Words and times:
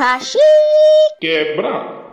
Hashi 0.00 0.38
Quebrado. 1.20 2.06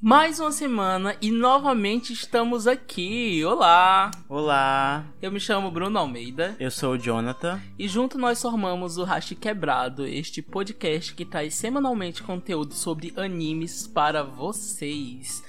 Mais 0.00 0.38
uma 0.38 0.52
semana 0.52 1.16
e 1.20 1.32
novamente 1.32 2.12
estamos 2.12 2.68
aqui. 2.68 3.44
Olá! 3.44 4.12
Olá, 4.28 5.04
Eu 5.20 5.32
me 5.32 5.40
chamo 5.40 5.68
Bruno 5.72 5.98
Almeida 5.98 6.54
eu 6.60 6.70
sou 6.70 6.92
o 6.92 6.96
Jonathan. 6.96 7.60
e 7.76 7.88
junto 7.88 8.16
nós 8.16 8.40
formamos 8.40 8.98
o 8.98 9.02
Hashi 9.02 9.34
Quebrado, 9.34 10.06
este 10.06 10.40
podcast 10.40 11.12
que 11.12 11.24
traz 11.24 11.56
semanalmente 11.56 12.22
conteúdo 12.22 12.72
sobre 12.72 13.12
animes 13.16 13.88
para 13.88 14.22
vocês. 14.22 15.42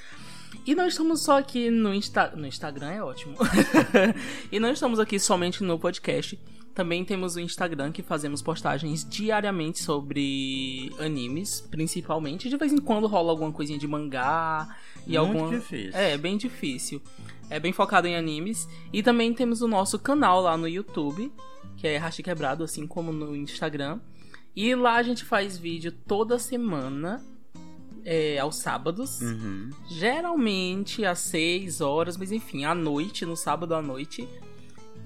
E 0.66 0.74
não 0.74 0.88
estamos 0.88 1.22
só 1.22 1.38
aqui 1.38 1.70
no, 1.70 1.94
Insta... 1.94 2.34
no 2.36 2.48
Instagram, 2.48 2.90
é 2.90 3.04
ótimo. 3.04 3.36
e 4.52 4.60
não 4.60 4.72
estamos 4.72 5.00
aqui 5.00 5.20
somente 5.20 5.64
no 5.64 5.78
podcast. 5.78 6.36
Também 6.78 7.04
temos 7.04 7.36
o 7.36 7.40
Instagram 7.40 7.92
que 7.92 8.04
fazemos 8.04 8.40
postagens 8.40 9.04
diariamente 9.04 9.82
sobre 9.82 10.92
animes, 11.00 11.60
principalmente. 11.60 12.48
De 12.48 12.56
vez 12.56 12.72
em 12.72 12.78
quando 12.78 13.08
rola 13.08 13.32
alguma 13.32 13.52
coisinha 13.52 13.80
de 13.80 13.88
mangá 13.88 14.78
e 15.08 15.18
Muito 15.18 15.18
alguma. 15.18 15.58
difícil. 15.58 16.00
É, 16.00 16.16
bem 16.20 16.38
difícil. 16.38 17.02
É 17.50 17.60
bem 17.60 17.74
focado 17.74 18.06
em 18.06 18.16
animes. 18.16 18.70
E 18.94 19.02
também 19.02 19.34
temos 19.34 19.64
o 19.64 19.68
nosso 19.68 19.98
canal 19.98 20.40
lá 20.40 20.56
no 20.56 20.68
YouTube, 20.68 21.34
que 21.78 21.88
é 21.88 21.98
Hashi 21.98 22.22
Quebrado, 22.22 22.64
assim 22.64 22.86
como 22.86 23.12
no 23.12 23.36
Instagram. 23.36 24.00
E 24.56 24.76
lá 24.76 24.98
a 24.98 25.02
gente 25.02 25.26
faz 25.26 25.58
vídeo 25.58 25.92
toda 25.92 26.38
semana, 26.38 27.26
é, 28.06 28.38
aos 28.38 28.58
sábados. 28.58 29.20
Uhum. 29.20 29.72
Geralmente 29.90 31.04
às 31.04 31.18
6 31.22 31.82
horas, 31.82 32.16
mas 32.18 32.32
enfim, 32.32 32.66
à 32.66 32.76
noite, 32.76 33.26
no 33.26 33.36
sábado 33.36 33.74
à 33.74 33.82
noite. 33.82 34.30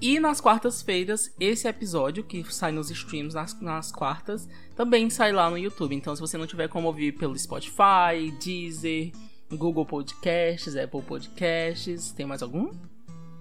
E 0.02 0.18
nas 0.18 0.40
quartas-feiras, 0.40 1.32
esse 1.38 1.68
episódio, 1.68 2.24
que 2.24 2.42
sai 2.52 2.72
nos 2.72 2.90
streams 2.90 3.32
nas, 3.36 3.58
nas 3.60 3.92
quartas, 3.92 4.48
também 4.74 5.08
sai 5.08 5.30
lá 5.30 5.48
no 5.48 5.56
YouTube. 5.56 5.94
Então, 5.94 6.12
se 6.16 6.20
você 6.20 6.36
não 6.36 6.44
tiver 6.44 6.68
como 6.68 6.88
ouvir 6.88 7.12
pelo 7.12 7.38
Spotify, 7.38 8.32
Deezer, 8.44 9.12
Google 9.48 9.86
Podcasts, 9.86 10.74
Apple 10.74 11.02
Podcasts, 11.02 12.10
tem 12.10 12.26
mais 12.26 12.42
algum? 12.42 12.72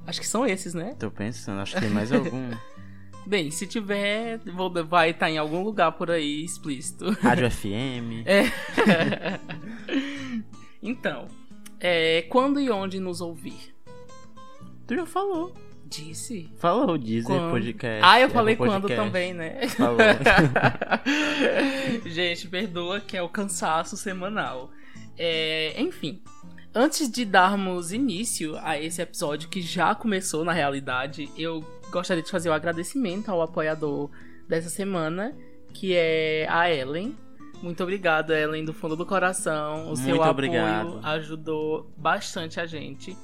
Acho 0.05 0.19
que 0.19 0.27
são 0.27 0.45
esses, 0.45 0.75
né? 0.75 0.95
Tô 0.99 1.09
pensando, 1.09 1.59
acho 1.61 1.73
que 1.73 1.81
tem 1.81 1.89
mais 1.89 2.11
algum. 2.11 2.51
Bem, 3.25 3.49
se 3.49 3.65
tiver, 3.65 4.37
vou- 4.55 4.71
vai 4.85 5.11
estar 5.11 5.31
em 5.31 5.39
algum 5.39 5.63
lugar 5.63 5.91
por 5.93 6.11
aí 6.11 6.43
explícito. 6.43 7.09
Rádio 7.21 7.49
FM. 7.49 8.23
É. 8.25 8.43
então, 10.81 11.27
é, 11.79 12.23
quando 12.23 12.59
e 12.59 12.69
onde 12.69 12.99
nos 12.99 13.19
ouvir? 13.19 13.73
Tu 14.85 14.95
já 14.95 15.05
falou. 15.07 15.53
Disse. 15.85 16.49
Falou, 16.57 16.97
Quando? 17.25 17.51
Podcast. 17.51 17.99
Ah, 18.01 18.19
eu 18.19 18.25
Apple 18.25 18.33
falei 18.33 18.55
quando 18.55 18.87
também, 18.87 19.33
né? 19.33 19.67
Falou. 19.67 19.97
Gente, 22.05 22.47
perdoa 22.47 23.01
que 23.01 23.17
é 23.17 23.21
o 23.21 23.27
cansaço 23.27 23.97
semanal. 23.97 24.71
É, 25.17 25.79
enfim, 25.79 26.21
antes 26.73 27.11
de 27.11 27.25
darmos 27.25 27.91
início 27.91 28.57
a 28.63 28.79
esse 28.79 29.01
episódio 29.01 29.49
que 29.49 29.61
já 29.61 29.93
começou 29.93 30.45
na 30.45 30.53
realidade, 30.53 31.29
eu 31.37 31.61
gostaria 31.91 32.23
de 32.23 32.31
fazer 32.31 32.49
o 32.49 32.53
agradecimento 32.53 33.29
ao 33.29 33.41
apoiador 33.41 34.09
dessa 34.47 34.69
semana, 34.69 35.35
que 35.73 35.93
é 35.95 36.47
a 36.49 36.73
Ellen. 36.73 37.15
Muito 37.61 37.83
obrigado, 37.83 38.33
Ellen, 38.33 38.65
do 38.65 38.73
fundo 38.73 38.95
do 38.95 39.05
coração. 39.05 39.91
O 39.91 39.95
seu 39.95 40.15
Muito 40.15 40.21
apoio 40.21 40.31
obrigado. 40.31 40.99
ajudou 41.03 41.91
bastante 41.97 42.59
a 42.59 42.65
gente. 42.65 43.15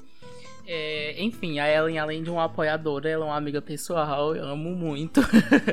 É, 0.70 1.16
enfim, 1.24 1.60
a 1.60 1.70
Ellen, 1.70 1.98
além 1.98 2.22
de 2.22 2.30
uma 2.30 2.44
apoiadora, 2.44 3.10
ela 3.10 3.26
é 3.26 3.30
uma 3.30 3.38
amiga 3.38 3.62
pessoal, 3.62 4.36
eu 4.36 4.44
amo 4.44 4.76
muito. 4.76 5.22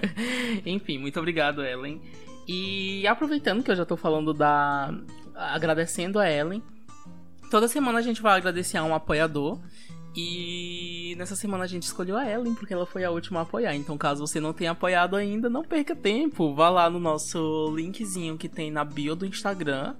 enfim, 0.65 0.99
muito 0.99 1.19
obrigado, 1.19 1.65
Ellen. 1.65 2.01
E 2.47 3.05
aproveitando 3.09 3.65
que 3.65 3.73
eu 3.73 3.77
já 3.77 3.85
tô 3.85 3.97
falando 3.97 4.33
da. 4.33 4.95
agradecendo 5.35 6.21
a 6.21 6.31
Ellen, 6.31 6.63
toda 7.51 7.67
semana 7.67 7.99
a 7.99 8.03
gente 8.03 8.23
vai 8.23 8.39
agradecer 8.39 8.77
a 8.77 8.85
um 8.85 8.95
apoiador. 8.95 9.59
E 10.17 11.17
nessa 11.19 11.35
semana 11.35 11.65
a 11.65 11.67
gente 11.67 11.83
escolheu 11.83 12.17
a 12.17 12.25
Ellen, 12.31 12.55
porque 12.55 12.73
ela 12.73 12.87
foi 12.87 13.03
a 13.03 13.11
última 13.11 13.41
a 13.41 13.43
apoiar. 13.43 13.75
Então, 13.75 13.99
caso 13.99 14.25
você 14.25 14.39
não 14.39 14.53
tenha 14.53 14.71
apoiado 14.71 15.17
ainda, 15.17 15.51
não 15.51 15.65
perca 15.65 15.97
tempo. 15.97 16.55
Vá 16.55 16.71
lá 16.71 16.89
no 16.89 17.01
nosso 17.01 17.75
linkzinho 17.75 18.39
que 18.39 18.49
tem 18.49 18.71
na 18.71 18.85
bio 18.85 19.17
do 19.17 19.27
Instagram. 19.27 19.97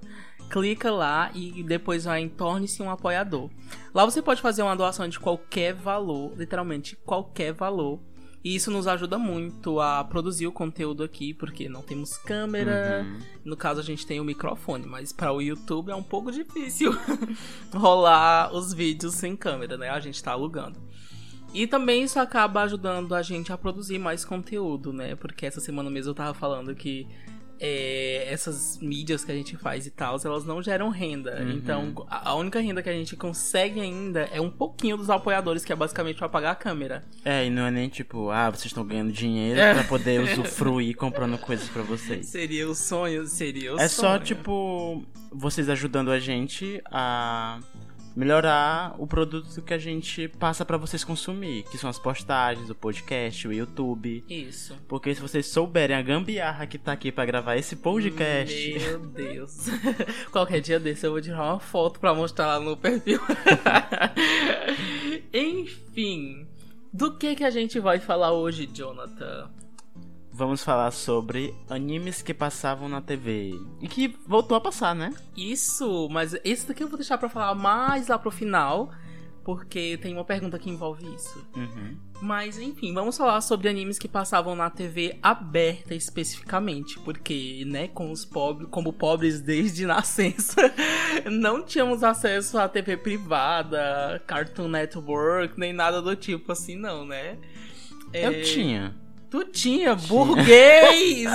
Clica 0.49 0.91
lá 0.91 1.31
e 1.33 1.63
depois 1.63 2.05
vai 2.05 2.21
em 2.21 2.29
Torne-se 2.29 2.81
um 2.81 2.89
apoiador. 2.89 3.49
Lá 3.93 4.05
você 4.05 4.21
pode 4.21 4.41
fazer 4.41 4.61
uma 4.61 4.75
doação 4.75 5.07
de 5.07 5.19
qualquer 5.19 5.73
valor, 5.73 6.33
literalmente 6.37 6.95
qualquer 6.95 7.51
valor. 7.53 7.99
E 8.45 8.53
isso 8.53 8.69
nos 8.69 8.85
ajuda 8.85 9.17
muito 9.17 9.79
a 9.79 10.03
produzir 10.03 10.45
o 10.45 10.51
conteúdo 10.51 11.03
aqui, 11.03 11.33
porque 11.33 11.67
não 11.67 11.81
temos 11.81 12.15
câmera. 12.15 13.03
Uhum. 13.03 13.19
No 13.43 13.57
caso, 13.57 13.79
a 13.79 13.83
gente 13.83 14.05
tem 14.05 14.19
o 14.19 14.23
microfone, 14.23 14.85
mas 14.85 15.11
para 15.11 15.31
o 15.31 15.41
YouTube 15.41 15.89
é 15.89 15.95
um 15.95 16.03
pouco 16.03 16.31
difícil 16.31 16.95
rolar 17.73 18.53
os 18.53 18.71
vídeos 18.71 19.15
sem 19.15 19.35
câmera, 19.35 19.77
né? 19.77 19.89
A 19.89 19.99
gente 19.99 20.23
tá 20.23 20.33
alugando. 20.33 20.79
E 21.55 21.65
também 21.65 22.03
isso 22.03 22.19
acaba 22.19 22.61
ajudando 22.61 23.15
a 23.15 23.23
gente 23.23 23.51
a 23.51 23.57
produzir 23.57 23.97
mais 23.97 24.23
conteúdo, 24.23 24.93
né? 24.93 25.15
Porque 25.15 25.47
essa 25.47 25.59
semana 25.59 25.89
mesmo 25.89 26.11
eu 26.11 26.15
tava 26.15 26.35
falando 26.35 26.75
que 26.75 27.07
é, 27.59 28.27
essas 28.29 28.77
mídias 28.79 29.23
que 29.23 29.31
a 29.31 29.35
gente 29.35 29.55
faz 29.57 29.85
e 29.85 29.91
tal, 29.91 30.17
elas 30.23 30.45
não 30.45 30.61
geram 30.61 30.89
renda. 30.89 31.39
Uhum. 31.41 31.51
Então, 31.51 32.05
a 32.09 32.33
única 32.35 32.59
renda 32.59 32.81
que 32.83 32.89
a 32.89 32.93
gente 32.93 33.15
consegue 33.15 33.79
ainda 33.79 34.21
é 34.31 34.39
um 34.41 34.49
pouquinho 34.49 34.97
dos 34.97 35.09
apoiadores, 35.09 35.63
que 35.65 35.71
é 35.71 35.75
basicamente 35.75 36.17
pra 36.17 36.27
pagar 36.29 36.51
a 36.51 36.55
câmera. 36.55 37.03
É, 37.23 37.45
e 37.45 37.49
não 37.49 37.65
é 37.65 37.71
nem 37.71 37.87
tipo, 37.89 38.29
ah, 38.29 38.49
vocês 38.49 38.65
estão 38.65 38.85
ganhando 38.85 39.11
dinheiro 39.11 39.59
É. 39.59 39.73
pra 39.73 39.83
poder 39.83 40.19
usufruir 40.21 40.95
comprando 40.95 41.37
coisas 41.37 41.67
pra 41.69 41.81
vocês. 41.81 42.25
Seria 42.27 42.67
o 42.69 42.75
sonho, 42.75 43.25
seria 43.27 43.73
o 43.73 43.79
É 43.79 43.87
sonho. 43.87 44.09
só, 44.11 44.19
tipo, 44.19 45.03
vocês 45.31 45.69
ajudando 45.69 46.11
a 46.11 46.19
gente 46.19 46.81
a 46.85 47.59
melhorar 48.15 48.95
o 48.97 49.05
produto 49.05 49.61
que 49.61 49.73
a 49.73 49.77
gente 49.77 50.27
passa 50.27 50.63
pra 50.63 50.77
vocês 50.77 51.03
consumir, 51.03 51.63
que 51.63 51.77
são 51.77 51.89
as 51.89 51.99
postagens, 51.99 52.69
o 52.69 52.75
podcast, 52.75 53.47
o 53.47 53.53
YouTube. 53.53 54.23
Isso. 54.29 54.75
Porque 54.87 55.13
se 55.13 55.21
vocês 55.21 55.45
souberem 55.47 55.95
a 55.95 56.01
gambiarra 56.01 56.65
que 56.65 56.77
tá 56.77 56.93
aqui 56.93 57.11
pra 57.11 57.25
gravar 57.25 57.57
esse 57.57 57.75
podcast, 57.75 58.73
Meu 58.79 58.99
Deus. 58.99 59.67
Qualquer 60.31 60.61
dia 60.61 60.79
desse 60.79 61.05
eu 61.05 61.11
vou 61.11 61.21
tirar 61.21 61.43
uma 61.43 61.59
foto 61.59 61.99
pra 61.99 62.13
mostrar 62.13 62.47
lá 62.47 62.59
no 62.59 62.77
perfil. 62.77 63.19
Enfim, 65.33 66.47
do 66.93 67.17
que 67.17 67.35
que 67.35 67.43
a 67.43 67.49
gente 67.49 67.79
vai 67.79 67.99
falar 67.99 68.31
hoje, 68.31 68.65
Jonathan? 68.65 69.49
Vamos 70.35 70.63
falar 70.63 70.91
sobre 70.91 71.55
animes 71.69 72.21
que 72.21 72.33
passavam 72.33 72.89
na 72.89 73.01
TV 73.01 73.57
e 73.81 73.87
que 73.87 74.13
voltou 74.27 74.57
a 74.57 74.61
passar, 74.61 74.93
né? 74.93 75.13
Isso, 75.35 76.09
mas 76.11 76.35
esse 76.43 76.67
daqui 76.67 76.83
eu 76.83 76.89
vou 76.89 76.97
deixar 76.97 77.17
pra 77.17 77.29
falar 77.29 77.55
mais 77.55 78.09
lá 78.09 78.19
pro 78.19 78.29
final, 78.29 78.91
porque 79.45 79.97
tem 80.01 80.13
uma 80.13 80.25
pergunta 80.25 80.59
que 80.59 80.69
envolve 80.69 81.05
isso. 81.15 81.41
Uhum. 81.55 81.97
Mas 82.21 82.57
enfim, 82.57 82.93
vamos 82.93 83.17
falar 83.17 83.39
sobre 83.39 83.69
animes 83.69 83.97
que 83.97 84.09
passavam 84.09 84.57
na 84.57 84.69
TV 84.69 85.17
aberta 85.23 85.95
especificamente, 85.95 86.99
porque, 86.99 87.63
né, 87.65 87.87
com 87.87 88.11
os 88.11 88.25
pobres, 88.25 88.67
como 88.69 88.91
pobres 88.91 89.39
desde 89.39 89.85
nascença, 89.87 90.73
não 91.31 91.63
tínhamos 91.63 92.03
acesso 92.03 92.57
à 92.57 92.67
TV 92.67 92.97
privada, 92.97 94.21
Cartoon 94.27 94.67
Network, 94.67 95.57
nem 95.57 95.71
nada 95.71 96.01
do 96.01 96.13
tipo 96.13 96.51
assim, 96.51 96.75
não, 96.75 97.05
né? 97.05 97.37
É, 98.11 98.27
Eu 98.27 98.43
tinha. 98.43 99.04
Tu 99.35 99.43
tinha 99.51 99.95
burguês! 99.95 101.29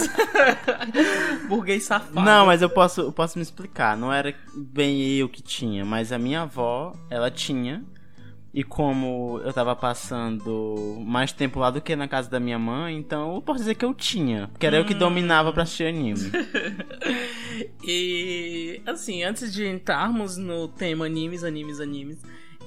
burguês 1.49 1.83
safado. 1.85 2.23
Não, 2.25 2.47
mas 2.47 2.63
eu 2.63 2.71
posso, 2.71 3.03
eu 3.03 3.13
posso 3.13 3.37
me 3.39 3.43
explicar. 3.43 3.95
Não 3.95 4.11
era 4.11 4.35
bem 4.55 4.99
eu 5.19 5.29
que 5.29 5.43
tinha, 5.43 5.85
mas 5.85 6.11
a 6.11 6.19
minha 6.19 6.43
avó, 6.43 6.95
ela 7.11 7.31
tinha. 7.31 7.85
E 8.55 8.65
como 8.65 9.39
eu 9.45 9.53
tava 9.53 9.77
passando 9.77 10.97
mais 11.07 11.31
tempo 11.31 11.61
lá 11.61 11.71
do 11.71 11.81
que 11.83 11.95
na 11.95 12.09
casa 12.09 12.29
da 12.31 12.41
minha 12.41 12.59
mãe, 12.59 12.97
então 12.97 13.35
eu 13.35 13.43
posso 13.43 13.59
dizer 13.61 13.75
que 13.75 13.85
eu 13.85 13.93
tinha. 13.93 14.49
Porque 14.49 14.67
era 14.67 14.79
eu 14.79 14.85
que 14.87 14.95
Hum. 14.95 14.99
dominava 14.99 15.53
pra 15.53 15.65
assistir 15.65 15.85
anime. 15.87 16.19
E 17.85 18.81
assim, 18.87 19.23
antes 19.23 19.53
de 19.53 19.67
entrarmos 19.67 20.37
no 20.39 20.69
tema 20.69 21.05
animes, 21.05 21.45
animes, 21.45 21.81
animes, 21.81 22.19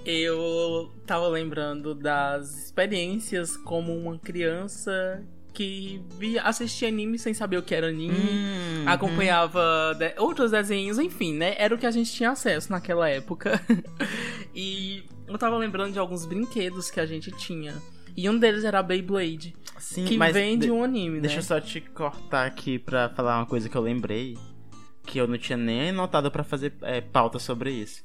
eu 0.06 0.92
tava 1.06 1.28
lembrando 1.28 1.94
das 1.96 2.66
experiências 2.66 3.56
como 3.58 3.96
uma 3.98 4.18
criança 4.18 5.24
que 5.54 6.02
via, 6.18 6.42
assistia 6.42 6.88
anime 6.88 7.20
sem 7.20 7.34
saber 7.34 7.58
o 7.58 7.62
que 7.64 7.76
era 7.76 7.88
anime, 7.90 8.16
Hum, 8.16 8.86
acompanhava 8.88 9.94
de- 9.98 10.16
outros 10.18 10.50
desenhos, 10.52 10.98
enfim, 10.98 11.36
né? 11.36 11.54
Era 11.60 11.76
o 11.76 11.78
que 11.78 11.86
a 11.86 11.92
gente 11.92 12.12
tinha 12.12 12.32
acesso 12.32 12.72
naquela 12.72 13.08
época. 13.08 13.62
e 14.56 15.04
eu 15.28 15.38
tava 15.38 15.56
lembrando 15.58 15.94
de 15.94 16.00
alguns 16.00 16.26
brinquedos 16.26 16.90
que 16.90 17.00
a 17.00 17.06
gente 17.06 17.32
tinha. 17.32 17.76
E 18.18 18.28
um 18.30 18.38
deles 18.38 18.64
era 18.64 18.80
a 18.80 18.84
Beyblade, 18.84 19.56
Sim, 19.80 20.06
que 20.06 20.18
vem 20.32 20.58
de 20.58 20.70
um 20.72 20.84
anime, 20.84 21.20
Deixa 21.22 21.36
né? 21.36 21.40
eu 21.42 21.46
só 21.46 21.60
te 21.62 21.82
cortar 21.82 22.46
aqui 22.46 22.78
pra 22.80 23.10
falar 23.10 23.38
uma 23.40 23.46
coisa 23.46 23.70
que 23.70 23.76
eu 23.78 23.82
lembrei. 23.82 24.38
Que 25.06 25.20
eu 25.20 25.28
não 25.28 25.38
tinha 25.38 25.58
nem 25.58 25.90
anotado 25.90 26.32
pra 26.32 26.44
fazer 26.44 26.74
é, 26.82 27.02
pauta 27.02 27.38
sobre 27.38 27.72
isso. 27.72 28.02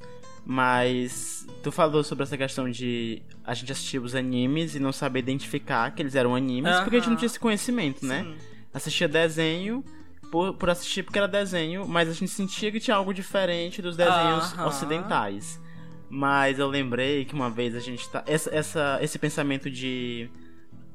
Mas 0.51 1.47
tu 1.63 1.71
falou 1.71 2.03
sobre 2.03 2.23
essa 2.25 2.35
questão 2.35 2.71
de 2.71 3.21
a 3.45 3.53
gente 3.53 3.71
assistir 3.71 3.99
os 3.99 4.15
animes 4.15 4.75
e 4.75 4.81
não 4.81 4.93
saber 4.93 5.19
identificar 5.19 5.91
que 5.91 6.01
eles 6.01 6.15
eram 6.15 6.35
animes, 6.35 6.73
porque 6.85 6.97
a 6.97 6.99
gente 7.01 7.11
não 7.11 7.17
tinha 7.17 7.27
esse 7.27 7.39
conhecimento, 7.39 8.07
né? 8.07 8.23
Sim. 8.25 8.35
Assistia 8.73 9.07
desenho 9.07 9.85
por, 10.33 10.55
por 10.55 10.71
assistir 10.71 11.03
porque 11.03 11.19
era 11.19 11.29
desenho, 11.29 11.87
mas 11.87 12.09
a 12.09 12.15
gente 12.15 12.31
sentia 12.31 12.73
que 12.73 12.81
tinha 12.81 12.97
algo 12.97 13.13
diferente 13.13 13.83
dos 13.83 13.95
desenhos 13.95 14.55
ocidentais. 14.67 15.61
Mas 16.09 16.59
eu 16.59 16.67
lembrei 16.67 17.27
que 17.27 17.35
uma 17.35 17.51
vez 17.51 17.75
a 17.77 17.81
gente 17.81 18.09
tá. 18.09 18.25
Essa, 18.27 18.49
essa- 18.57 18.99
esse 19.03 19.19
pensamento 19.19 19.71
de. 19.71 20.31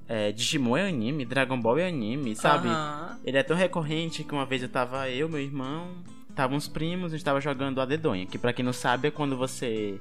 É, 0.08 0.32
Digimon 0.32 0.76
é 0.78 0.88
anime, 0.90 1.26
Dragon 1.26 1.62
Ball 1.62 1.78
é 1.78 1.88
anime, 1.88 2.36
sabe? 2.36 2.68
Ele 3.24 3.38
é 3.38 3.44
tão 3.44 3.56
recorrente 3.56 4.24
que 4.24 4.34
uma 4.34 4.48
vez 4.48 4.64
eu 4.64 4.70
tava 4.70 5.08
eu, 5.12 5.30
meu 5.30 5.40
irmão, 5.40 5.90
tava 6.36 6.56
uns 6.56 6.68
primos, 6.68 7.14
a 7.14 7.18
gente 7.18 7.26
tava 7.26 7.40
jogando 7.42 7.80
a 7.82 7.86
dedonha, 7.86 8.26
que 8.26 8.38
pra 8.38 8.52
quem 8.54 8.64
não 8.66 8.74
sabe 8.74 9.08
é 9.08 9.12
quando 9.12 9.38
você 9.38 10.00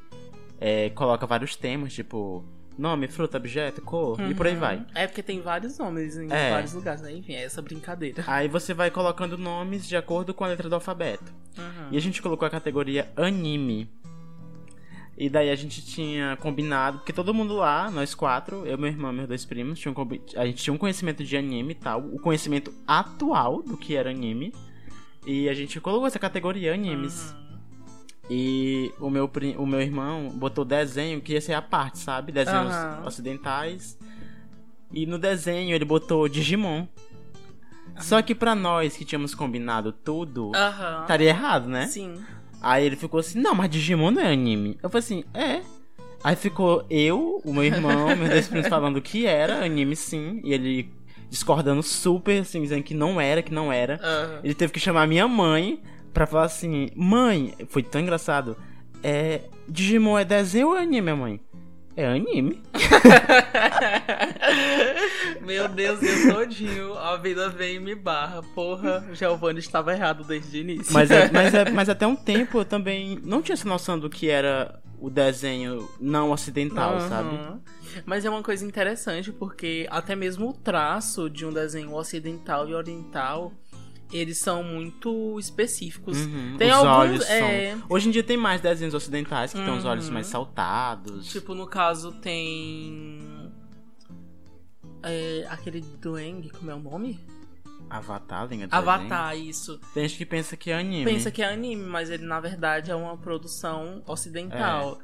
é, 0.60 0.90
coloca 0.90 1.26
vários 1.26 1.56
temas, 1.56 1.92
tipo 1.92 2.44
nome, 2.78 3.06
fruta, 3.06 3.36
objeto, 3.36 3.82
cor 3.82 4.18
e 4.30 4.34
por 4.34 4.46
aí 4.46 4.54
Uhum. 4.54 4.60
vai. 4.60 4.86
É 4.94 5.06
porque 5.06 5.22
tem 5.22 5.40
vários 5.42 5.76
nomes 5.78 6.16
em 6.16 6.32
É. 6.32 6.50
vários 6.50 6.72
lugares, 6.72 7.02
né? 7.02 7.12
Enfim, 7.12 7.34
é 7.34 7.44
essa 7.44 7.60
brincadeira. 7.60 8.24
Aí 8.26 8.48
você 8.48 8.72
vai 8.72 8.90
colocando 8.90 9.36
nomes 9.36 9.86
de 9.86 9.94
acordo 9.96 10.32
com 10.32 10.42
a 10.42 10.48
letra 10.48 10.68
do 10.70 10.74
alfabeto. 10.74 11.30
Uhum. 11.58 11.88
E 11.90 11.96
a 11.98 12.00
gente 12.00 12.22
colocou 12.22 12.46
a 12.46 12.50
categoria 12.50 13.10
anime. 13.14 13.90
E 15.18 15.28
daí 15.28 15.50
a 15.50 15.54
gente 15.54 15.84
tinha 15.84 16.36
combinado, 16.38 16.98
porque 16.98 17.12
todo 17.12 17.34
mundo 17.34 17.54
lá, 17.54 17.90
nós 17.90 18.14
quatro, 18.14 18.64
eu, 18.66 18.78
meu 18.78 18.88
irmão 18.88 19.12
e 19.12 19.16
meus 19.16 19.28
dois 19.28 19.44
primos, 19.44 19.78
tinham, 19.78 19.94
a 20.36 20.46
gente 20.46 20.62
tinha 20.62 20.72
um 20.72 20.78
conhecimento 20.78 21.22
de 21.22 21.36
anime 21.36 21.72
e 21.72 21.76
tal, 21.76 22.00
o 22.00 22.18
conhecimento 22.18 22.72
atual 22.86 23.62
do 23.62 23.76
que 23.76 23.94
era 23.94 24.08
anime. 24.10 24.52
E 25.26 25.48
a 25.48 25.54
gente 25.54 25.80
colocou 25.80 26.06
essa 26.06 26.18
categoria 26.18 26.74
animes. 26.74 27.32
Uhum. 27.32 27.42
E 28.30 28.92
o 28.98 29.10
meu, 29.10 29.30
o 29.58 29.66
meu 29.66 29.80
irmão 29.80 30.30
botou 30.30 30.64
desenho 30.64 31.20
que 31.20 31.32
ia 31.32 31.40
ser 31.40 31.54
a 31.54 31.62
parte, 31.62 31.98
sabe? 31.98 32.32
Desenhos 32.32 32.72
Aham. 32.72 33.02
ocidentais. 33.06 33.98
E 34.92 35.06
no 35.06 35.18
desenho 35.18 35.74
ele 35.74 35.84
botou 35.84 36.28
Digimon. 36.28 36.86
Só 38.00 38.22
que 38.22 38.34
pra 38.34 38.54
nós 38.54 38.96
que 38.96 39.04
tínhamos 39.04 39.34
combinado 39.34 39.92
tudo, 39.92 40.52
Aham. 40.54 41.02
estaria 41.02 41.28
errado, 41.28 41.68
né? 41.68 41.86
Sim. 41.86 42.22
Aí 42.60 42.86
ele 42.86 42.96
ficou 42.96 43.20
assim, 43.20 43.40
não, 43.40 43.54
mas 43.54 43.70
Digimon 43.70 44.10
não 44.12 44.22
é 44.22 44.32
anime. 44.32 44.78
Eu 44.82 44.88
falei 44.88 45.04
assim, 45.04 45.24
é. 45.34 45.62
Aí 46.24 46.36
ficou 46.36 46.86
eu, 46.88 47.42
o 47.44 47.52
meu 47.52 47.64
irmão, 47.64 48.14
meus 48.16 48.30
dois 48.30 48.48
primos 48.48 48.68
falando 48.68 49.02
que 49.02 49.26
era 49.26 49.64
anime 49.64 49.96
sim. 49.96 50.40
E 50.44 50.54
ele 50.54 50.90
discordando 51.32 51.82
super, 51.82 52.42
assim, 52.42 52.60
dizendo 52.60 52.82
que 52.82 52.92
não 52.92 53.18
era, 53.18 53.42
que 53.42 53.54
não 53.54 53.72
era. 53.72 53.98
Aham. 54.02 54.40
Ele 54.44 54.54
teve 54.54 54.70
que 54.70 54.78
chamar 54.78 55.08
minha 55.08 55.26
mãe 55.26 55.80
pra 56.12 56.26
falar 56.26 56.44
assim, 56.44 56.90
mãe, 56.94 57.54
foi 57.68 57.82
tão 57.82 58.02
engraçado. 58.02 58.54
É. 59.02 59.40
Digimon 59.66 60.18
é 60.18 60.26
desenho 60.26 60.68
ou 60.68 60.76
é 60.76 60.82
anime, 60.82 61.00
minha 61.00 61.16
mãe? 61.16 61.40
É 61.96 62.06
anime. 62.06 62.60
Meu 65.40 65.68
Deus, 65.68 66.02
eu 66.02 66.34
todinho. 66.34 66.98
A 66.98 67.16
vida 67.16 67.48
vem 67.48 67.76
e 67.76 67.80
me 67.80 67.94
barra. 67.94 68.42
Porra, 68.54 69.02
Giovanni 69.14 69.60
estava 69.60 69.94
errado 69.94 70.24
desde 70.24 70.58
o 70.58 70.60
início. 70.60 70.92
Mas, 70.92 71.10
é, 71.10 71.28
mas, 71.32 71.54
é, 71.54 71.70
mas 71.70 71.88
até 71.88 72.06
um 72.06 72.16
tempo 72.16 72.58
eu 72.58 72.64
também 72.66 73.18
não 73.24 73.40
tinha 73.40 73.54
essa 73.54 73.66
noção 73.66 73.98
do 73.98 74.10
que 74.10 74.28
era 74.28 74.78
o 75.00 75.08
desenho 75.08 75.88
não 75.98 76.30
ocidental, 76.30 76.96
Aham. 76.96 77.08
sabe? 77.08 77.38
Mas 78.06 78.24
é 78.24 78.30
uma 78.30 78.42
coisa 78.42 78.64
interessante 78.64 79.32
porque 79.32 79.86
até 79.90 80.14
mesmo 80.16 80.50
o 80.50 80.52
traço 80.52 81.28
de 81.30 81.44
um 81.46 81.52
desenho 81.52 81.94
ocidental 81.94 82.68
e 82.68 82.74
oriental 82.74 83.52
eles 84.12 84.36
são 84.38 84.62
muito 84.62 85.38
específicos. 85.40 86.18
Uhum, 86.18 86.56
Tem 86.58 86.68
os 86.68 86.74
alguns, 86.74 86.90
olhos 86.98 87.30
é, 87.30 87.70
são. 87.70 87.82
Hoje 87.88 88.08
em 88.08 88.12
dia 88.12 88.22
tem 88.22 88.36
mais 88.36 88.60
desenhos 88.60 88.92
ocidentais 88.92 89.52
que 89.52 89.58
tem 89.64 89.74
os 89.74 89.84
olhos 89.86 90.08
Uhum. 90.08 90.12
mais 90.14 90.26
saltados. 90.26 91.28
Tipo, 91.28 91.54
no 91.54 91.66
caso 91.66 92.12
tem. 92.12 93.50
É, 95.02 95.46
aquele 95.48 95.80
do 95.80 96.18
Eng, 96.18 96.48
como 96.50 96.70
é 96.70 96.74
o 96.74 96.78
nome? 96.78 97.18
Avatar, 97.90 98.46
linha 98.48 98.66
de 98.68 98.74
Avatar, 98.74 99.36
isso. 99.36 99.72
desenho. 99.72 99.92
Tem 99.94 100.08
gente 100.08 100.18
que 100.18 100.26
pensa 100.26 100.56
que 100.56 100.70
é 100.70 100.78
anime. 100.78 101.04
Pensa 101.04 101.30
que 101.30 101.42
é 101.42 101.52
anime, 101.52 101.84
mas 101.84 102.08
ele 102.10 102.24
na 102.24 102.38
verdade 102.40 102.90
é 102.90 102.94
uma 102.94 103.16
produção 103.16 104.02
ocidental. 104.06 104.98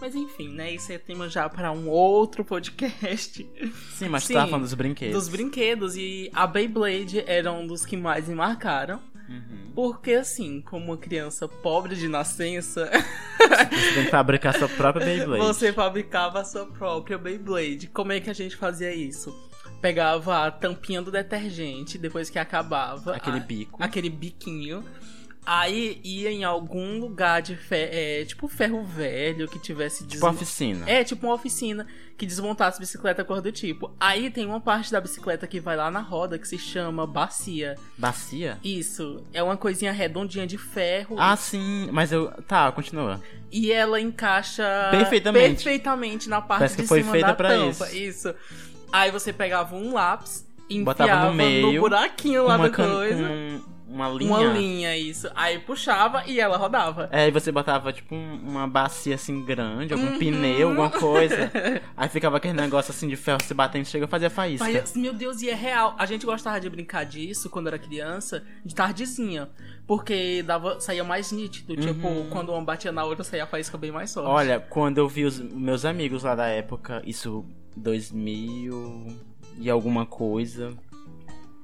Mas 0.00 0.14
enfim, 0.14 0.48
né? 0.48 0.72
Isso 0.72 0.90
é 0.92 0.98
tema 0.98 1.28
já 1.28 1.48
para 1.48 1.70
um 1.72 1.88
outro 1.88 2.42
podcast 2.44 3.46
Sim, 3.92 4.08
mas 4.08 4.24
Sim, 4.24 4.32
tu 4.32 4.36
tava 4.36 4.50
falando 4.50 4.64
dos 4.64 4.74
brinquedos. 4.74 5.14
dos 5.14 5.28
brinquedos. 5.28 5.94
E 5.96 6.30
a 6.34 6.46
Beyblade 6.46 7.22
era 7.26 7.52
um 7.52 7.66
dos 7.66 7.84
que 7.84 7.96
mais 7.96 8.26
me 8.28 8.34
marcaram. 8.34 9.00
Uhum. 9.28 9.70
Porque, 9.74 10.12
assim, 10.14 10.60
como 10.62 10.86
uma 10.86 10.96
criança 10.96 11.46
pobre 11.46 11.94
de 11.94 12.08
nascença, 12.08 12.90
Você 13.38 13.94
tem 13.94 14.04
que 14.04 14.10
fabricar 14.10 14.56
sua 14.58 14.68
própria 14.68 15.04
Beyblade. 15.06 15.42
você 15.44 15.72
fabricava 15.72 16.40
a 16.40 16.44
sua 16.44 16.66
própria 16.66 17.16
Beyblade. 17.16 17.86
Como 17.88 18.10
é 18.10 18.20
que 18.20 18.28
a 18.30 18.32
gente 18.34 18.56
fazia 18.56 18.92
isso? 18.94 19.32
Pegava 19.80 20.46
a 20.46 20.50
tampinha 20.50 21.00
do 21.00 21.10
detergente, 21.10 21.96
depois 21.96 22.28
que 22.28 22.38
acabava. 22.38 23.14
Aquele 23.14 23.38
a- 23.38 23.40
bico. 23.40 23.82
Aquele 23.82 24.10
biquinho. 24.10 24.84
Aí 25.44 26.00
ia 26.04 26.30
em 26.30 26.44
algum 26.44 27.00
lugar 27.00 27.40
de 27.42 27.56
fe- 27.56 27.88
é, 27.90 28.24
tipo 28.24 28.46
ferro 28.46 28.84
velho 28.84 29.48
que 29.48 29.58
tivesse 29.58 30.00
Tipo 30.04 30.12
desmo- 30.12 30.28
oficina. 30.28 30.88
É, 30.88 31.02
tipo 31.02 31.26
uma 31.26 31.34
oficina 31.34 31.86
que 32.16 32.26
desmontasse 32.26 32.78
bicicleta 32.78 33.24
cor 33.24 33.40
do 33.40 33.50
tipo. 33.50 33.90
Aí 33.98 34.30
tem 34.30 34.44
uma 34.46 34.60
parte 34.60 34.92
da 34.92 35.00
bicicleta 35.00 35.46
que 35.46 35.58
vai 35.58 35.74
lá 35.76 35.90
na 35.90 36.00
roda 36.00 36.38
que 36.38 36.46
se 36.46 36.58
chama 36.58 37.06
bacia. 37.06 37.74
Bacia? 37.96 38.58
Isso, 38.62 39.24
é 39.32 39.42
uma 39.42 39.56
coisinha 39.56 39.90
redondinha 39.92 40.46
de 40.46 40.58
ferro 40.58 41.16
Ah, 41.18 41.34
sim, 41.36 41.88
mas 41.90 42.12
eu. 42.12 42.30
Tá, 42.46 42.70
continua. 42.70 43.20
e 43.50 43.72
ela 43.72 43.98
encaixa 44.00 44.62
Perfeitamente. 44.90 45.46
perfeitamente 45.64 46.28
na 46.28 46.40
parte 46.42 46.58
Parece 46.60 46.76
que 46.76 46.82
de 46.82 46.88
foi 46.88 47.00
cima 47.00 47.12
feita 47.12 47.26
da 47.28 47.34
pra 47.34 47.48
tampa. 47.48 47.90
isso. 47.92 48.32
Aí 48.92 49.10
você 49.10 49.32
pegava 49.32 49.74
um 49.74 49.92
lápis, 49.94 50.46
enfiava 50.68 50.84
Botava 50.84 51.28
no 51.30 51.34
meio, 51.34 51.80
buraquinho 51.80 52.44
lá 52.44 52.56
uma, 52.56 52.68
da 52.68 52.76
coisa. 52.76 53.28
Uma 53.90 54.08
linha. 54.08 54.30
Uma 54.30 54.42
linha, 54.52 54.96
isso. 54.96 55.28
Aí 55.34 55.58
puxava 55.58 56.22
e 56.26 56.38
ela 56.38 56.56
rodava. 56.56 57.08
É, 57.12 57.26
e 57.26 57.30
você 57.30 57.50
botava 57.50 57.92
tipo 57.92 58.14
um- 58.14 58.40
uma 58.48 58.66
bacia 58.68 59.16
assim 59.16 59.44
grande, 59.44 59.92
algum 59.92 60.06
Uhum. 60.12 60.18
pneu, 60.18 60.68
alguma 60.68 60.90
coisa. 60.90 61.50
Aí 61.96 62.08
ficava 62.08 62.36
aquele 62.36 62.54
negócio 62.54 62.92
assim 62.92 63.08
de 63.08 63.16
ferro 63.16 63.38
se 63.42 63.52
batendo, 63.52 63.84
chega 63.84 64.04
a 64.04 64.08
fazer 64.08 64.30
faísca. 64.30 64.64
Mas, 64.70 64.94
meu 64.94 65.12
Deus, 65.12 65.42
e 65.42 65.50
é 65.50 65.54
real. 65.54 65.94
A 65.98 66.06
gente 66.06 66.24
gostava 66.24 66.60
de 66.60 66.70
brincar 66.70 67.04
disso 67.04 67.50
quando 67.50 67.66
era 67.66 67.78
criança, 67.78 68.44
de 68.64 68.74
tardezinha. 68.74 69.48
Porque 69.86 70.42
dava, 70.44 70.78
saía 70.80 71.02
mais 71.02 71.32
nítido. 71.32 71.74
Tipo, 71.76 72.26
quando 72.30 72.52
uma 72.52 72.62
batia 72.62 72.92
na 72.92 73.04
outra, 73.04 73.24
saía 73.24 73.42
a 73.42 73.46
faísca 73.46 73.76
bem 73.76 73.90
mais 73.90 74.14
forte. 74.14 74.26
Uhum. 74.26 74.32
Olha, 74.34 74.60
quando 74.60 74.98
eu 74.98 75.08
vi 75.08 75.24
os 75.24 75.40
meus 75.40 75.84
amigos 75.84 76.22
lá 76.22 76.34
da 76.36 76.46
época, 76.46 77.02
isso 77.04 77.44
2000 77.76 79.06
e 79.58 79.68
alguma 79.70 80.06
coisa. 80.06 80.72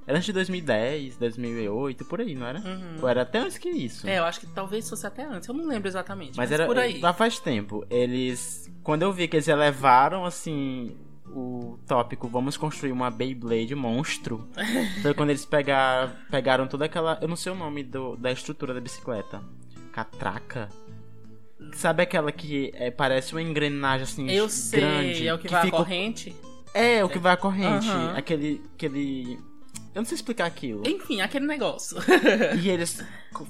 Era 0.06 0.18
antes 0.18 0.26
de 0.26 0.32
2010, 0.32 1.16
2008, 1.16 2.04
por 2.04 2.20
aí, 2.20 2.34
não 2.34 2.46
era? 2.46 2.60
Uhum. 2.60 2.96
Ou 3.02 3.08
era 3.08 3.22
até 3.22 3.40
antes 3.40 3.58
que 3.58 3.68
isso. 3.68 4.06
É, 4.08 4.18
eu 4.18 4.24
acho 4.24 4.38
que 4.38 4.46
talvez 4.46 4.88
fosse 4.88 5.04
até 5.04 5.24
antes. 5.24 5.48
Eu 5.48 5.54
não 5.54 5.66
lembro 5.66 5.88
exatamente. 5.88 6.36
Mas, 6.36 6.50
Mas 6.50 6.52
era 6.52 6.66
por 6.66 6.78
aí. 6.78 7.00
já 7.00 7.12
faz 7.12 7.40
tempo. 7.40 7.84
Eles, 7.90 8.70
quando 8.84 9.02
eu 9.02 9.12
vi 9.12 9.26
que 9.26 9.36
eles 9.36 9.48
elevaram 9.48 10.24
assim 10.24 10.96
o 11.28 11.76
tópico, 11.88 12.28
vamos 12.28 12.56
construir 12.56 12.92
uma 12.92 13.10
Beyblade 13.10 13.74
monstro. 13.74 14.48
foi 15.02 15.12
quando 15.12 15.30
eles 15.30 15.44
pegar, 15.44 16.24
pegaram 16.30 16.68
toda 16.68 16.84
aquela, 16.84 17.18
eu 17.20 17.26
não 17.26 17.36
sei 17.36 17.50
o 17.50 17.56
nome 17.56 17.82
do, 17.82 18.16
da 18.16 18.30
estrutura 18.30 18.72
da 18.72 18.80
bicicleta, 18.80 19.42
catraca. 19.92 20.68
Sabe 21.72 22.04
aquela 22.04 22.30
que 22.30 22.70
é, 22.74 22.92
parece 22.92 23.32
uma 23.32 23.42
engrenagem 23.42 24.04
assim 24.04 24.30
Eu 24.30 24.48
sei, 24.48 24.80
grande, 24.80 25.26
é 25.26 25.34
o 25.34 25.38
que, 25.38 25.48
vai 25.48 25.62
fica 25.62 25.76
à 25.76 25.78
corrente. 25.80 26.36
É, 26.72 27.04
o 27.04 27.08
que 27.08 27.18
vai 27.18 27.32
à 27.32 27.36
corrente, 27.36 27.88
Aham. 27.88 28.14
aquele 28.14 28.62
aquele 28.74 29.38
eu 29.96 30.02
não 30.02 30.04
sei 30.04 30.16
explicar 30.16 30.44
aquilo. 30.44 30.82
Enfim, 30.86 31.22
aquele 31.22 31.46
negócio. 31.46 31.96
e 32.62 32.68
eles 32.68 33.02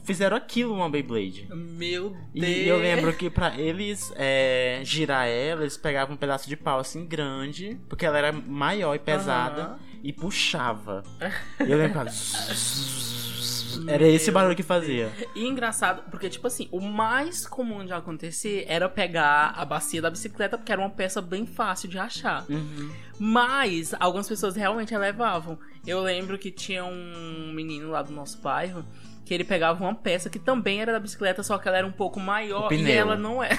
fizeram 0.05 0.37
aquilo 0.37 0.73
uma 0.75 0.89
Beyblade. 0.89 1.49
Meu 1.53 2.11
Deus. 2.33 2.47
E 2.47 2.69
eu 2.69 2.79
lembro 2.79 3.13
que 3.13 3.29
pra 3.29 3.59
eles 3.59 4.13
é, 4.15 4.81
girar 4.85 5.27
ela, 5.27 5.63
eles 5.63 5.77
pegavam 5.77 6.15
um 6.15 6.17
pedaço 6.17 6.49
de 6.49 6.57
pau 6.57 6.79
assim 6.79 7.05
grande, 7.05 7.77
porque 7.89 8.07
ela 8.07 8.17
era 8.17 8.31
maior 8.33 8.95
e 8.95 8.99
pesada, 9.01 9.63
Aham. 9.63 9.79
e 10.05 10.13
puxava. 10.13 11.03
E 11.59 11.69
eu 11.69 11.79
lembro 11.79 11.95
que 11.95 11.99
ela... 11.99 12.11
Era 13.87 14.07
esse 14.09 14.31
barulho 14.31 14.57
que 14.57 14.63
fazia. 14.63 15.11
E 15.35 15.47
engraçado, 15.47 16.03
porque, 16.11 16.29
tipo 16.29 16.47
assim, 16.47 16.69
o 16.71 16.81
mais 16.81 17.47
comum 17.47 17.85
de 17.85 17.93
acontecer 17.93 18.65
era 18.69 18.89
pegar 18.89 19.55
a 19.57 19.65
bacia 19.65 20.01
da 20.01 20.11
bicicleta, 20.11 20.57
porque 20.57 20.73
era 20.73 20.81
uma 20.81 20.91
peça 20.91 21.21
bem 21.21 21.47
fácil 21.47 21.89
de 21.89 21.99
achar. 21.99 22.45
Uhum. 22.49 22.91
Mas 23.19 23.95
algumas 23.99 24.29
pessoas 24.29 24.57
realmente 24.57 24.95
elevavam. 24.95 25.59
Eu 25.87 26.01
lembro 26.03 26.39
que 26.39 26.51
tinha 26.51 26.85
um 26.85 27.53
menino 27.53 27.91
lá 27.91 28.03
do 28.03 28.13
nosso 28.13 28.39
bairro 28.39 28.85
que 29.27 29.35
ele 29.35 29.43
pegava 29.43 29.83
uma 29.83 29.95
peça 29.95 30.31
que 30.31 30.39
também 30.39 30.81
era 30.81 30.93
da 30.93 31.01
bicicleta, 31.01 31.43
só 31.43 31.59
que 31.59 31.67
ela 31.67 31.79
era 31.79 31.87
um 31.87 31.91
pouco 31.91 32.21
maior 32.21 32.73
e 32.73 32.89
ela 32.93 33.17
não 33.17 33.43
era. 33.43 33.57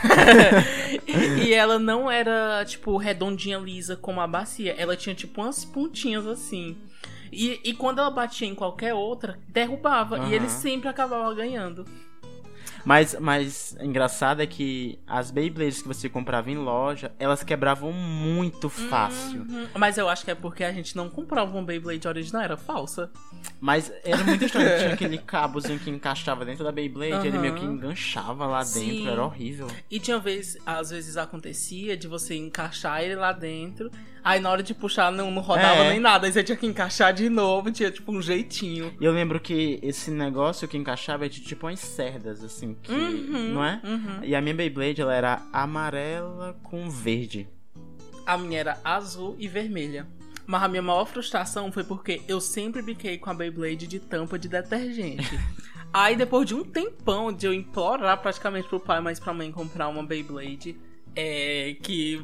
e 1.46 1.54
ela 1.54 1.78
não 1.78 2.10
era, 2.10 2.64
tipo, 2.66 2.96
redondinha 2.96 3.58
lisa 3.58 3.98
como 3.98 4.22
a 4.22 4.28
bacia. 4.28 4.74
Ela 4.78 4.96
tinha, 4.96 5.14
tipo, 5.14 5.42
umas 5.42 5.66
pontinhas 5.66 6.26
assim. 6.26 6.78
E, 7.32 7.60
e 7.64 7.74
quando 7.74 8.00
ela 8.00 8.10
batia 8.10 8.48
em 8.48 8.56
qualquer 8.56 8.94
outra, 8.94 9.40
derrubava. 9.48 10.18
Aham. 10.18 10.30
E 10.30 10.34
ele 10.34 10.50
sempre 10.50 10.90
acabava 10.90 11.34
ganhando. 11.34 11.86
Mas, 12.88 13.18
mas 13.20 13.76
engraçado 13.82 14.42
é 14.42 14.48
que 14.48 14.98
as 15.06 15.30
Beyblades 15.30 15.82
que 15.82 15.88
você 15.90 16.08
comprava 16.08 16.50
em 16.50 16.56
loja, 16.56 17.12
elas 17.20 17.44
quebravam 17.44 17.92
muito 17.92 18.70
fácil. 18.70 19.42
Uhum. 19.42 19.68
Mas 19.76 19.98
eu 19.98 20.08
acho 20.08 20.24
que 20.24 20.32
é 20.32 20.36
porque 20.36 20.64
a 20.64 20.72
gente 20.72 20.96
não 20.96 21.10
comprava 21.10 21.52
uma 21.52 21.64
Beyblade 21.64 22.08
original, 22.08 22.44
era 22.44 22.56
falsa. 22.56 23.12
Mas 23.60 23.92
era 24.06 24.24
muito 24.24 24.46
estranho. 24.46 24.80
Tinha 24.80 24.94
aquele 24.96 25.18
cabozinho 25.18 25.78
que 25.78 25.90
encaixava 25.90 26.46
dentro 26.46 26.64
da 26.64 26.72
Beyblade, 26.72 27.28
ele 27.28 27.36
Aham. 27.36 27.42
meio 27.42 27.56
que 27.56 27.66
enganchava 27.66 28.46
lá 28.46 28.64
Sim. 28.64 28.90
dentro, 28.90 29.12
era 29.12 29.26
horrível. 29.26 29.68
E 29.92 30.00
tinha 30.00 30.18
vez, 30.18 30.58
às 30.66 30.90
vezes 30.90 31.18
acontecia 31.18 31.98
de 31.98 32.08
você 32.08 32.36
encaixar 32.36 33.02
ele 33.02 33.16
lá 33.16 33.34
dentro, 33.34 33.92
aí 34.24 34.40
na 34.40 34.50
hora 34.50 34.62
de 34.64 34.74
puxar 34.74 35.12
não, 35.12 35.30
não 35.32 35.42
rodava 35.42 35.82
É. 35.84 35.90
nem 35.92 36.00
nada, 36.00 36.26
aí 36.28 36.34
você 36.34 36.44
tinha 36.44 36.58
que 36.58 36.66
encaixar 36.66 37.14
de 37.14 37.30
novo, 37.30 37.72
tinha 37.72 37.90
tipo 37.92 38.12
um 38.12 38.22
jeitinho. 38.22 38.94
E 39.00 39.06
eu 39.06 39.12
lembro 39.12 39.40
que 39.40 39.80
esse 39.82 40.12
negócio 40.12 40.68
que 40.68 40.78
encaixava 40.78 41.28
tinha 41.30 41.46
tipo 41.46 41.68
umas 41.68 41.80
cerdas, 41.80 42.44
assim, 42.44 42.76
que. 42.82 42.92
Uhum, 42.92 43.54
Não 43.54 43.64
é? 43.64 43.80
uhum. 43.84 44.24
E 44.24 44.36
a 44.36 44.42
minha 44.42 44.56
Beyblade, 44.56 45.02
ela 45.02 45.14
era 45.14 45.42
amarela 45.54 46.58
com 46.64 46.90
verde. 46.90 47.48
A 48.26 48.38
minha 48.38 48.60
era 48.60 48.78
azul 48.84 49.36
e 49.40 49.48
vermelha. 49.48 50.06
Mas 50.46 50.64
a 50.64 50.68
minha 50.68 50.82
maior 50.82 51.06
frustração 51.06 51.72
foi 51.72 51.84
porque 51.84 52.22
eu 52.28 52.40
sempre 52.40 52.82
biquei 52.82 53.18
com 53.18 53.30
a 53.30 53.34
Beyblade 53.34 53.86
de 53.88 54.00
tampa 54.00 54.40
de 54.40 54.48
detergente. 54.48 55.38
Aí 55.94 56.16
depois 56.16 56.46
de 56.46 56.54
um 56.54 56.64
tempão 56.64 57.32
de 57.34 57.46
eu 57.46 57.54
implorar 57.54 58.18
praticamente 58.22 58.68
pro 58.68 58.80
pai, 58.80 59.00
mas 59.02 59.20
pra 59.20 59.34
mãe 59.34 59.52
comprar 59.52 59.88
uma 59.88 60.04
Beyblade 60.04 60.78
é, 61.16 61.76
que 61.82 62.22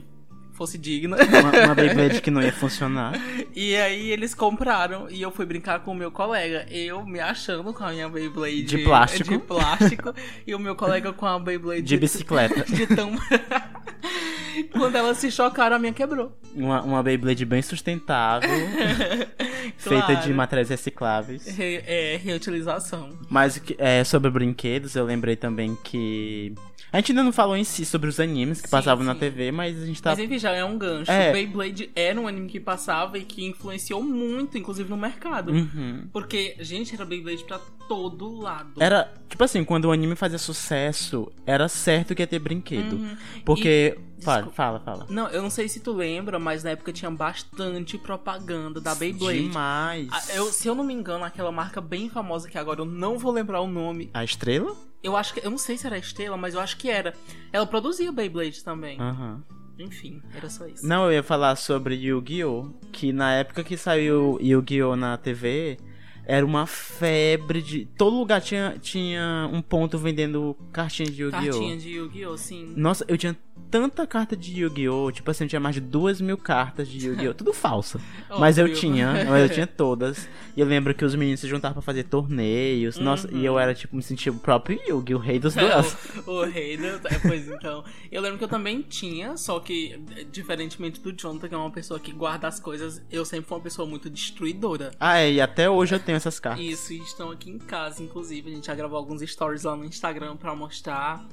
fosse 0.64 0.78
digna. 0.78 1.18
Uma, 1.18 1.66
uma 1.66 1.76
Beyblade 1.76 2.22
que 2.22 2.32
não 2.32 2.42
ia 2.42 2.54
funcionar. 2.54 3.20
E 3.54 3.76
aí 3.76 4.12
eles 4.12 4.34
compraram 4.34 5.10
e 5.10 5.22
eu 5.22 5.30
fui 5.30 5.46
brincar 5.46 5.80
com 5.82 5.92
o 5.92 5.96
meu 5.96 6.10
colega. 6.10 6.66
Eu 6.72 7.06
me 7.06 7.20
achando 7.20 7.74
com 7.74 7.84
a 7.84 7.92
minha 7.92 8.08
Beyblade 8.08 8.64
De 8.64 8.78
plástico. 8.80 9.30
de 9.30 9.40
plástico 9.40 10.14
e 10.48 10.56
o 10.56 10.60
meu 10.60 10.76
colega 10.76 11.12
com 11.12 11.26
a 11.26 11.38
Beyblade 11.38 11.82
De 11.82 11.98
bicicleta. 11.98 12.64
de 12.64 12.88
tampa. 12.88 13.22
Quando 14.72 14.96
elas 14.96 15.18
se 15.18 15.32
chocaram, 15.32 15.76
a 15.76 15.80
minha 15.80 15.94
quebrou. 15.94 16.38
Uma, 16.56 16.82
uma 16.84 17.04
Beyblade 17.04 17.46
bem 17.46 17.62
sustentável, 17.62 18.50
feita 19.78 20.06
Claro. 20.06 20.22
de 20.22 20.34
materiais 20.34 20.70
recicláveis. 20.70 21.46
Re- 21.48 21.84
é, 21.86 22.20
reutilização. 22.24 23.18
Mas 23.30 23.62
é, 23.78 24.04
sobre 24.04 24.30
brinquedos, 24.30 24.96
eu 24.96 25.06
lembrei 25.06 25.36
também 25.36 25.78
que. 25.84 26.54
A 26.92 26.98
gente 26.98 27.12
ainda 27.12 27.24
não 27.24 27.32
falou 27.32 27.58
em 27.58 27.64
si 27.64 27.86
sobre 27.86 28.08
os 28.08 28.20
animes 28.20 28.62
que 28.62 28.68
Sim, 28.68 28.72
passavam 28.72 29.04
na 29.04 29.14
sim. 29.16 29.20
TV, 29.22 29.52
mas 29.52 29.82
a 29.82 29.86
gente 29.88 30.00
tá. 30.00 30.12
Mas 30.12 30.20
enfim, 30.20 30.38
já 30.38 30.52
é 30.52 30.64
um 30.64 30.78
gancho. 30.78 31.10
É. 31.12 31.32
Beyblade 31.32 31.90
era 31.96 32.22
um 32.22 32.28
anime 32.28 32.48
que 32.48 32.60
passava 32.60 33.18
e 33.18 33.24
que 33.24 33.44
influenciou 33.46 34.04
muito, 34.04 34.60
inclusive 34.60 34.88
no 34.92 34.98
mercado. 34.98 35.52
Uhum. 35.52 36.08
Porque, 36.14 36.56
gente, 36.60 36.94
era 36.94 37.04
Beyblade 37.04 37.44
pra 37.46 37.60
todo 37.88 38.40
lado. 38.40 38.82
Era, 38.82 39.12
tipo 39.30 39.44
assim, 39.44 39.64
quando 39.64 39.86
o 39.86 39.92
anime 39.92 40.16
fazia 40.16 40.38
sucesso, 40.38 41.32
era 41.46 41.68
certo 41.68 42.14
que 42.16 42.22
ia 42.22 42.28
ter 42.28 42.40
brinquedo. 42.40 42.94
Uhum. 42.94 43.18
Porque. 43.46 43.98
E- 44.10 44.14
Fala, 44.24 44.48
fala, 44.54 44.80
fala. 44.80 45.06
Não, 45.10 45.28
eu 45.28 45.42
não 45.42 45.50
sei 45.50 45.68
se 45.68 45.82
tu 45.82 45.92
lembra, 45.92 46.40
mas 46.40 46.64
na 46.64 46.70
época 46.70 46.94
tinha 46.94 47.12
bastante 47.12 47.98
propaganda 47.98 48.80
da 48.80 48.96
Beyblade. 48.96 49.42
Demais. 49.50 50.08
Eu- 50.34 50.46
se 50.52 50.66
eu 50.66 50.74
não 50.74 50.84
me 50.86 50.94
engano, 50.94 51.26
aquela 51.26 51.52
marca 51.52 51.82
bem 51.82 52.10
famosa 52.10 52.50
que 52.50 52.58
agora 52.58 52.80
eu 52.80 52.86
não 52.86 53.18
vou 53.20 53.34
lembrar 53.34 53.60
o 53.60 53.68
nome. 53.68 54.10
A 54.14 54.24
estrela? 54.24 54.74
Eu 55.04 55.18
acho 55.18 55.34
que. 55.34 55.46
Eu 55.46 55.52
não 55.52 55.58
sei 55.58 55.78
se 55.78 55.86
era 55.86 55.98
a 55.98 56.00
Estrela, 56.00 56.38
mas 56.38 56.54
eu 56.54 56.62
acho 56.62 56.78
que 56.78 56.90
era. 56.90 57.14
Ela 57.52 57.66
produzia 57.66 58.10
Beyblade 58.14 58.64
também. 58.64 58.98
Aham. 58.98 59.44
Enfim, 59.78 60.22
era 60.34 60.50
só 60.50 60.66
isso. 60.68 60.88
Não, 60.88 61.06
eu 61.08 61.14
ia 61.14 61.24
falar 61.24 61.56
sobre 61.58 61.96
Yu-Gi-Oh! 61.96 62.70
Que 62.92 63.12
na 63.12 63.34
época 63.34 63.64
que 63.64 63.76
saiu 63.76 64.38
Yu-Gi-Oh! 64.40 64.96
na 64.96 65.18
TV, 65.18 65.78
era 66.26 66.46
uma 66.46 66.66
febre 66.66 67.62
de. 67.62 67.86
Todo 67.98 68.18
lugar 68.18 68.42
tinha, 68.42 68.78
tinha 68.82 69.50
um 69.52 69.62
ponto 69.62 69.98
vendendo 69.98 70.56
cartinha 70.72 71.10
de 71.10 71.22
Yu-Gi-Oh! 71.22 71.52
Cartinha 71.52 71.78
de 71.78 71.90
Yu-Gi-Oh! 71.90 72.38
Sim. 72.38 72.74
Nossa, 72.76 73.06
eu 73.08 73.18
tinha 73.18 73.38
tanta 73.70 74.06
carta 74.06 74.38
de 74.38 74.62
Yu-Gi-Oh! 74.62 75.12
Tipo 75.12 75.32
assim, 75.32 75.46
eu 75.46 75.50
tinha 75.50 75.60
mais 75.60 75.74
de 75.74 75.82
duas 75.82 76.22
mil 76.22 76.38
cartas 76.38 76.88
de 76.88 77.08
Yu-Gi-Oh! 77.08 77.34
Tudo 77.36 77.54
falsa. 77.54 78.00
Mas 78.40 78.58
eu 78.58 78.72
tinha, 78.74 79.26
mas 79.28 79.44
eu 79.44 79.50
tinha 79.50 79.66
todas. 79.66 80.30
E 80.56 80.60
eu 80.62 80.68
lembro 80.68 80.94
que 80.94 81.04
os 81.04 81.16
meninos 81.16 81.40
se 81.40 81.48
juntavam 81.48 81.74
pra 81.74 81.82
fazer 81.82 82.04
torneios. 82.04 82.98
Nossa, 82.98 83.28
e 83.32 83.44
eu 83.44 83.58
era, 83.58 83.74
tipo, 83.74 83.96
me 83.96 84.04
sentia 84.04 84.32
o 84.32 84.36
próprio 84.38 84.80
Yugi, 84.88 85.16
o 85.16 85.18
rei 85.18 85.40
dos 85.40 85.56
duelos. 85.56 85.96
o, 86.28 86.32
o 86.32 86.46
rei 86.46 86.78
da. 86.78 86.88
é, 87.10 87.20
Pois 87.20 87.48
então. 87.48 87.84
Eu 88.12 88.22
lembro 88.22 88.38
que 88.38 88.44
eu 88.44 88.50
também 88.50 88.82
tinha, 88.82 89.36
só 89.38 89.60
que, 89.60 90.00
diferentemente 90.32 91.02
do 91.02 91.12
Jonathan, 91.12 91.48
que 91.50 91.56
é 91.56 91.58
uma 91.58 91.72
pessoa 91.72 92.00
que 92.00 92.12
guarda 92.12 92.48
as 92.48 92.60
coisas, 92.60 93.02
eu 93.10 93.26
sempre 93.26 93.48
fui 93.48 93.58
uma 93.58 93.64
pessoa 93.64 93.88
muito 93.88 94.10
destruidora. 94.10 94.92
Ah, 95.00 95.18
é, 95.18 95.32
e 95.32 95.42
até 95.42 95.70
hoje 95.70 95.96
eu 95.96 96.00
tenho 96.00 96.16
essas 96.16 96.40
cartas. 96.40 96.64
Isso, 96.64 96.94
e 96.94 96.98
estão 97.00 97.32
aqui 97.32 97.50
em 97.50 97.58
casa, 97.58 98.04
inclusive. 98.04 98.52
A 98.52 98.54
gente 98.54 98.68
já 98.68 98.76
gravou 98.76 98.98
alguns 98.98 99.22
stories 99.22 99.64
lá 99.64 99.76
no 99.76 99.84
Instagram 99.86 100.36
pra 100.38 100.56
mostrar. 100.56 101.26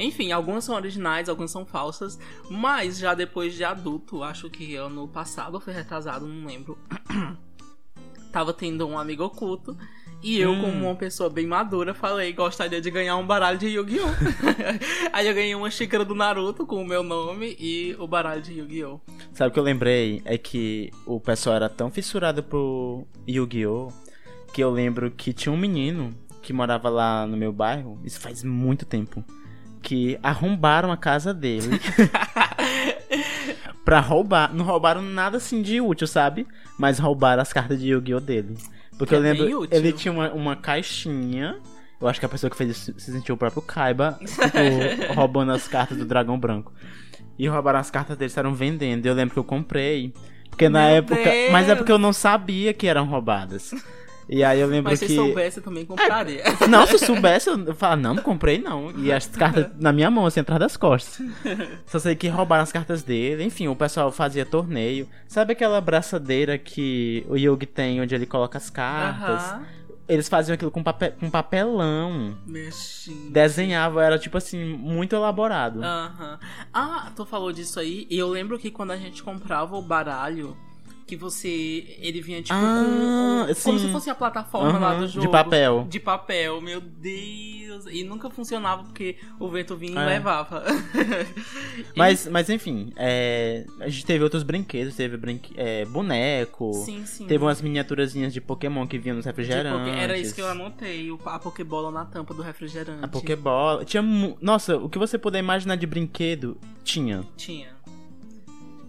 Enfim, 0.00 0.32
algumas 0.32 0.64
são 0.64 0.74
originais, 0.74 1.28
algumas 1.28 1.50
são 1.50 1.64
falsas. 1.66 2.18
Mas 2.50 2.98
já 2.98 3.14
depois 3.14 3.54
de 3.54 3.62
adulto, 3.64 4.22
acho 4.22 4.48
que 4.50 4.74
ano 4.74 5.06
passado 5.06 5.54
ou 5.54 5.60
foi 5.60 5.72
retrasado, 5.72 6.26
não 6.26 6.46
lembro. 6.46 6.78
Tava 8.32 8.52
tendo 8.52 8.86
um 8.86 8.98
amigo 8.98 9.24
oculto. 9.24 9.76
E 10.22 10.38
eu, 10.38 10.52
Hum. 10.52 10.60
como 10.60 10.84
uma 10.86 10.94
pessoa 10.94 11.30
bem 11.30 11.46
madura, 11.46 11.94
falei 11.94 12.30
gostaria 12.34 12.78
de 12.78 12.90
ganhar 12.90 13.16
um 13.16 13.26
baralho 13.26 13.56
de 13.58 13.68
Yu-Gi-Oh! 13.68 14.04
Aí 15.14 15.26
eu 15.26 15.32
ganhei 15.34 15.54
uma 15.54 15.70
xícara 15.70 16.04
do 16.04 16.14
Naruto 16.14 16.66
com 16.66 16.82
o 16.82 16.86
meu 16.86 17.02
nome 17.02 17.56
e 17.58 17.96
o 17.98 18.06
baralho 18.06 18.42
de 18.42 18.52
Yu-Gi-Oh! 18.52 19.00
Sabe 19.32 19.48
o 19.50 19.52
que 19.54 19.58
eu 19.58 19.62
lembrei? 19.62 20.20
É 20.26 20.36
que 20.36 20.90
o 21.06 21.18
pessoal 21.18 21.56
era 21.56 21.70
tão 21.70 21.90
fissurado 21.90 22.42
pro 22.42 23.06
Yu-Gi-Oh! 23.26 23.88
que 24.52 24.62
eu 24.62 24.70
lembro 24.70 25.10
que 25.10 25.32
tinha 25.32 25.52
um 25.52 25.56
menino 25.56 26.14
que 26.42 26.52
morava 26.52 26.88
lá 26.90 27.26
no 27.26 27.36
meu 27.36 27.52
bairro, 27.52 27.98
isso 28.04 28.20
faz 28.20 28.42
muito 28.44 28.84
tempo, 28.84 29.24
que 29.82 30.18
arrombaram 30.22 30.92
a 30.92 30.96
casa 30.96 31.32
dele 31.34 31.80
pra 33.84 34.00
roubar. 34.00 34.52
Não 34.54 34.64
roubaram 34.64 35.02
nada 35.02 35.36
assim 35.38 35.62
de 35.62 35.80
útil, 35.80 36.06
sabe? 36.06 36.46
Mas 36.78 36.98
roubaram 36.98 37.42
as 37.42 37.52
cartas 37.52 37.78
de 37.80 37.88
Yu-Gi-Oh! 37.88 38.20
dele. 38.20 38.56
Porque 38.98 39.14
Que 39.14 39.14
eu 39.14 39.24
é 39.24 39.32
lembro, 39.32 39.60
útil. 39.62 39.78
ele 39.78 39.92
tinha 39.92 40.12
uma, 40.12 40.30
uma 40.32 40.56
caixinha. 40.56 41.56
Eu 42.00 42.08
acho 42.08 42.18
que 42.18 42.26
a 42.26 42.28
pessoa 42.28 42.50
que 42.50 42.56
fez 42.56 42.70
isso 42.70 42.94
se 42.98 43.12
sentiu 43.12 43.34
o 43.34 43.38
próprio 43.38 43.62
Kaiba, 43.62 44.18
tipo, 44.20 45.12
roubando 45.14 45.52
as 45.52 45.68
cartas 45.68 45.98
do 45.98 46.04
Dragão 46.04 46.38
Branco. 46.38 46.72
E 47.38 47.46
roubaram 47.48 47.78
as 47.78 47.90
cartas 47.90 48.16
dele, 48.16 48.28
estavam 48.28 48.54
vendendo. 48.54 49.04
E 49.04 49.08
eu 49.08 49.14
lembro 49.14 49.32
que 49.34 49.38
eu 49.38 49.44
comprei. 49.44 50.12
Porque 50.50 50.68
na 50.68 50.86
Meu 50.88 50.96
época. 50.96 51.22
Deus! 51.24 51.52
Mas 51.52 51.68
é 51.68 51.74
porque 51.74 51.92
eu 51.92 51.98
não 51.98 52.12
sabia 52.12 52.72
que 52.74 52.86
eram 52.86 53.06
roubadas. 53.06 53.72
E 54.32 54.44
aí 54.44 54.60
eu 54.60 54.68
lembro 54.68 54.92
Mas 54.92 55.00
se 55.00 55.06
que. 55.06 55.16
soubesse, 55.16 55.58
eu 55.58 55.64
também 55.64 55.84
compraria. 55.84 56.44
Não, 56.68 56.86
se 56.86 56.94
eu 56.94 56.98
soubesse, 57.00 57.48
eu 57.48 57.74
falava, 57.74 58.00
não, 58.00 58.14
não 58.14 58.22
comprei 58.22 58.58
não. 58.58 58.92
E 58.96 59.10
as 59.10 59.26
cartas 59.26 59.66
na 59.76 59.92
minha 59.92 60.08
mão, 60.08 60.24
assim, 60.24 60.38
atrás 60.38 60.60
das 60.60 60.76
costas. 60.76 61.26
Só 61.84 61.98
sei 61.98 62.14
que 62.14 62.28
roubaram 62.28 62.62
as 62.62 62.70
cartas 62.70 63.02
dele. 63.02 63.42
Enfim, 63.42 63.66
o 63.66 63.74
pessoal 63.74 64.12
fazia 64.12 64.46
torneio. 64.46 65.08
Sabe 65.26 65.52
aquela 65.52 65.80
braçadeira 65.80 66.56
que 66.56 67.26
o 67.28 67.36
Yugi 67.36 67.66
tem, 67.66 68.00
onde 68.00 68.14
ele 68.14 68.24
coloca 68.24 68.56
as 68.56 68.70
cartas? 68.70 69.42
Aham. 69.42 69.66
Eles 70.08 70.28
faziam 70.28 70.54
aquilo 70.54 70.70
com, 70.70 70.82
papel, 70.82 71.12
com 71.18 71.28
papelão. 71.28 72.36
Mexinho. 72.46 73.32
Desenhava, 73.32 74.04
era 74.04 74.18
tipo 74.18 74.38
assim, 74.38 74.76
muito 74.76 75.14
elaborado. 75.14 75.82
Aham. 75.82 76.38
Ah, 76.72 77.10
tu 77.16 77.24
falou 77.24 77.52
disso 77.52 77.80
aí. 77.80 78.06
E 78.08 78.16
eu 78.16 78.28
lembro 78.28 78.58
que 78.58 78.70
quando 78.70 78.92
a 78.92 78.96
gente 78.96 79.22
comprava 79.24 79.76
o 79.76 79.82
baralho, 79.82 80.56
que 81.10 81.16
você. 81.16 81.96
Ele 82.00 82.20
vinha 82.22 82.40
tipo 82.40 82.54
Ah, 82.54 83.44
com. 83.48 83.54
com- 83.54 83.60
Como 83.62 83.78
se 83.78 83.90
fosse 83.92 84.08
a 84.10 84.14
plataforma 84.14 84.78
lá 84.78 84.92
Aham, 84.92 85.00
do 85.00 85.06
de 85.08 85.14
jogo. 85.14 85.28
papel. 85.30 85.86
De 85.90 85.98
papel, 86.00 86.60
meu 86.60 86.80
Deus. 86.80 87.84
E 87.90 88.04
nunca 88.04 88.30
funcionava 88.30 88.82
porque 88.84 89.16
o 89.38 89.48
vento 89.48 89.76
vinha 89.76 89.94
e 90.00 90.02
É. 90.02 90.06
levava. 90.06 90.62
Mas, 91.96 92.26
mas 92.28 92.48
enfim, 92.50 92.92
é, 92.96 93.64
a 93.80 93.88
gente 93.88 94.04
teve 94.06 94.22
outros 94.22 94.42
brinquedos, 94.42 94.94
teve 94.94 95.16
brinque, 95.16 95.52
é, 95.56 95.84
boneco, 95.84 96.72
sim, 96.84 97.04
sim. 97.06 97.26
teve 97.26 97.42
umas 97.44 97.60
miniaturazinhas 97.60 98.32
de 98.32 98.40
Pokémon 98.40 98.86
que 98.86 98.98
vinham 98.98 99.16
nos 99.16 99.24
De 99.24 99.28
refrigerantes. 99.30 99.88
poké- 99.88 99.98
Era 100.02 100.18
isso 100.18 100.34
que 100.34 100.40
eu 100.40 100.48
anotei, 100.48 101.08
a 101.26 101.38
Pokébola 101.38 101.90
na 101.90 102.04
tampa 102.04 102.32
do 102.34 102.42
refrigerante. 102.42 103.04
A 103.04 103.08
Pokébola. 103.08 103.84
Tinha. 103.84 104.02
Nossa, 104.40 104.76
o 104.76 104.88
que 104.88 104.98
você 104.98 105.18
puder 105.18 105.38
imaginar 105.38 105.76
de 105.76 105.86
brinquedo, 105.86 106.56
tinha. 106.84 107.22
Tinha. 107.36 107.68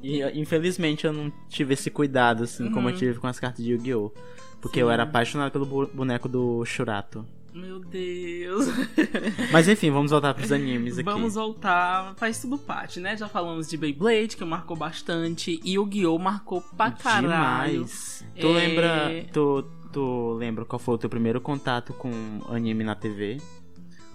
E 0.02 0.22
infelizmente 0.40 1.06
eu 1.06 1.14
não 1.14 1.32
tive 1.50 1.74
esse 1.74 1.90
cuidado, 1.92 2.44
assim, 2.44 2.70
como 2.72 2.90
eu 2.90 2.94
Uhum. 2.94 3.00
tive 3.00 3.20
com 3.20 3.28
as 3.28 3.40
cartas 3.40 3.64
de 3.64 3.72
Yu-Gi-Oh! 3.72 4.12
Porque 4.60 4.76
Sim. 4.80 4.82
eu 4.82 4.92
era 4.92 5.04
apaixonado 5.04 5.52
pelo 5.52 5.66
boneco 5.88 6.28
do 6.30 6.64
Shurato. 6.66 7.26
Meu 7.54 7.80
Deus. 7.80 8.66
Mas 9.52 9.68
enfim, 9.68 9.92
vamos 9.92 10.12
voltar 10.12 10.34
pros 10.34 10.52
animes 10.52 10.94
aqui. 10.98 11.04
Vamos 11.04 11.34
voltar, 11.36 12.14
faz 12.16 12.40
tudo 12.40 12.58
parte, 12.58 13.00
né? 13.00 13.18
Já 13.18 13.28
falamos 13.28 13.68
de 13.70 13.76
Beyblade, 13.76 14.38
que 14.38 14.46
marcou 14.46 14.78
bastante, 14.78 15.60
e 15.64 15.78
o 15.78 15.84
Yu-Gi-Oh! 15.84 16.18
marcou 16.18 16.62
pra 16.78 16.92
caralho. 16.92 17.74
Demais. 17.86 18.26
Tu 18.40 18.48
É. 18.48 18.52
lembra. 18.54 19.26
Tu, 19.34 19.66
tu 19.92 20.34
lembra 20.34 20.64
qual 20.64 20.80
foi 20.80 20.96
o 20.96 20.98
teu 20.98 21.10
primeiro 21.10 21.42
contato 21.42 21.94
com 21.94 22.12
anime 22.50 22.84
na 22.84 22.96
TV? 22.96 23.38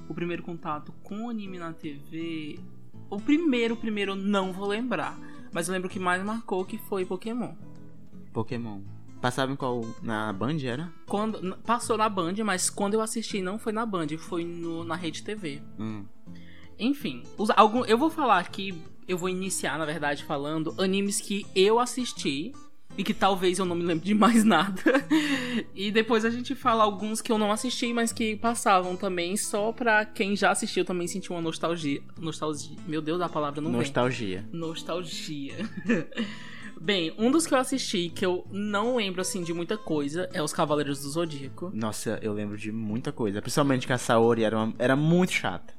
O 0.08 0.14
primeiro 0.14 0.42
contato 0.42 0.92
com 1.02 1.28
anime 1.28 1.58
na 1.58 1.72
TV. 1.72 2.58
O 3.10 3.20
primeiro, 3.20 3.76
primeiro 3.76 4.12
eu 4.12 4.16
não 4.16 4.52
vou 4.52 4.66
lembrar. 4.68 5.18
Mas 5.56 5.68
eu 5.68 5.72
lembro 5.72 5.88
que 5.88 5.98
mais 5.98 6.22
marcou 6.22 6.66
que 6.66 6.76
foi 6.76 7.06
Pokémon. 7.06 7.54
Pokémon. 8.30 8.82
Passava 9.22 9.50
em 9.50 9.56
qual. 9.56 9.86
Na 10.02 10.30
Band, 10.30 10.58
era? 10.62 10.92
Quando, 11.06 11.56
passou 11.64 11.96
na 11.96 12.10
Band, 12.10 12.34
mas 12.44 12.68
quando 12.68 12.92
eu 12.92 13.00
assisti 13.00 13.40
não 13.40 13.58
foi 13.58 13.72
na 13.72 13.86
Band, 13.86 14.08
foi 14.18 14.44
no, 14.44 14.84
na 14.84 14.94
Rede 14.94 15.22
TV. 15.22 15.62
Hum. 15.78 16.04
Enfim, 16.78 17.22
os, 17.38 17.48
algum, 17.56 17.86
eu 17.86 17.96
vou 17.96 18.10
falar 18.10 18.38
aqui, 18.38 18.78
eu 19.08 19.16
vou 19.16 19.30
iniciar, 19.30 19.78
na 19.78 19.86
verdade, 19.86 20.24
falando 20.24 20.74
animes 20.78 21.22
que 21.22 21.46
eu 21.54 21.78
assisti 21.78 22.52
e 22.98 23.04
que 23.04 23.12
talvez 23.14 23.58
eu 23.58 23.64
não 23.64 23.76
me 23.76 23.82
lembre 23.84 24.04
de 24.06 24.14
mais 24.14 24.42
nada. 24.44 24.80
e 25.74 25.90
depois 25.90 26.24
a 26.24 26.30
gente 26.30 26.54
fala 26.54 26.82
alguns 26.84 27.20
que 27.20 27.30
eu 27.30 27.38
não 27.38 27.52
assisti, 27.52 27.92
mas 27.92 28.12
que 28.12 28.36
passavam 28.36 28.96
também, 28.96 29.36
só 29.36 29.72
pra 29.72 30.04
quem 30.04 30.34
já 30.36 30.50
assistiu 30.50 30.84
também 30.84 31.06
sentir 31.06 31.30
uma 31.32 31.40
nostalgia. 31.42 32.00
Nostalgia. 32.18 32.76
Meu 32.86 33.00
Deus, 33.02 33.20
a 33.20 33.28
palavra 33.28 33.60
não 33.60 33.70
vem. 33.70 33.80
Nostalgia. 33.80 34.44
Nostalgia. 34.52 35.54
Bem, 36.78 37.12
um 37.16 37.30
dos 37.30 37.46
que 37.46 37.54
eu 37.54 37.58
assisti 37.58 38.10
que 38.14 38.24
eu 38.24 38.46
não 38.50 38.96
lembro 38.96 39.20
assim 39.22 39.42
de 39.42 39.52
muita 39.52 39.78
coisa 39.78 40.28
é 40.32 40.42
Os 40.42 40.52
Cavaleiros 40.52 41.00
do 41.00 41.08
Zodíaco. 41.08 41.70
Nossa, 41.74 42.18
eu 42.22 42.34
lembro 42.34 42.56
de 42.58 42.70
muita 42.70 43.10
coisa. 43.10 43.40
Principalmente 43.40 43.86
que 43.86 43.92
a 43.94 43.98
Saori 43.98 44.44
era, 44.44 44.56
uma- 44.58 44.74
era 44.78 44.94
muito 44.94 45.32
chata. 45.32 45.72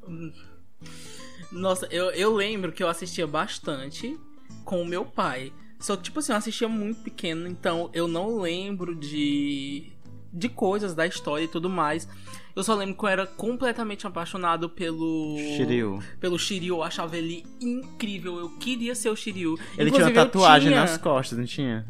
Nossa, 1.52 1.86
eu, 1.92 2.06
eu 2.12 2.34
lembro 2.36 2.72
que 2.72 2.84
eu 2.84 2.90
assistia 2.90 3.28
bastante 3.28 4.18
com 4.66 4.82
o 4.82 4.86
meu 4.86 5.06
pai. 5.06 5.54
Só 5.80 5.96
que, 5.96 6.04
tipo 6.04 6.20
assim, 6.20 6.32
eu 6.32 6.38
assistia 6.38 6.68
muito 6.68 7.02
pequeno, 7.02 7.48
então 7.48 7.90
eu 7.94 8.08
não 8.08 8.40
lembro 8.40 8.96
de. 8.96 9.92
de 10.34 10.50
coisas 10.50 10.94
da 10.96 11.06
história 11.06 11.44
e 11.46 11.48
tudo 11.48 11.70
mais. 11.70 12.08
Eu 12.56 12.64
só 12.64 12.74
lembro 12.74 12.96
que 12.98 13.04
eu 13.06 13.08
era 13.10 13.28
completamente 13.28 14.08
apaixonado 14.08 14.68
pelo. 14.68 15.38
Shiryu. 15.56 16.02
Pelo 16.20 16.40
Shiryu, 16.40 16.78
eu 16.78 16.84
achava 16.84 17.16
ele 17.16 17.46
incrível. 17.62 18.38
Eu 18.40 18.50
queria 18.58 18.96
ser 18.96 19.10
o 19.10 19.16
Shiryu. 19.16 19.54
Ele 19.78 19.90
Inclusive, 19.90 20.12
tinha 20.12 20.24
uma 20.24 20.26
tatuagem 20.26 20.70
tinha- 20.70 20.82
nas 20.82 20.98
costas, 20.98 21.38
não 21.38 21.46
tinha? 21.46 21.86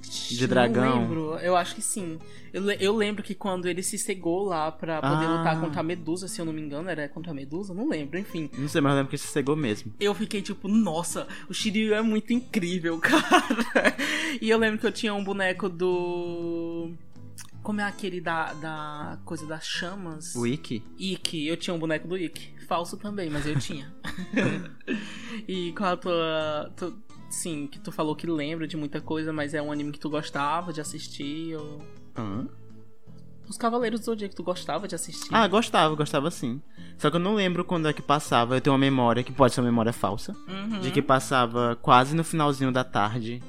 De 0.00 0.40
Não 0.42 0.48
dragão. 0.48 1.00
lembro, 1.00 1.34
eu 1.38 1.56
acho 1.56 1.74
que 1.74 1.82
sim. 1.82 2.18
Eu, 2.52 2.70
eu 2.70 2.96
lembro 2.96 3.22
que 3.22 3.34
quando 3.34 3.66
ele 3.66 3.82
se 3.82 3.98
cegou 3.98 4.44
lá 4.44 4.70
pra 4.72 5.00
poder 5.02 5.26
Ah. 5.26 5.36
lutar 5.38 5.60
contra 5.60 5.80
a 5.80 5.82
Medusa, 5.82 6.26
se 6.28 6.40
eu 6.40 6.44
não 6.46 6.52
me 6.52 6.62
engano, 6.62 6.88
era 6.88 7.08
contra 7.08 7.30
a 7.32 7.34
Medusa? 7.34 7.74
Não 7.74 7.88
lembro, 7.88 8.18
enfim. 8.18 8.48
Não 8.56 8.68
sei, 8.68 8.80
mas 8.80 8.92
eu 8.92 8.96
lembro 8.96 9.10
que 9.10 9.18
se 9.18 9.26
cegou 9.28 9.54
mesmo. 9.56 9.92
Eu 10.00 10.14
fiquei 10.14 10.40
tipo, 10.40 10.66
nossa, 10.68 11.26
o 11.48 11.52
Shiryu 11.54 11.92
é 11.94 12.00
muito 12.00 12.32
incrível, 12.32 12.98
cara. 13.02 13.94
E 14.40 14.48
eu 14.48 14.56
lembro 14.58 14.78
que 14.78 14.86
eu 14.86 14.92
tinha 14.92 15.12
um 15.14 15.22
boneco 15.22 15.68
do. 15.68 16.92
Como 17.62 17.80
é 17.80 17.84
aquele 17.84 18.20
da, 18.20 18.54
da 18.54 19.18
coisa 19.26 19.44
das 19.46 19.66
chamas? 19.66 20.34
O 20.34 20.46
Ikki? 20.46 20.82
Ikki, 20.96 21.46
eu 21.46 21.56
tinha 21.56 21.74
um 21.74 21.78
boneco 21.78 22.08
do 22.08 22.16
Ikki. 22.16 22.56
Falso 22.66 22.96
também, 22.96 23.28
mas 23.28 23.46
eu 23.46 23.58
tinha. 23.58 23.92
e 25.46 25.72
qual 25.76 25.92
a 25.92 25.96
tua. 25.96 26.72
tu- 26.76 27.07
sim, 27.28 27.66
que 27.66 27.78
tu 27.78 27.90
falou 27.92 28.14
que 28.16 28.26
lembra 28.26 28.66
de 28.66 28.76
muita 28.76 29.00
coisa, 29.00 29.32
mas 29.32 29.54
é 29.54 29.62
um 29.62 29.70
anime 29.72 29.92
que 29.92 29.98
tu 30.00 30.08
gostava 30.10 30.72
de 30.72 30.80
assistir? 30.80 31.56
Ou... 31.56 31.82
Hã? 32.16 32.46
Os 33.48 33.56
Cavaleiros 33.56 34.00
do 34.00 34.04
Zodíaco, 34.06 34.34
tu 34.34 34.42
gostava 34.42 34.86
de 34.86 34.94
assistir? 34.94 35.30
Ah, 35.32 35.46
gostava, 35.48 35.94
gostava 35.94 36.30
sim. 36.30 36.60
Só 36.98 37.08
que 37.08 37.16
eu 37.16 37.20
não 37.20 37.34
lembro 37.34 37.64
quando 37.64 37.88
é 37.88 37.92
que 37.94 38.02
passava. 38.02 38.56
Eu 38.56 38.60
tenho 38.60 38.74
uma 38.74 38.78
memória, 38.78 39.22
que 39.22 39.32
pode 39.32 39.54
ser 39.54 39.60
uma 39.60 39.66
memória 39.70 39.92
falsa, 39.92 40.36
Uhum. 40.46 40.80
de 40.80 40.90
que 40.90 41.00
passava 41.00 41.74
quase 41.80 42.14
no 42.14 42.22
finalzinho 42.22 42.70
da 42.70 42.84
tarde. 42.84 43.42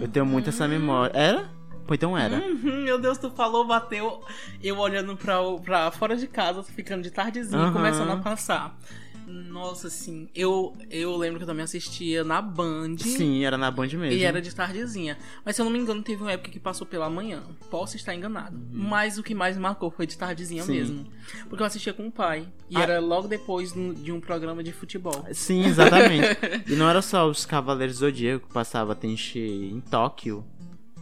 Eu 0.00 0.06
tenho 0.06 0.24
muito 0.24 0.50
essa 0.50 0.68
memória. 0.68 1.12
Era? 1.16 1.50
Pô, 1.86 1.94
então 1.94 2.16
era. 2.16 2.36
Uhum, 2.36 2.82
meu 2.84 2.98
Deus, 2.98 3.18
tu 3.18 3.28
falou, 3.30 3.66
bateu. 3.66 4.22
Eu 4.62 4.78
olhando 4.78 5.16
pra, 5.16 5.36
pra 5.64 5.90
fora 5.90 6.16
de 6.16 6.26
casa, 6.28 6.62
ficando 6.62 7.02
de 7.02 7.10
tardezinha, 7.10 7.70
começando 7.72 8.10
a 8.10 8.16
passar. 8.18 8.78
Nossa, 9.26 9.88
assim, 9.88 10.28
eu, 10.34 10.74
eu 10.90 11.16
lembro 11.16 11.38
que 11.38 11.44
eu 11.44 11.46
também 11.46 11.64
assistia 11.64 12.22
na 12.24 12.40
Band. 12.42 12.96
Sim, 12.98 13.44
era 13.44 13.56
na 13.56 13.70
Band 13.70 13.86
mesmo. 13.88 14.04
E 14.06 14.22
era 14.24 14.40
de 14.40 14.54
tardezinha. 14.54 15.16
Mas 15.44 15.56
se 15.56 15.62
eu 15.62 15.64
não 15.64 15.72
me 15.72 15.78
engano, 15.78 16.02
teve 16.02 16.22
uma 16.22 16.32
época 16.32 16.50
que 16.50 16.60
passou 16.60 16.86
pela 16.86 17.08
manhã. 17.08 17.42
Posso 17.70 17.96
estar 17.96 18.14
enganado. 18.14 18.58
Mas 18.70 19.18
o 19.18 19.22
que 19.22 19.34
mais 19.34 19.56
me 19.56 19.62
marcou 19.62 19.90
foi 19.90 20.06
de 20.06 20.16
tardezinha 20.18 20.62
Uhum. 20.62 20.66
Sim. 20.66 20.72
mesmo. 20.74 21.06
Porque 21.48 21.62
eu 21.62 21.66
assistia 21.66 21.92
com 21.92 22.06
o 22.06 22.12
pai. 22.12 22.46
E 22.70 22.76
Ah. 22.76 22.82
era 22.82 23.00
logo 23.00 23.28
depois 23.28 23.72
de 23.72 24.12
um 24.12 24.20
programa 24.20 24.62
de 24.62 24.72
futebol. 24.72 25.24
Sim, 25.32 25.64
exatamente. 25.64 26.36
e 26.70 26.74
não 26.76 26.88
era 26.88 27.00
só 27.02 27.28
os 27.28 27.44
Cavaleiros 27.46 27.96
do 27.96 28.00
Zodíaco 28.00 28.46
que 28.48 28.52
passava 28.54 28.94
Tenchi 28.94 29.40
em 29.72 29.80
Tóquio. 29.80 30.44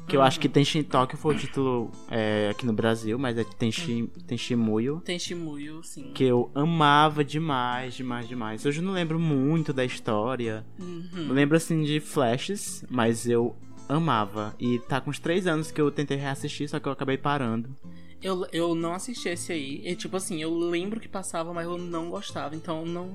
Que 0.06 0.16
eu 0.16 0.22
acho 0.22 0.38
que 0.38 0.48
Tenchi 0.48 0.78
em 0.78 0.82
Tóquio 0.82 1.16
foi 1.16 1.34
o 1.34 1.38
título 1.38 1.90
é, 2.10 2.48
aqui 2.50 2.66
no 2.66 2.72
Brasil, 2.72 3.18
mas 3.18 3.38
é 3.38 3.44
Tenchi, 3.44 4.10
Tenchi 4.26 4.54
Muyo. 4.54 5.00
Tem 5.04 5.18
Shimuyo, 5.18 5.82
sim. 5.82 6.10
Que 6.12 6.24
eu 6.24 6.50
amava 6.54 7.24
demais, 7.24 7.94
demais, 7.94 8.28
demais. 8.28 8.66
Hoje 8.66 8.80
eu 8.80 8.84
não 8.84 8.92
lembro 8.92 9.18
muito 9.18 9.72
da 9.72 9.84
história. 9.84 10.66
Uhum. 10.78 11.28
Eu 11.28 11.32
lembro 11.32 11.56
assim 11.56 11.82
de 11.82 12.00
flashes, 12.00 12.84
mas 12.90 13.26
eu 13.26 13.56
amava. 13.88 14.54
E 14.58 14.78
tá 14.80 15.00
com 15.00 15.10
uns 15.10 15.18
três 15.18 15.46
anos 15.46 15.70
que 15.70 15.80
eu 15.80 15.90
tentei 15.90 16.16
reassistir, 16.16 16.68
só 16.68 16.78
que 16.78 16.88
eu 16.88 16.92
acabei 16.92 17.16
parando. 17.16 17.74
Eu, 18.22 18.46
eu 18.52 18.74
não 18.74 18.94
assisti 18.94 19.28
esse 19.28 19.52
aí. 19.52 19.82
E, 19.84 19.96
tipo 19.96 20.16
assim, 20.16 20.40
eu 20.40 20.56
lembro 20.56 21.00
que 21.00 21.08
passava, 21.08 21.52
mas 21.52 21.66
eu 21.66 21.76
não 21.76 22.08
gostava. 22.08 22.54
Então 22.54 22.86
não, 22.86 23.10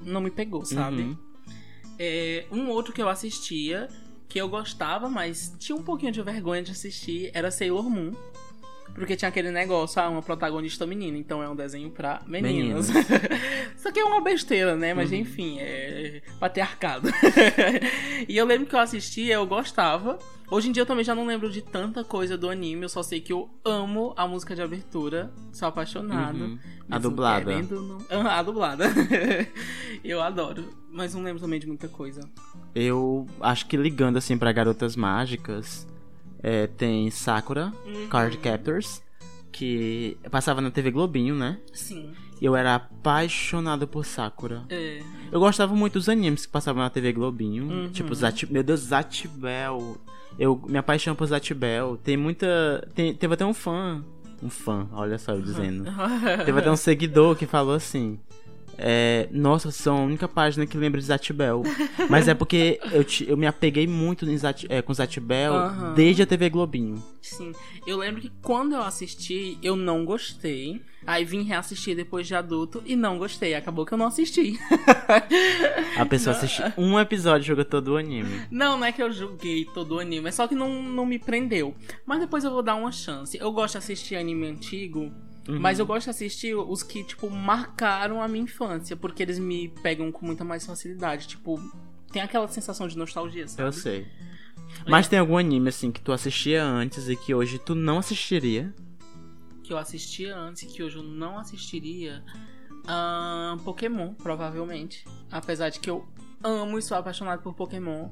não 0.00 0.20
me 0.20 0.30
pegou, 0.30 0.64
sabe? 0.64 1.02
Uhum. 1.02 1.16
É, 1.98 2.46
um 2.52 2.68
outro 2.68 2.92
que 2.92 3.02
eu 3.02 3.08
assistia, 3.08 3.88
que 4.28 4.40
eu 4.40 4.48
gostava, 4.48 5.08
mas 5.08 5.54
tinha 5.58 5.76
um 5.76 5.82
pouquinho 5.82 6.12
de 6.12 6.22
vergonha 6.22 6.62
de 6.62 6.72
assistir, 6.72 7.30
era 7.32 7.50
Sailor 7.50 7.88
Moon. 7.88 8.12
Porque 8.96 9.14
tinha 9.16 9.28
aquele 9.28 9.50
negócio, 9.50 10.00
ah, 10.00 10.08
uma 10.08 10.22
protagonista 10.22 10.86
menina, 10.86 11.16
então 11.18 11.42
é 11.42 11.48
um 11.48 11.54
desenho 11.54 11.90
pra 11.90 12.20
meninas. 12.26 12.88
Isso 12.88 13.86
aqui 13.88 14.00
é 14.00 14.04
uma 14.04 14.20
besteira, 14.20 14.74
né? 14.74 14.92
Mas 14.94 15.12
enfim, 15.12 15.58
é 15.60 16.22
patriarcado. 16.40 17.08
e 18.28 18.36
eu 18.36 18.44
lembro 18.46 18.66
que 18.66 18.74
eu 18.74 18.80
assistia, 18.80 19.34
eu 19.34 19.46
gostava. 19.46 20.18
Hoje 20.50 20.68
em 20.68 20.72
dia 20.72 20.82
eu 20.82 20.86
também 20.86 21.04
já 21.04 21.14
não 21.14 21.26
lembro 21.26 21.50
de 21.50 21.60
tanta 21.60 22.04
coisa 22.04 22.38
do 22.38 22.48
anime, 22.48 22.82
eu 22.84 22.88
só 22.88 23.02
sei 23.02 23.20
que 23.20 23.32
eu 23.32 23.50
amo 23.64 24.14
a 24.16 24.28
música 24.28 24.54
de 24.54 24.62
abertura, 24.62 25.30
sou 25.52 25.66
apaixonado. 25.66 26.38
Uhum. 26.38 26.58
A 26.88 26.98
dublada. 26.98 27.44
querendo, 27.46 27.82
não- 27.82 27.98
Ah, 28.08 28.38
a 28.38 28.42
dublada. 28.42 28.84
eu 30.04 30.22
adoro, 30.22 30.72
mas 30.90 31.14
não 31.14 31.22
lembro 31.22 31.40
também 31.42 31.58
de 31.58 31.66
muita 31.66 31.88
coisa. 31.88 32.20
Eu 32.74 33.26
acho 33.40 33.66
que 33.66 33.76
ligando 33.76 34.18
assim 34.18 34.38
pra 34.38 34.52
Garotas 34.52 34.94
Mágicas, 34.94 35.86
é, 36.42 36.66
tem 36.66 37.10
Sakura, 37.10 37.72
Uhum. 37.86 38.08
Card 38.08 38.36
Captors, 38.38 39.02
que 39.52 40.16
passava 40.30 40.60
na 40.60 40.70
TV 40.70 40.90
Globinho, 40.90 41.34
né? 41.34 41.58
Sim. 41.72 42.12
E 42.40 42.44
eu 42.44 42.54
era 42.54 42.74
apaixonado 42.74 43.88
por 43.88 44.04
Sakura. 44.04 44.64
É. 44.68 45.00
Eu 45.32 45.40
gostava 45.40 45.74
muito 45.74 45.94
dos 45.94 46.08
animes 46.08 46.44
que 46.44 46.52
passavam 46.52 46.82
na 46.82 46.90
TV 46.90 47.12
Globinho. 47.12 47.64
Uhum. 47.64 47.88
Tipo, 47.90 48.14
Zat... 48.14 48.42
meu 48.50 48.62
Deus, 48.62 48.80
Zatibel. 48.80 49.96
Eu 50.38 50.60
me 50.68 50.76
apaixono 50.76 51.16
por 51.16 51.26
Zatibel. 51.26 51.96
Tem 51.96 52.16
muita. 52.16 52.86
tem- 52.94 53.14
Teve 53.14 53.32
até 53.34 53.44
um 53.46 53.54
fã. 53.54 54.04
Um 54.42 54.50
fã, 54.50 54.86
olha 54.92 55.16
só 55.16 55.32
eu 55.32 55.40
dizendo. 55.40 55.84
Teve 56.44 56.58
até 56.60 56.70
um 56.70 56.76
seguidor 56.76 57.34
que 57.36 57.46
falou 57.46 57.74
assim. 57.74 58.18
É, 58.78 59.28
Nossa, 59.30 59.70
são 59.70 59.96
a 59.98 60.00
única 60.04 60.28
página 60.28 60.66
que 60.66 60.76
lembra 60.76 61.00
de 61.00 61.06
Zatibel. 61.06 61.62
Mas 62.10 62.28
é 62.28 62.34
porque 62.34 62.78
eu, 62.92 63.02
te- 63.04 63.28
eu 63.28 63.36
me 63.36 63.46
apeguei 63.46 63.86
muito 63.86 64.26
Zat- 64.36 64.66
é, 64.68 64.82
com 64.82 64.92
Zatibel 64.94 65.54
Aham. 65.54 65.94
desde 65.94 66.22
a 66.22 66.26
TV 66.26 66.50
Globinho. 66.50 67.02
Sim. 67.22 67.52
Eu 67.86 67.98
lembro 67.98 68.20
que 68.20 68.30
quando 68.42 68.74
eu 68.74 68.82
assisti, 68.82 69.58
eu 69.62 69.76
não 69.76 70.04
gostei. 70.04 70.80
Aí 71.06 71.24
vim 71.24 71.42
reassistir 71.42 71.94
depois 71.94 72.26
de 72.26 72.34
adulto 72.34 72.82
e 72.84 72.96
não 72.96 73.16
gostei. 73.18 73.54
Acabou 73.54 73.86
que 73.86 73.92
eu 73.94 73.98
não 73.98 74.06
assisti. 74.06 74.58
A 75.96 76.04
pessoa 76.06 76.34
assiste 76.34 76.62
um 76.76 76.98
episódio 76.98 77.44
e 77.44 77.46
joga 77.48 77.64
todo 77.64 77.88
o 77.88 77.96
anime. 77.96 78.42
Não, 78.50 78.76
não 78.78 78.84
é 78.86 78.92
que 78.92 79.02
eu 79.02 79.10
julguei 79.12 79.64
todo 79.66 79.96
o 79.96 79.98
anime, 80.00 80.28
é 80.28 80.32
só 80.32 80.46
que 80.48 80.54
não, 80.54 80.82
não 80.82 81.06
me 81.06 81.18
prendeu. 81.18 81.74
Mas 82.04 82.20
depois 82.20 82.44
eu 82.44 82.50
vou 82.50 82.62
dar 82.62 82.74
uma 82.74 82.90
chance. 82.92 83.36
Eu 83.38 83.52
gosto 83.52 83.72
de 83.72 83.78
assistir 83.78 84.16
anime 84.16 84.46
antigo, 84.46 85.12
mas 85.48 85.78
eu 85.78 85.86
gosto 85.86 86.04
de 86.04 86.10
assistir 86.10 86.54
os 86.54 86.82
que, 86.82 87.04
tipo, 87.04 87.30
marcaram 87.30 88.22
a 88.22 88.28
minha 88.28 88.44
infância, 88.44 88.96
porque 88.96 89.22
eles 89.22 89.38
me 89.38 89.68
pegam 89.68 90.10
com 90.10 90.26
muita 90.26 90.44
mais 90.44 90.64
facilidade. 90.66 91.28
Tipo, 91.28 91.60
tem 92.12 92.22
aquela 92.22 92.48
sensação 92.48 92.88
de 92.88 92.96
nostalgia, 92.96 93.46
sabe? 93.46 93.68
Eu 93.68 93.72
sei. 93.72 94.06
Mas 94.88 95.08
tem 95.08 95.18
algum 95.18 95.36
anime 95.36 95.68
assim 95.68 95.92
que 95.92 96.00
tu 96.00 96.12
assistia 96.12 96.64
antes 96.64 97.08
e 97.08 97.16
que 97.16 97.34
hoje 97.34 97.58
tu 97.58 97.74
não 97.74 97.98
assistiria? 97.98 98.74
Que 99.62 99.72
eu 99.72 99.78
assistia 99.78 100.36
antes 100.36 100.62
e 100.62 100.66
que 100.66 100.82
hoje 100.82 100.96
eu 100.96 101.02
não 101.02 101.38
assistiria. 101.38 102.22
Ahn, 102.86 103.58
Pokémon, 103.58 104.14
provavelmente. 104.14 105.04
Apesar 105.30 105.70
de 105.70 105.80
que 105.80 105.90
eu 105.90 106.06
amo 106.42 106.78
e 106.78 106.82
sou 106.82 106.96
apaixonado 106.96 107.42
por 107.42 107.54
Pokémon. 107.54 108.10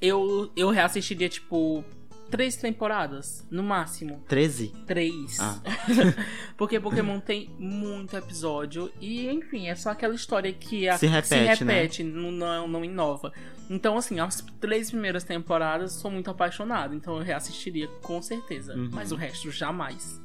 Eu, 0.00 0.50
eu 0.56 0.70
reassistiria, 0.70 1.28
tipo, 1.28 1.84
três 2.30 2.56
temporadas, 2.56 3.46
no 3.50 3.62
máximo. 3.62 4.22
13? 4.28 4.68
Três. 4.86 5.38
Ah. 5.40 5.60
Porque 6.56 6.78
Pokémon 6.80 7.20
tem 7.20 7.50
muito 7.58 8.16
episódio. 8.16 8.90
E, 9.00 9.28
enfim, 9.28 9.68
é 9.68 9.74
só 9.74 9.90
aquela 9.90 10.14
história 10.14 10.52
que 10.52 10.88
a- 10.88 10.98
Se 10.98 11.06
repete, 11.06 11.64
né? 11.64 11.74
repete 11.74 12.02
não, 12.04 12.30
não, 12.30 12.68
não 12.68 12.84
inova. 12.84 13.32
Então, 13.68 13.96
assim, 13.96 14.20
as 14.20 14.40
três 14.60 14.90
primeiras 14.90 15.24
temporadas 15.24 15.92
sou 15.92 16.10
muito 16.10 16.30
apaixonado. 16.30 16.94
Então 16.94 17.16
eu 17.16 17.22
reassistiria 17.22 17.88
com 18.02 18.20
certeza. 18.22 18.74
Uhum. 18.76 18.90
Mas 18.92 19.10
o 19.12 19.16
resto 19.16 19.50
jamais. 19.50 20.20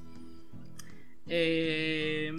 É, 1.28 2.32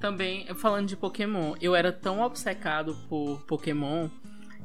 Também, 0.00 0.46
falando 0.54 0.88
de 0.88 0.96
Pokémon, 0.96 1.54
eu 1.60 1.74
era 1.74 1.92
tão 1.92 2.20
obcecado 2.20 2.96
por 3.08 3.40
Pokémon 3.46 4.08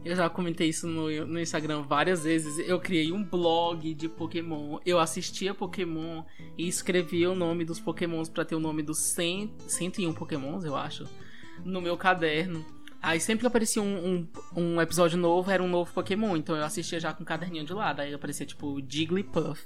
Eu 0.06 0.16
já 0.16 0.30
comentei 0.30 0.70
isso 0.70 0.88
no, 0.88 1.26
no 1.26 1.40
Instagram 1.40 1.82
várias 1.82 2.24
vezes. 2.24 2.60
Eu 2.70 2.80
criei 2.80 3.12
um 3.12 3.24
blog 3.24 3.92
de 3.96 4.08
Pokémon. 4.08 4.78
Eu 4.86 5.00
assistia 5.00 5.52
Pokémon 5.52 6.24
e 6.56 6.68
escrevia 6.68 7.32
o 7.32 7.36
nome 7.36 7.66
dos 7.66 7.80
Pokémons 7.80 8.30
pra 8.30 8.46
ter 8.46 8.54
o 8.54 8.60
nome 8.60 8.84
dos 8.84 9.00
100, 9.00 9.56
101 9.68 10.14
Pokémons, 10.14 10.64
eu 10.64 10.76
acho, 10.76 11.06
no 11.66 11.82
meu 11.82 11.98
caderno. 11.98 12.64
Aí 13.02 13.20
sempre 13.20 13.42
que 13.42 13.48
aparecia 13.48 13.82
um, 13.82 14.28
um, 14.56 14.62
um 14.62 14.82
episódio 14.82 15.18
novo, 15.18 15.50
era 15.50 15.62
um 15.62 15.68
novo 15.68 15.92
Pokémon. 15.92 16.38
Então 16.38 16.56
eu 16.56 16.64
assistia 16.64 17.00
já 17.00 17.12
com 17.12 17.24
um 17.24 17.26
caderninho 17.26 17.66
de 17.66 17.74
lado. 17.74 18.02
Aí 18.02 18.14
aparecia 18.14 18.46
tipo 18.46 18.80
Jigglypuff, 18.88 19.66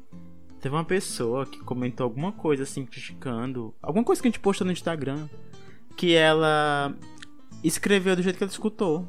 teve 0.62 0.74
uma 0.74 0.86
pessoa 0.86 1.46
que 1.46 1.60
comentou 1.60 2.06
alguma 2.06 2.32
coisa 2.32 2.63
assim, 2.63 2.86
criticando. 2.86 3.76
Alguma 3.82 4.06
coisa 4.06 4.22
que 4.22 4.28
a 4.28 4.32
gente 4.32 4.39
postou 4.39 4.66
no 4.66 4.72
Instagram. 4.72 5.28
Que 5.98 6.16
ela 6.16 6.96
escreveu 7.63 8.16
do 8.16 8.24
jeito 8.24 8.38
que 8.38 8.44
ela 8.44 8.52
escutou. 8.52 9.08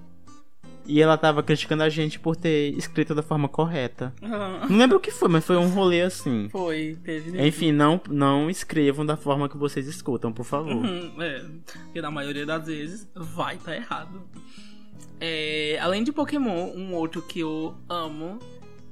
E 0.86 1.00
ela 1.00 1.16
tava 1.16 1.42
criticando 1.42 1.82
a 1.82 1.88
gente 1.88 2.18
por 2.20 2.36
ter 2.36 2.74
escrito 2.76 3.14
da 3.14 3.22
forma 3.22 3.48
correta. 3.48 4.12
Ah, 4.22 4.66
Não 4.68 4.76
lembro 4.76 4.98
o 4.98 5.00
que 5.00 5.10
foi, 5.10 5.28
mas 5.30 5.44
foi 5.44 5.56
um 5.56 5.68
rolê 5.68 6.02
assim. 6.02 6.48
Foi, 6.50 6.98
teve. 7.02 7.46
Enfim, 7.46 7.72
não, 7.72 7.98
não 8.10 8.50
escrevam 8.50 9.06
da 9.06 9.16
forma 9.16 9.48
que 9.48 9.56
vocês 9.56 9.86
escutam, 9.88 10.30
por 10.32 10.44
favor. 10.44 10.74
Uhum, 10.74 11.14
é, 11.22 11.42
porque 11.84 12.02
na 12.02 12.10
maioria 12.10 12.44
das 12.44 12.66
vezes 12.66 13.08
vai 13.14 13.56
tá 13.56 13.74
errado. 13.74 14.22
É, 15.20 15.78
além 15.80 16.04
de 16.04 16.12
Pokémon, 16.12 16.70
um 16.76 16.92
outro 16.94 17.22
que 17.22 17.40
eu 17.40 17.74
amo 17.88 18.38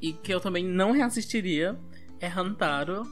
e 0.00 0.12
que 0.14 0.32
eu 0.32 0.40
também 0.40 0.64
não 0.64 0.92
reassistiria 0.92 1.78
é 2.20 2.26
Hantaro. 2.26 3.06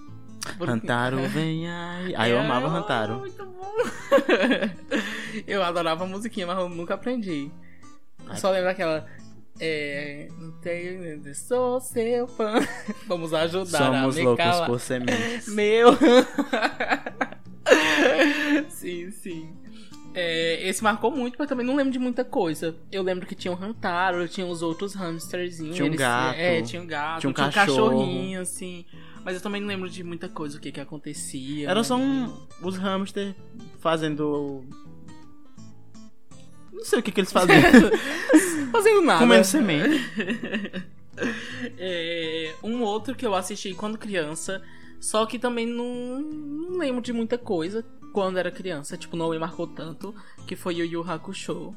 Porque- 0.56 0.72
Hantaro, 0.72 1.18
vem 1.28 1.68
aí. 1.70 2.14
Ah, 2.16 2.28
eu 2.30 2.38
É, 2.38 2.40
amava 2.40 2.66
Hantaro. 2.68 3.18
Muito 3.18 3.44
bom. 3.44 3.74
eu 5.46 5.62
adorava 5.62 6.04
a 6.04 6.06
musiquinha, 6.06 6.46
mas 6.46 6.58
eu 6.58 6.68
nunca 6.68 6.94
aprendi. 6.94 7.50
Eu 8.30 8.36
só 8.36 8.50
lembro 8.50 8.66
daquela. 8.66 9.06
É. 9.58 10.28
Não 10.38 10.52
tenho. 10.60 11.34
Sou 11.34 11.80
seu 11.80 12.26
fã. 12.28 12.54
Vamos 13.06 13.32
ajudar 13.34 13.78
Somos 13.78 14.16
a 14.16 14.20
me 14.20 14.24
loucos 14.24 14.44
calar. 14.44 14.66
por 14.66 14.80
sementes. 14.80 15.48
Meu! 15.54 15.90
sim, 18.68 19.10
sim. 19.10 19.52
É, 20.12 20.68
esse 20.68 20.82
marcou 20.82 21.10
muito, 21.12 21.36
mas 21.38 21.48
também 21.48 21.64
não 21.64 21.76
lembro 21.76 21.92
de 21.92 21.98
muita 21.98 22.24
coisa. 22.24 22.74
Eu 22.90 23.02
lembro 23.02 23.26
que 23.26 23.34
tinha 23.34 23.52
o 23.52 23.62
Hantaro, 23.62 24.26
tinha 24.26 24.46
os 24.46 24.60
outros 24.60 24.96
hamsterzinhos. 24.96 25.76
Tinha 25.76 25.84
um 25.84 25.88
eles- 25.88 26.00
gato. 26.00 26.36
É, 26.38 26.62
tinha 26.62 26.82
um 26.82 26.86
gato, 26.86 27.20
Tinha 27.20 27.30
um 27.30 27.32
tinha 27.32 27.46
um 27.46 27.52
cachorrinho, 27.52 28.40
assim. 28.40 28.84
Mas 29.24 29.34
eu 29.36 29.40
também 29.40 29.60
não 29.60 29.68
lembro 29.68 29.88
de 29.88 30.02
muita 30.02 30.28
coisa, 30.28 30.56
o 30.56 30.60
que 30.60 30.72
que 30.72 30.80
acontecia. 30.80 31.68
Era 31.70 31.84
só 31.84 31.96
um, 31.96 32.32
os 32.62 32.76
hamster 32.76 33.34
fazendo. 33.78 34.64
Não 36.72 36.84
sei 36.84 36.98
o 36.98 37.02
que, 37.02 37.10
que 37.10 37.20
eles 37.20 37.32
faziam. 37.32 37.60
Fazendo 38.72 39.02
nada. 39.02 39.20
Comendo 39.20 39.44
semente. 39.44 40.00
É, 41.76 42.54
um 42.62 42.82
outro 42.82 43.14
que 43.14 43.26
eu 43.26 43.34
assisti 43.34 43.74
quando 43.74 43.98
criança, 43.98 44.62
só 44.98 45.26
que 45.26 45.38
também 45.38 45.66
não, 45.66 46.18
não 46.18 46.78
lembro 46.78 47.02
de 47.02 47.12
muita 47.12 47.36
coisa 47.36 47.84
quando 48.12 48.38
era 48.38 48.50
criança. 48.50 48.96
Tipo, 48.96 49.16
não 49.16 49.30
me 49.30 49.38
marcou 49.38 49.66
tanto, 49.66 50.14
que 50.46 50.56
foi 50.56 50.76
o 50.76 50.84
Yu 50.84 51.02
Hakusho. 51.02 51.74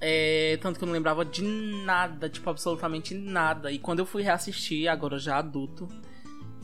É, 0.00 0.58
tanto 0.60 0.78
que 0.78 0.84
eu 0.84 0.86
não 0.86 0.92
lembrava 0.92 1.24
de 1.24 1.42
nada, 1.42 2.28
tipo, 2.28 2.50
absolutamente 2.50 3.14
nada. 3.14 3.70
E 3.70 3.78
quando 3.78 4.00
eu 4.00 4.06
fui 4.06 4.22
reassistir, 4.22 4.88
agora 4.88 5.18
já 5.18 5.38
adulto, 5.38 5.88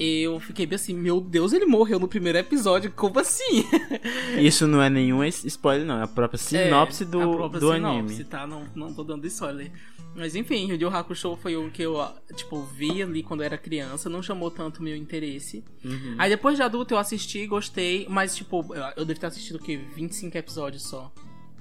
eu 0.03 0.41
fiquei 0.41 0.65
bem 0.65 0.77
assim, 0.77 0.95
meu 0.95 1.21
Deus, 1.21 1.53
ele 1.53 1.67
morreu 1.67 1.99
no 1.99 2.09
primeiro 2.09 2.39
episódio, 2.39 2.91
como 2.93 3.19
assim? 3.19 3.65
Isso 4.41 4.67
não 4.67 4.83
é 4.83 4.89
nenhum 4.89 5.23
spoiler, 5.25 5.87
não. 5.87 5.99
É 6.01 6.05
a 6.05 6.07
própria 6.09 6.39
sinopse 6.39 7.03
É, 7.03 7.07
do, 7.07 7.21
a 7.21 7.37
própria 7.37 7.61
do 7.61 7.73
sinopse, 7.73 8.13
anime. 8.15 8.25
tá? 8.25 8.47
Não, 8.47 8.67
não 8.75 8.95
tô 8.95 9.05
dando 9.05 9.27
spoiler. 9.27 9.71
Mas 10.17 10.35
enfim, 10.35 10.73
o 10.73 10.75
Yu 10.75 10.89
Hakusho 10.89 11.37
foi 11.37 11.55
o 11.57 11.71
que 11.71 11.83
eu, 11.83 11.97
tipo, 12.35 12.63
vi 12.63 13.03
ali 13.03 13.23
quando 13.23 13.41
eu 13.41 13.47
era 13.47 13.59
criança, 13.59 14.09
não 14.09 14.23
chamou 14.23 14.51
tanto 14.51 14.83
meu 14.83 14.97
interesse. 14.97 15.63
Uhum. 15.85 16.17
Aí 16.19 16.29
depois 16.31 16.57
de 16.57 16.63
adulto 16.63 16.95
eu 16.95 16.99
assisti, 16.99 17.47
gostei, 17.47 18.07
mas 18.09 18.35
tipo, 18.35 18.67
eu, 18.97 19.05
devo 19.05 19.21
ter 19.21 19.27
assistido 19.27 19.57
o 19.57 19.59
quê? 19.61 19.79
25 19.95 20.37
episódios 20.37 20.83
só. 20.83 21.13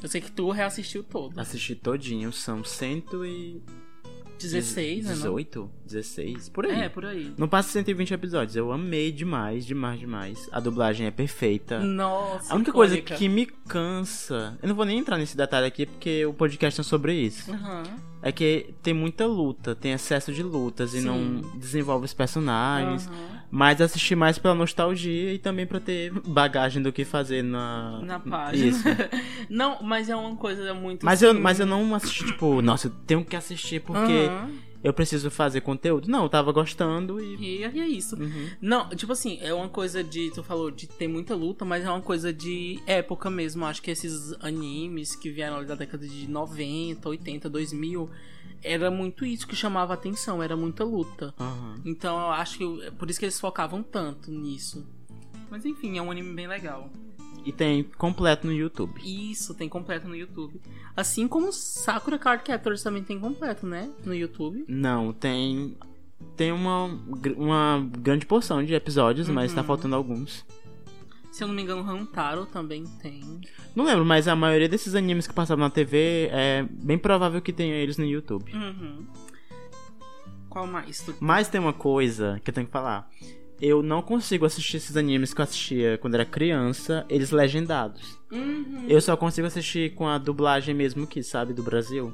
Eu 0.01 0.07
sei 0.07 0.21
que 0.21 0.31
tu 0.31 0.49
reassistiu 0.49 1.03
todo. 1.03 1.37
Assisti 1.37 1.75
todinho, 1.75 2.31
são 2.31 2.63
116, 2.63 3.61
16, 4.39 5.03
né? 5.05 5.09
não? 5.09 5.15
18, 5.17 5.69
16, 5.85 6.49
por 6.49 6.65
aí. 6.65 6.81
É, 6.81 6.89
por 6.89 7.05
aí. 7.05 7.33
Não 7.37 7.47
passa 7.47 7.69
120 7.69 8.13
episódios. 8.13 8.55
Eu 8.55 8.71
amei 8.71 9.11
demais, 9.11 9.65
demais, 9.65 9.99
demais. 9.99 10.49
A 10.51 10.59
dublagem 10.59 11.07
é 11.07 11.11
perfeita. 11.11 11.79
Nossa, 11.79 12.51
A 12.51 12.55
única 12.55 12.71
coisa 12.71 12.95
icônica. 12.95 13.15
que 13.15 13.29
me 13.29 13.45
cansa. 13.45 14.57
Eu 14.61 14.69
não 14.69 14.75
vou 14.75 14.85
nem 14.85 14.97
entrar 14.99 15.17
nesse 15.17 15.35
detalhe 15.37 15.65
aqui 15.67 15.85
porque 15.85 16.25
o 16.25 16.33
podcast 16.33 16.79
é 16.79 16.83
sobre 16.83 17.13
isso. 17.13 17.51
Aham. 17.51 17.83
É 18.21 18.31
que 18.33 18.73
tem 18.83 18.93
muita 18.93 19.25
luta, 19.25 19.73
tem 19.73 19.93
excesso 19.93 20.33
de 20.33 20.43
lutas 20.43 20.93
e 20.93 20.99
Sim. 20.99 21.05
não 21.05 21.57
desenvolve 21.57 22.05
os 22.05 22.13
personagens. 22.13 23.07
aham. 23.07 23.38
Mas 23.51 23.81
assisti 23.81 24.15
mais 24.15 24.37
pela 24.37 24.53
nostalgia 24.53 25.33
e 25.33 25.39
também 25.39 25.65
pra 25.65 25.79
ter 25.79 26.11
bagagem 26.11 26.81
do 26.81 26.93
que 26.93 27.03
fazer 27.03 27.43
na. 27.43 27.99
Na 28.03 28.19
página. 28.19 28.67
Isso. 28.67 28.83
não, 29.49 29.81
mas 29.81 30.09
é 30.09 30.15
uma 30.15 30.35
coisa 30.35 30.73
muito. 30.73 31.05
Mas 31.05 31.21
eu, 31.21 31.31
assim, 31.31 31.39
mas 31.39 31.59
eu 31.59 31.65
não 31.65 31.95
assisti, 31.95 32.25
tipo, 32.25 32.61
nossa, 32.61 32.87
eu 32.87 32.91
tenho 33.07 33.25
que 33.25 33.35
assistir 33.35 33.81
porque 33.81 34.27
aham. 34.27 34.51
eu 34.83 34.93
preciso 34.93 35.31
fazer 35.31 35.61
conteúdo. 35.61 36.07
Não, 36.07 36.23
eu 36.23 36.29
tava 36.29 36.51
gostando 36.51 37.19
e. 37.19 37.35
E, 37.37 37.61
e 37.61 37.79
é 37.79 37.87
isso. 37.87 38.15
Uhum. 38.15 38.49
Não, 38.61 38.89
tipo 38.89 39.11
assim, 39.11 39.39
é 39.41 39.51
uma 39.51 39.69
coisa 39.69 40.03
de. 40.03 40.29
Tu 40.31 40.43
falou 40.43 40.69
de 40.69 40.87
ter 40.87 41.07
muita 41.07 41.33
luta, 41.33 41.65
mas 41.65 41.83
é 41.83 41.89
uma 41.89 42.01
coisa 42.01 42.31
de 42.31 42.79
época 42.85 43.31
mesmo. 43.31 43.65
Acho 43.65 43.81
que 43.81 43.89
esses 43.89 44.35
animes 44.41 45.15
que 45.15 45.31
vieram 45.31 45.57
ali 45.57 45.65
da 45.65 45.75
década 45.75 46.07
de 46.07 46.29
90, 46.29 47.09
80, 47.09 47.49
2000, 47.49 48.09
era 48.63 48.89
muito 48.91 49.25
isso 49.25 49.47
que 49.47 49.55
chamava 49.55 49.93
atenção, 49.93 50.41
era 50.43 50.55
muita 50.55 50.83
luta. 50.83 51.33
Aham. 51.39 51.75
Então 51.85 52.19
eu 52.19 52.29
acho 52.31 52.57
que. 52.57 52.83
é 52.83 52.91
por 52.91 53.09
isso 53.09 53.19
que 53.19 53.25
eles 53.25 53.39
focavam 53.39 53.81
tanto 53.83 54.31
nisso. 54.31 54.85
Mas 55.49 55.65
enfim, 55.65 55.97
é 55.97 56.01
um 56.01 56.11
anime 56.11 56.33
bem 56.33 56.47
legal. 56.47 56.89
E 57.45 57.51
tem 57.53 57.83
completo 57.97 58.45
no 58.45 58.53
YouTube. 58.53 58.99
Isso, 59.03 59.55
tem 59.55 59.69
completo 59.69 60.07
no 60.07 60.15
YouTube. 60.15 60.59
Assim 60.95 61.27
como 61.27 61.51
Sakura 61.53 62.19
Card 62.19 62.43
Captors 62.43 62.83
também 62.83 63.01
tem 63.03 63.17
completo, 63.19 63.65
né? 63.65 63.89
No 64.05 64.13
YouTube. 64.13 64.65
Não, 64.67 65.13
tem. 65.13 65.77
Tem 66.35 66.51
uma, 66.51 66.85
uma 67.37 67.89
grande 67.97 68.25
porção 68.25 68.63
de 68.63 68.73
episódios, 68.73 69.29
mas 69.29 69.53
tá 69.53 69.61
Uhum. 69.61 69.67
faltando 69.67 69.95
alguns. 69.95 70.45
Se 71.31 71.43
eu 71.43 71.47
não 71.47 71.55
me 71.55 71.61
engano, 71.61 71.89
Hantaro 71.89 72.45
também 72.45 72.85
tem. 73.01 73.21
Não 73.75 73.85
lembro, 73.85 74.03
mas 74.03 74.27
a 74.27 74.35
maioria 74.35 74.67
desses 74.67 74.95
animes 74.95 75.27
que 75.27 75.33
passavam 75.33 75.63
na 75.63 75.69
TV 75.69 76.29
é 76.31 76.65
bem 76.69 76.97
provável 76.97 77.41
que 77.41 77.53
tenha 77.53 77.75
eles 77.75 77.97
no 77.97 78.05
YouTube. 78.05 78.51
Uhum. 78.53 79.05
Qual 80.49 80.65
mais? 80.65 81.01
Tu... 81.01 81.15
Mas 81.19 81.47
tem 81.47 81.61
uma 81.61 81.73
coisa 81.73 82.41
que 82.43 82.49
eu 82.49 82.53
tenho 82.53 82.65
que 82.65 82.73
falar. 82.73 83.09
Eu 83.61 83.83
não 83.83 84.01
consigo 84.01 84.45
assistir 84.45 84.77
esses 84.77 84.95
animes 84.95 85.33
que 85.33 85.41
eu 85.41 85.43
assistia 85.43 85.97
quando 85.97 86.15
era 86.15 86.25
criança, 86.25 87.05
eles 87.09 87.29
legendados. 87.29 88.17
Uhum. 88.31 88.85
Eu 88.87 89.01
só 89.01 89.15
consigo 89.17 89.47
assistir 89.47 89.93
com 89.95 90.07
a 90.07 90.17
dublagem 90.17 90.73
mesmo 90.73 91.05
que, 91.05 91.21
sabe, 91.21 91.53
do 91.53 91.61
Brasil. 91.61 92.13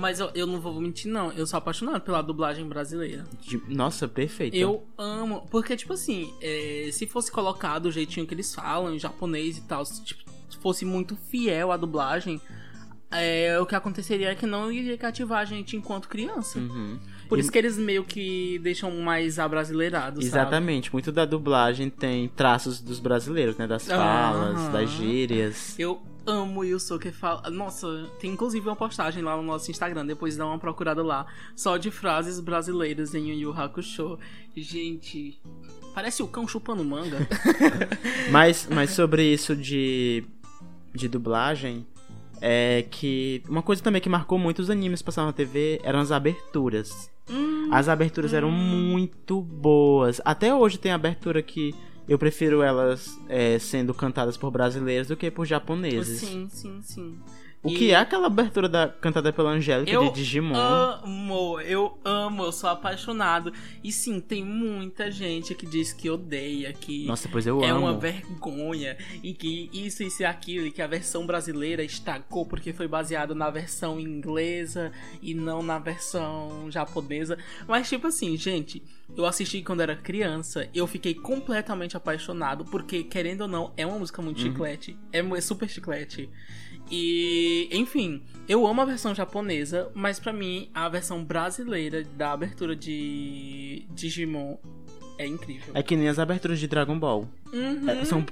Mas 0.00 0.20
eu, 0.20 0.30
eu 0.32 0.46
não 0.46 0.60
vou 0.60 0.80
mentir, 0.80 1.10
não. 1.10 1.32
Eu 1.32 1.44
sou 1.44 1.58
apaixonado 1.58 2.00
pela 2.02 2.22
dublagem 2.22 2.64
brasileira. 2.68 3.24
De- 3.40 3.60
Nossa, 3.68 4.06
perfeito. 4.06 4.56
Eu 4.56 4.84
amo. 4.96 5.44
Porque, 5.50 5.76
tipo 5.76 5.92
assim, 5.92 6.32
é, 6.40 6.88
se 6.92 7.04
fosse 7.06 7.32
colocado 7.32 7.86
o 7.86 7.90
jeitinho 7.90 8.24
que 8.24 8.32
eles 8.32 8.54
falam, 8.54 8.94
em 8.94 8.98
japonês 8.98 9.58
e 9.58 9.62
tal, 9.62 9.84
se 9.84 10.04
tipo, 10.04 10.22
se 10.48 10.56
fosse 10.58 10.84
muito 10.84 11.16
fiel 11.16 11.72
à 11.72 11.76
dublagem, 11.76 12.40
é, 13.10 13.58
o 13.58 13.66
que 13.66 13.74
aconteceria 13.74 14.28
é 14.30 14.34
que 14.36 14.46
não 14.46 14.70
iria 14.70 14.96
cativar 14.96 15.40
a 15.40 15.44
gente 15.44 15.76
enquanto 15.76 16.08
criança. 16.08 16.58
Uhum. 16.60 16.98
Por 17.28 17.38
E- 17.38 17.40
isso 17.40 17.50
que 17.50 17.58
eles 17.58 17.76
meio 17.76 18.04
que 18.04 18.58
deixam 18.60 18.90
mais 19.00 19.38
abrasileirados, 19.38 20.24
sabe? 20.24 20.26
Exatamente, 20.26 20.92
muito 20.92 21.10
da 21.10 21.24
dublagem 21.24 21.90
tem 21.90 22.28
traços 22.28 22.80
dos 22.80 23.00
brasileiros, 23.00 23.56
né? 23.56 23.66
Das 23.66 23.86
falas, 23.86 24.56
Aham. 24.58 24.72
das 24.72 24.90
gírias. 24.90 25.78
Eu 25.78 26.00
amo 26.28 26.60
o 26.60 26.64
Yusuke 26.64 27.10
fala. 27.10 27.50
Nossa, 27.50 28.08
tem 28.20 28.30
inclusive 28.30 28.68
uma 28.68 28.76
postagem 28.76 29.22
lá 29.22 29.36
no 29.36 29.42
nosso 29.42 29.70
Instagram, 29.70 30.06
depois 30.06 30.36
dá 30.36 30.46
uma 30.46 30.58
procurada 30.58 31.02
lá, 31.02 31.26
só 31.56 31.76
de 31.76 31.90
frases 31.90 32.38
brasileiras 32.38 33.14
em 33.14 33.30
Yu 33.30 33.40
Yu 33.40 33.52
Hakusho. 33.52 34.18
Gente, 34.54 35.40
parece 35.94 36.22
o 36.22 36.28
cão 36.28 36.46
chupando 36.46 36.84
manga. 36.84 37.26
Mas, 38.30 38.68
mas 38.70 38.90
sobre 38.90 39.24
isso 39.32 39.56
de, 39.56 40.22
de 40.94 41.08
dublagem, 41.08 41.86
é 42.40 42.84
que 42.90 43.42
uma 43.48 43.62
coisa 43.62 43.82
também 43.82 44.00
que 44.00 44.08
marcou 44.08 44.38
muito 44.38 44.58
os 44.60 44.70
animes 44.70 45.00
passavam 45.02 45.28
na 45.28 45.32
TV 45.32 45.80
eram 45.82 45.98
as 46.00 46.12
aberturas. 46.12 47.10
Hum, 47.30 47.68
As 47.72 47.88
aberturas 47.88 48.32
eram 48.32 48.50
muito 48.50 49.40
boas. 49.40 50.20
Até 50.24 50.54
hoje 50.54 50.78
tem 50.78 50.92
abertura 50.92 51.42
que 51.42 51.74
eu 52.08 52.18
prefiro 52.18 52.62
elas 52.62 53.18
é, 53.28 53.58
sendo 53.58 53.92
cantadas 53.92 54.36
por 54.36 54.50
brasileiros 54.50 55.08
do 55.08 55.16
que 55.16 55.30
por 55.30 55.46
japoneses. 55.46 56.20
sim, 56.20 56.48
sim, 56.50 56.80
sim. 56.82 57.18
O 57.60 57.70
E- 57.70 57.74
que 57.74 57.90
é 57.90 57.96
aquela 57.96 58.28
abertura 58.28 58.68
da 58.68 58.88
cantada 58.88 59.32
pela 59.32 59.50
Angélica 59.50 59.90
Eu 59.90 60.04
de 60.04 60.12
Digimon? 60.12 60.54
amo, 60.56 61.60
eu 61.60 61.98
amo, 62.04 62.44
eu 62.44 62.52
sou 62.52 62.70
apaixonado. 62.70 63.52
E 63.82 63.90
sim, 63.90 64.20
tem 64.20 64.44
muita 64.44 65.10
gente 65.10 65.54
que 65.56 65.66
diz 65.66 65.92
que 65.92 66.08
odeia, 66.08 66.72
que 66.72 67.04
Nossa, 67.06 67.28
pois 67.28 67.48
eu 67.48 67.60
é 67.64 67.68
amo. 67.70 67.80
uma 67.80 67.94
vergonha 67.98 68.96
e 69.24 69.34
que 69.34 69.68
isso, 69.72 70.04
isso 70.04 70.22
e 70.22 70.24
aquilo, 70.24 70.66
e 70.66 70.70
que 70.70 70.80
a 70.80 70.86
versão 70.86 71.26
brasileira 71.26 71.82
estacou 71.82 72.46
porque 72.46 72.72
foi 72.72 72.86
baseada 72.86 73.34
na 73.34 73.50
versão 73.50 73.98
inglesa 73.98 74.92
e 75.20 75.34
não 75.34 75.60
na 75.60 75.80
versão 75.80 76.70
japonesa. 76.70 77.36
Mas, 77.66 77.88
tipo 77.88 78.06
assim, 78.06 78.36
gente, 78.36 78.80
eu 79.16 79.26
assisti 79.26 79.62
quando 79.62 79.80
era 79.80 79.96
criança, 79.96 80.68
eu 80.72 80.86
fiquei 80.86 81.12
completamente 81.14 81.96
apaixonado, 81.96 82.64
porque, 82.66 83.02
querendo 83.02 83.42
ou 83.42 83.48
não, 83.48 83.72
é 83.76 83.84
uma 83.84 83.98
música 83.98 84.22
muito 84.22 84.38
Uhum. 84.38 84.44
chiclete, 84.44 84.96
é, 85.12 85.18
é 85.18 85.40
super 85.40 85.68
chiclete. 85.68 86.30
E, 86.90 87.68
enfim, 87.72 88.22
eu 88.48 88.66
amo 88.66 88.80
a 88.80 88.84
versão 88.84 89.14
japonesa, 89.14 89.90
mas 89.94 90.18
pra 90.18 90.32
mim 90.32 90.70
a 90.72 90.88
versão 90.88 91.22
brasileira 91.24 92.02
da 92.02 92.32
abertura 92.32 92.74
de 92.74 93.86
Digimon 93.90 94.56
é 95.18 95.26
incrível. 95.26 95.72
É 95.74 95.82
que 95.82 95.96
nem 95.96 96.08
as 96.08 96.18
aberturas 96.18 96.58
de 96.58 96.66
Dragon 96.66 96.98
Ball. 96.98 97.28
Uhum. 97.52 97.88
É, 97.90 98.04
são 98.04 98.24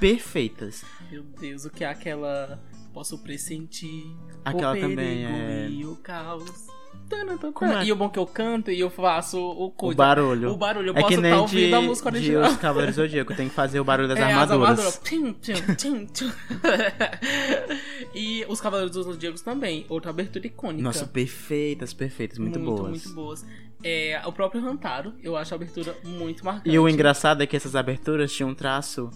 perfeitas. 0.00 0.84
Meu 1.10 1.22
Deus, 1.22 1.64
o 1.64 1.70
que 1.70 1.84
é 1.84 1.88
aquela. 1.88 2.62
Posso 2.92 3.18
pressentir. 3.18 4.04
Aquela 4.44 4.76
o 4.76 4.80
também 4.80 5.24
é- 5.24 5.68
E 5.70 5.84
o 5.84 5.96
caos. 5.96 6.66
É? 7.10 7.84
E 7.84 7.92
o 7.92 7.96
bom 7.96 8.08
que 8.08 8.18
eu 8.18 8.26
canto 8.26 8.70
e 8.70 8.78
eu 8.78 8.90
faço 8.90 9.38
o 9.38 9.66
O 9.66 9.70
coisa. 9.70 9.96
barulho. 9.96 10.50
O 10.50 10.56
barulho, 10.56 10.88
eu 10.88 10.96
é 10.96 11.00
posso 11.00 11.08
que 11.08 11.16
nem 11.16 11.30
estar 11.30 11.42
ouvindo 11.42 11.68
de, 11.68 11.74
a 11.74 11.80
música 11.80 12.10
de 12.10 12.16
original. 12.18 12.50
Os 12.50 12.56
Cavaleiros 12.56 12.96
do 12.96 13.02
Zodíaco. 13.02 13.34
Tem 13.34 13.48
que 13.48 13.54
fazer 13.54 13.80
o 13.80 13.84
barulho 13.84 14.08
das 14.08 14.18
É, 14.18 14.24
as 14.24 14.50
armaduras. 14.50 14.70
armaduras. 14.70 14.98
E 18.14 18.44
os 18.48 18.60
Cavaleiros 18.60 18.94
dos 18.94 19.06
Zodíacos 19.06 19.42
também. 19.42 19.86
Outra 19.88 20.10
abertura 20.10 20.46
icônica. 20.46 20.82
Nossa, 20.82 21.06
perfeitas, 21.06 21.92
perfeitas. 21.92 22.38
Muito, 22.38 22.58
boas. 22.58 22.90
Muito 22.90 23.14
boas. 23.14 23.46
É, 23.82 24.20
o 24.26 24.32
próprio 24.32 24.60
Rantaro, 24.60 25.14
eu 25.22 25.36
acho 25.36 25.54
a 25.54 25.56
abertura 25.56 25.96
muito 26.04 26.44
marcante. 26.44 26.68
E 26.68 26.78
o 26.78 26.88
engraçado 26.88 27.42
é 27.42 27.46
que 27.46 27.56
essas 27.56 27.76
aberturas 27.76 28.32
tinham 28.32 28.50
um 28.50 28.54
traço 28.54 29.10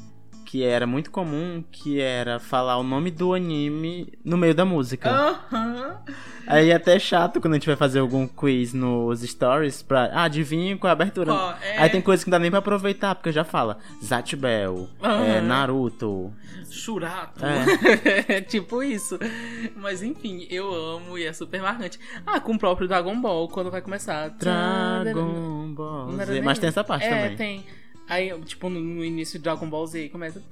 que 0.53 0.63
era 0.63 0.87
muito 0.87 1.11
comum, 1.11 1.65
que 1.73 1.99
era 1.99 2.39
falar 2.39 2.77
o 2.77 2.83
nome 2.83 3.11
do 3.11 3.33
anime 3.33 4.13
no 4.23 4.37
meio 4.37 4.55
da 4.55 4.67
música. 4.67 5.11
Aham. 5.11 5.97
Aí 6.47 6.69
é 6.69 6.75
até 6.75 6.99
chato 6.99 7.41
quando 7.41 7.55
a 7.55 7.57
gente 7.57 7.67
vai 7.69 7.75
fazer 7.75 8.01
algum 8.01 8.29
quiz 8.29 8.75
nos 8.75 9.23
stories 9.23 9.83
pra. 9.83 10.11
Ah, 10.13 10.25
adivinha 10.25 10.77
qual 10.77 10.89
é 10.89 10.91
a 10.91 10.93
abertura. 10.93 11.33
Qual 11.33 11.55
é? 11.63 11.79
Aí 11.79 11.89
tem 11.89 12.03
coisa 12.03 12.23
que 12.23 12.31
não 12.31 12.37
dá 12.37 12.39
nem 12.39 12.51
pra 12.51 12.59
aproveitar, 12.59 13.15
porque 13.15 13.33
já 13.33 13.45
fala 13.45 13.79
Zatbel, 14.05 14.91
Aham. 15.03 15.25
é, 15.25 15.41
Naruto. 15.41 16.31
Churato. 16.71 17.43
É. 17.47 18.43
tipo 18.43 18.83
isso. 18.83 19.19
Mas 19.75 20.03
enfim, 20.03 20.47
eu 20.51 20.71
amo 20.71 21.17
e 21.17 21.25
é 21.25 21.33
super 21.33 21.63
marcante. 21.63 21.99
Ah, 22.27 22.41
com 22.41 22.53
o 22.53 22.59
próprio 22.59 22.87
Dragon 22.87 23.19
Ball, 23.19 23.49
quando 23.49 23.71
vai 23.71 23.81
começar. 23.81 24.29
Dragon 24.29 25.73
Ball. 25.73 26.13
Mas 26.45 26.59
tem 26.59 26.69
essa 26.69 26.85
parte 26.85 27.07
é, 27.07 27.09
também. 27.09 27.37
tem. 27.39 27.82
Aí, 28.13 28.31
tipo, 28.43 28.69
no, 28.69 28.79
no 28.81 29.05
início 29.05 29.39
de 29.39 29.43
Dragon 29.45 29.69
Ball 29.71 29.87
Z, 29.87 30.09
começa. 30.11 30.43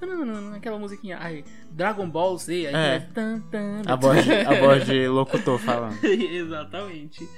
Aquela 0.57 0.79
musiquinha. 0.79 1.19
Aí, 1.21 1.45
Dragon 1.71 2.09
Ball 2.09 2.39
Z, 2.39 2.67
aí 2.69 2.75
É. 2.75 3.01
tan, 3.01 3.41
tan, 3.51 3.83
A 3.87 3.97
voz, 3.97 4.27
a 4.29 4.55
voz 4.61 4.87
de 4.87 5.07
locutor 5.09 5.59
falando. 5.59 5.99
Exatamente. 6.05 7.29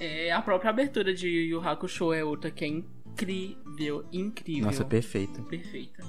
É, 0.00 0.30
a 0.32 0.40
própria 0.42 0.70
abertura 0.70 1.12
de 1.14 1.28
Yu 1.28 1.60
Hakusho 1.60 2.12
é 2.12 2.24
outra 2.24 2.50
que 2.50 2.64
é 2.64 2.68
incrível, 2.68 4.04
incrível. 4.12 4.66
Nossa, 4.66 4.84
perfeito. 4.84 5.42
Perfeita. 5.44 6.02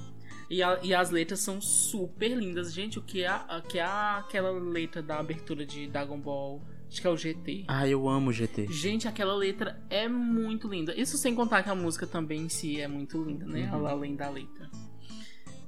E, 0.48 0.62
a- 0.62 0.80
e 0.82 0.92
as 0.92 1.10
letras 1.10 1.38
são 1.40 1.60
super 1.60 2.36
lindas. 2.36 2.72
Gente, 2.72 2.98
o 2.98 3.02
que 3.02 3.22
é, 3.22 3.28
a- 3.28 3.62
que 3.68 3.78
é 3.78 3.84
aquela 3.84 4.50
letra 4.50 5.00
da 5.02 5.18
abertura 5.18 5.64
de 5.64 5.86
Dragon 5.86 6.18
Ball? 6.18 6.60
Acho 6.90 7.00
que 7.00 7.06
é 7.06 7.10
o 7.10 7.16
GT. 7.16 7.64
Ah, 7.68 7.86
eu 7.86 8.08
amo 8.08 8.32
GT. 8.32 8.66
Gente, 8.68 9.06
aquela 9.06 9.34
letra 9.34 9.80
é 9.88 10.08
muito 10.08 10.66
linda. 10.66 10.92
Isso 11.00 11.16
sem 11.16 11.36
contar 11.36 11.62
que 11.62 11.70
a 11.70 11.74
música 11.74 12.04
também 12.04 12.42
em 12.42 12.48
si 12.48 12.80
é 12.80 12.88
muito 12.88 13.22
linda, 13.22 13.46
né? 13.46 13.70
Uhum. 13.72 13.86
Além 13.86 14.16
da 14.16 14.28
letra. 14.28 14.68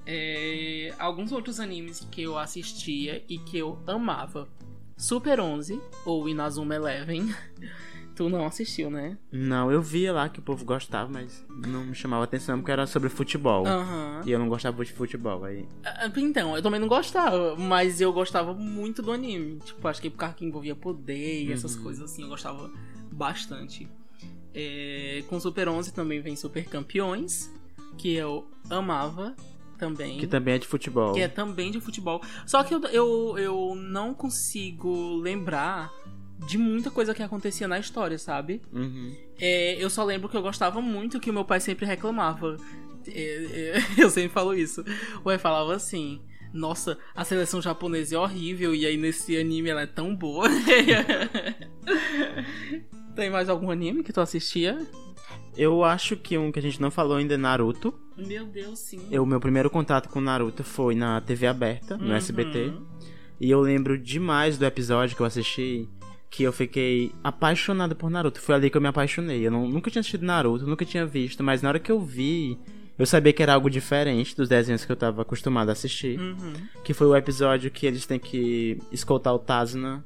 É, 0.04 0.92
alguns 0.98 1.30
outros 1.30 1.61
animes 1.61 2.00
que 2.11 2.22
eu 2.22 2.37
assistia 2.37 3.24
e 3.28 3.38
que 3.38 3.56
eu 3.56 3.78
amava. 3.87 4.48
Super 4.96 5.38
11 5.38 5.80
ou 6.04 6.28
Inazuma 6.28 6.74
Eleven. 6.74 7.32
tu 8.22 8.28
não 8.28 8.46
assistiu, 8.46 8.88
né? 8.90 9.18
Não, 9.32 9.70
eu 9.72 9.82
via 9.82 10.12
lá 10.12 10.28
que 10.28 10.38
o 10.38 10.42
povo 10.42 10.64
gostava, 10.64 11.11
mas 11.11 11.44
não 11.48 11.85
me 11.85 11.94
chamava 11.94 12.24
atenção 12.24 12.58
porque 12.58 12.70
era 12.70 12.87
sobre 12.87 13.08
futebol. 13.08 13.66
Aham. 13.66 14.22
E 14.24 14.30
eu 14.30 14.38
não 14.38 14.48
gostava 14.48 14.85
de 14.85 14.92
futebol. 14.92 15.44
Aí. 15.44 15.66
Ah, 15.85 16.11
Então, 16.16 16.56
eu 16.56 16.62
também 16.62 16.78
não 16.80 16.87
gostava, 16.88 17.56
mas 17.56 18.00
eu 18.00 18.12
gostava 18.12 18.54
muito 18.54 19.02
do 19.02 19.11
anime. 19.11 19.58
Tipo, 19.64 19.88
acho 19.88 20.00
que 20.00 20.08
por 20.11 20.18
causa 20.18 20.35
que 20.35 20.44
envolvia 20.44 20.76
poder 20.76 21.44
e 21.44 21.52
essas 21.52 21.74
Uhum. 21.76 21.82
coisas 21.82 22.11
assim, 22.11 22.22
eu 22.22 22.28
gostava 22.28 22.70
bastante. 23.11 23.88
É, 24.54 25.24
com 25.28 25.40
Super 25.40 25.68
11 25.68 25.92
também 25.92 26.20
vem 26.20 26.37
Super 26.37 26.64
Campeões, 26.66 27.50
que 27.98 28.14
eu 28.14 28.46
amava 28.70 29.35
também. 29.78 30.18
Que 30.18 30.26
também 30.28 30.54
é 30.54 30.58
de 30.58 30.66
futebol. 30.66 31.12
que 31.14 31.20
é 31.20 31.26
também 31.28 31.70
de 31.72 31.80
futebol. 31.80 32.20
Só 32.46 32.62
que 32.62 32.72
eu, 32.74 32.80
eu, 32.85 33.38
eu 33.38 33.74
não 33.74 34.14
consigo 34.14 35.16
lembrar 35.16 35.90
de 36.46 36.59
muita 36.59 36.90
coisa 36.90 37.14
que 37.14 37.22
acontecia 37.22 37.66
na 37.68 37.78
história, 37.78 38.18
sabe? 38.18 38.61
Uhum. 38.72 39.14
É, 39.40 39.76
eu 39.83 39.88
só 39.90 40.05
lembro 40.05 40.28
que 40.28 40.37
eu 40.37 40.42
gostava 40.42 40.81
muito 40.81 41.20
que 41.20 41.31
o 41.31 41.33
meu 41.35 41.44
pai 41.44 41.61
sempre 41.61 41.87
reclamava. 41.87 42.57
É, 43.07 43.74
é, 43.76 43.78
eu 44.02 44.11
sempre 44.11 44.31
falo 44.31 44.55
isso. 44.55 44.85
O 45.16 45.22
pai 45.22 45.38
falava 45.38 45.74
assim: 45.74 46.20
Nossa, 46.52 46.98
a 47.14 47.24
seleção 47.24 47.61
japonesa 47.62 48.16
é 48.16 48.18
horrível 48.18 48.74
e 48.74 48.85
aí 48.87 48.96
nesse 48.96 49.37
anime 49.37 49.68
ela 49.70 49.83
é 49.83 49.87
tão 49.87 50.14
boa. 50.14 50.48
Tem 53.14 53.31
mais 53.31 53.48
algum 53.48 53.70
anime 53.70 54.02
que 54.02 54.12
tu 54.12 54.20
assistia? 54.20 54.78
Eu 55.57 55.85
acho 55.85 56.16
que 56.16 56.38
um 56.38 56.50
que 56.50 56.59
a 56.59 56.62
gente 56.62 56.81
não 56.81 56.90
falou 56.90 57.16
ainda 57.18 57.35
é 57.35 57.37
Naruto. 57.37 57.92
Meu 58.16 58.46
Deus, 58.46 58.78
sim. 58.78 59.00
O 59.18 59.26
meu 59.26 59.38
primeiro 59.38 59.68
contato 59.68 60.09
com 60.09 60.20
Naruto 60.20 60.64
foi 60.64 60.94
na 60.94 61.20
TV 61.20 61.46
aberta, 61.46 61.96
no 61.98 62.07
Uhum. 62.07 62.14
SBT. 62.14 62.72
E 63.38 63.50
eu 63.50 63.61
lembro 63.61 63.98
demais 63.98 64.57
do 64.57 64.64
episódio 64.64 65.14
que 65.14 65.20
eu 65.20 65.26
assisti, 65.26 65.88
que 66.33 66.42
eu 66.45 66.53
fiquei 66.53 67.12
apaixonado 67.23 67.95
por 67.95 68.11
Naruto. 68.11 68.40
Foi 68.40 68.55
ali 68.55 68.71
que 68.71 68.77
eu 68.77 68.81
me 68.81 68.88
apaixonei. 68.88 69.47
Eu 69.47 69.51
não- 69.51 69.68
nunca 69.68 69.90
tinha 69.90 70.01
assistido 70.01 70.25
Naruto, 70.25 70.66
nunca 70.66 70.83
tinha 70.85 71.05
visto, 71.05 71.45
mas 71.45 71.61
na 71.61 71.68
hora 71.68 71.79
que 71.79 71.92
eu 71.92 72.01
vi, 72.01 72.59
eu 72.99 73.05
sabia 73.05 73.35
que 73.35 73.42
era 73.42 73.53
algo 73.53 73.68
diferente 73.68 74.35
dos 74.35 74.49
desenhos 74.49 74.83
que 74.85 74.90
eu 74.90 74.97
tava 74.97 75.21
acostumado 75.23 75.68
a 75.68 75.73
assistir. 75.73 76.18
Uhum. 76.18 76.55
Que 76.83 76.95
foi 76.95 77.07
o 77.07 77.14
episódio 77.14 77.71
que 77.71 77.87
eles 77.87 78.07
têm 78.07 78.18
que 78.18 78.79
escoltar 78.90 79.35
o 79.35 79.38
Tazuna, 79.38 80.03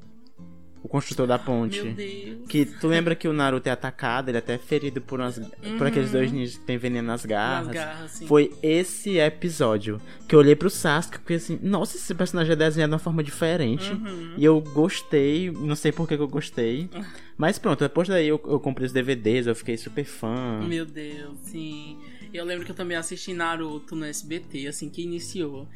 o 0.87 0.88
construtor 0.88 1.27
da 1.27 1.37
ponte. 1.37 1.83
Meu 1.83 1.92
Deus. 1.92 2.49
Que 2.49 2.64
tu 2.64 2.87
lembra 2.87 3.16
que 3.16 3.27
o 3.27 3.33
Naruto 3.33 3.68
é 3.68 3.72
atacado, 3.72 4.29
ele 4.29 4.37
é 4.37 4.38
até 4.38 4.57
ferido 4.57 5.01
por, 5.01 5.18
umas, 5.18 5.37
por 5.77 5.87
aqueles 5.88 6.12
dois 6.12 6.31
ninjas 6.31 6.57
que 6.57 6.64
tem 6.64 6.79
veneno 6.79 7.09
nas 7.09 7.27
garras. 7.27 7.66
Nas 7.66 7.75
garras, 7.75 8.11
sim. 8.12 8.27
Foi 8.27 8.53
esse 8.62 9.18
episódio 9.18 10.01
que 10.29 10.35
eu 10.35 10.38
olhei 10.38 10.55
pro 10.55 10.70
Sasuke 10.70 11.16
e 11.16 11.18
fiquei 11.18 11.37
assim, 11.37 11.59
nossa, 11.61 11.96
esse 11.96 12.14
personagem 12.14 12.53
é 12.53 12.57
desenhado 12.57 12.90
de 12.90 12.94
uma 12.94 13.01
forma 13.01 13.22
diferente. 13.22 13.90
Uhum. 13.90 14.35
E 14.37 14.44
eu 14.44 14.61
gostei, 14.61 15.51
não 15.51 15.75
sei 15.75 15.90
por 15.90 16.07
que 16.07 16.16
que 16.16 16.22
eu 16.22 16.29
gostei. 16.29 16.88
Mas 17.37 17.59
pronto, 17.59 17.81
depois 17.81 18.07
daí 18.07 18.29
eu, 18.29 18.40
eu 18.46 18.61
comprei 18.61 18.87
os 18.87 18.92
DVDs, 18.92 19.49
eu 19.49 19.57
fiquei 19.57 19.77
super 19.77 20.05
fã. 20.05 20.61
Meu 20.66 20.87
Deus, 20.87 21.37
sim. 21.42 21.99
Eu 22.33 22.44
lembro 22.44 22.64
que 22.64 22.70
eu 22.70 22.77
também 22.77 22.96
assisti 22.96 23.35
Naruto 23.35 23.96
no 23.96 24.05
SBT, 24.05 24.68
assim 24.68 24.88
que 24.88 25.03
iniciou. 25.03 25.66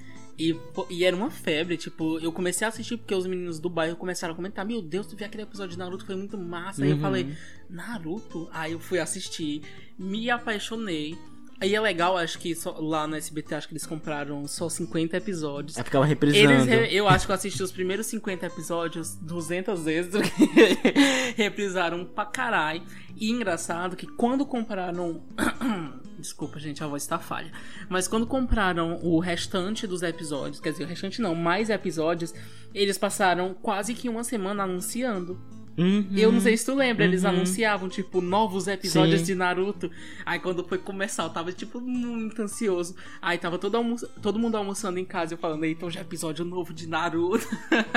E, 0.42 0.56
e 0.88 1.04
era 1.04 1.14
uma 1.14 1.30
febre, 1.30 1.76
tipo, 1.76 2.18
eu 2.18 2.32
comecei 2.32 2.64
a 2.64 2.68
assistir 2.68 2.96
porque 2.96 3.14
os 3.14 3.26
meninos 3.26 3.58
do 3.60 3.68
bairro 3.68 3.94
começaram 3.96 4.32
a 4.32 4.36
comentar: 4.36 4.64
Meu 4.64 4.80
Deus, 4.80 5.06
tu 5.06 5.14
viu 5.14 5.26
aquele 5.26 5.42
episódio 5.42 5.72
de 5.72 5.78
Naruto? 5.78 6.06
Foi 6.06 6.16
muito 6.16 6.38
massa. 6.38 6.82
Aí 6.82 6.90
eu 6.90 6.96
Uhum. 6.96 7.02
falei: 7.02 7.34
Naruto? 7.68 8.48
Aí 8.52 8.72
eu 8.72 8.80
fui 8.80 8.98
assistir, 8.98 9.60
me 9.98 10.30
apaixonei. 10.30 11.18
Aí 11.62 11.74
é 11.74 11.80
legal, 11.80 12.16
acho 12.16 12.38
que 12.38 12.54
só- 12.54 12.78
lá 12.80 13.06
no 13.06 13.16
SBT, 13.16 13.54
acho 13.54 13.68
que 13.68 13.74
eles 13.74 13.84
compraram 13.84 14.48
só 14.48 14.66
50 14.70 15.18
episódios. 15.18 15.76
Aí 15.76 15.84
ficava 15.84 16.06
Eles, 16.06 16.14
reprisando. 16.18 16.64
re- 16.64 16.88
eu 16.90 17.06
acho 17.06 17.26
que 17.26 17.32
eu 17.32 17.34
assisti 17.34 17.62
os 17.62 17.70
primeiros 17.70 18.06
50 18.06 18.46
episódios 18.46 19.14
200 19.16 19.84
vezes, 19.84 20.14
reprisaram 21.36 22.04
pra 22.04 22.24
caralho. 22.24 22.82
E 23.16 23.30
engraçado 23.30 23.94
que 23.94 24.06
quando 24.06 24.46
compraram. 24.46 25.22
Desculpa, 26.20 26.58
gente, 26.58 26.84
a 26.84 26.86
voz 26.86 27.06
tá 27.06 27.18
falha. 27.18 27.50
Mas 27.88 28.06
quando 28.06 28.26
compraram 28.26 28.98
o 29.02 29.18
restante 29.18 29.86
dos 29.86 30.02
episódios, 30.02 30.60
quer 30.60 30.72
dizer, 30.72 30.84
o 30.84 30.86
restante 30.86 31.20
não, 31.20 31.34
mais 31.34 31.70
episódios, 31.70 32.34
eles 32.74 32.98
passaram 32.98 33.54
quase 33.54 33.94
que 33.94 34.08
uma 34.08 34.22
semana 34.22 34.62
anunciando. 34.64 35.40
Uhum. 35.78 36.08
Eu 36.14 36.30
não 36.30 36.40
sei 36.40 36.56
se 36.56 36.66
tu 36.66 36.74
lembra, 36.74 37.04
eles 37.04 37.22
Uhum. 37.24 37.30
anunciavam, 37.30 37.88
tipo, 37.88 38.20
novos 38.20 38.68
episódios 38.68 39.20
Sim. 39.20 39.26
de 39.26 39.34
Naruto. 39.34 39.90
Aí 40.26 40.38
quando 40.38 40.62
foi 40.64 40.76
começar, 40.76 41.22
eu 41.22 41.30
tava, 41.30 41.52
tipo, 41.52 41.80
muito 41.80 42.42
ansioso. 42.42 42.94
Aí 43.22 43.38
tava 43.38 43.56
todo, 43.56 43.76
almo 43.76 43.96
todo 44.20 44.38
mundo 44.38 44.56
almoçando 44.56 44.98
em 44.98 45.04
casa 45.06 45.32
e 45.32 45.34
eu 45.34 45.38
falando, 45.38 45.64
então 45.64 45.90
já 45.90 46.00
é 46.00 46.02
episódio 46.02 46.44
novo 46.44 46.74
de 46.74 46.86
Naruto. 46.86 47.46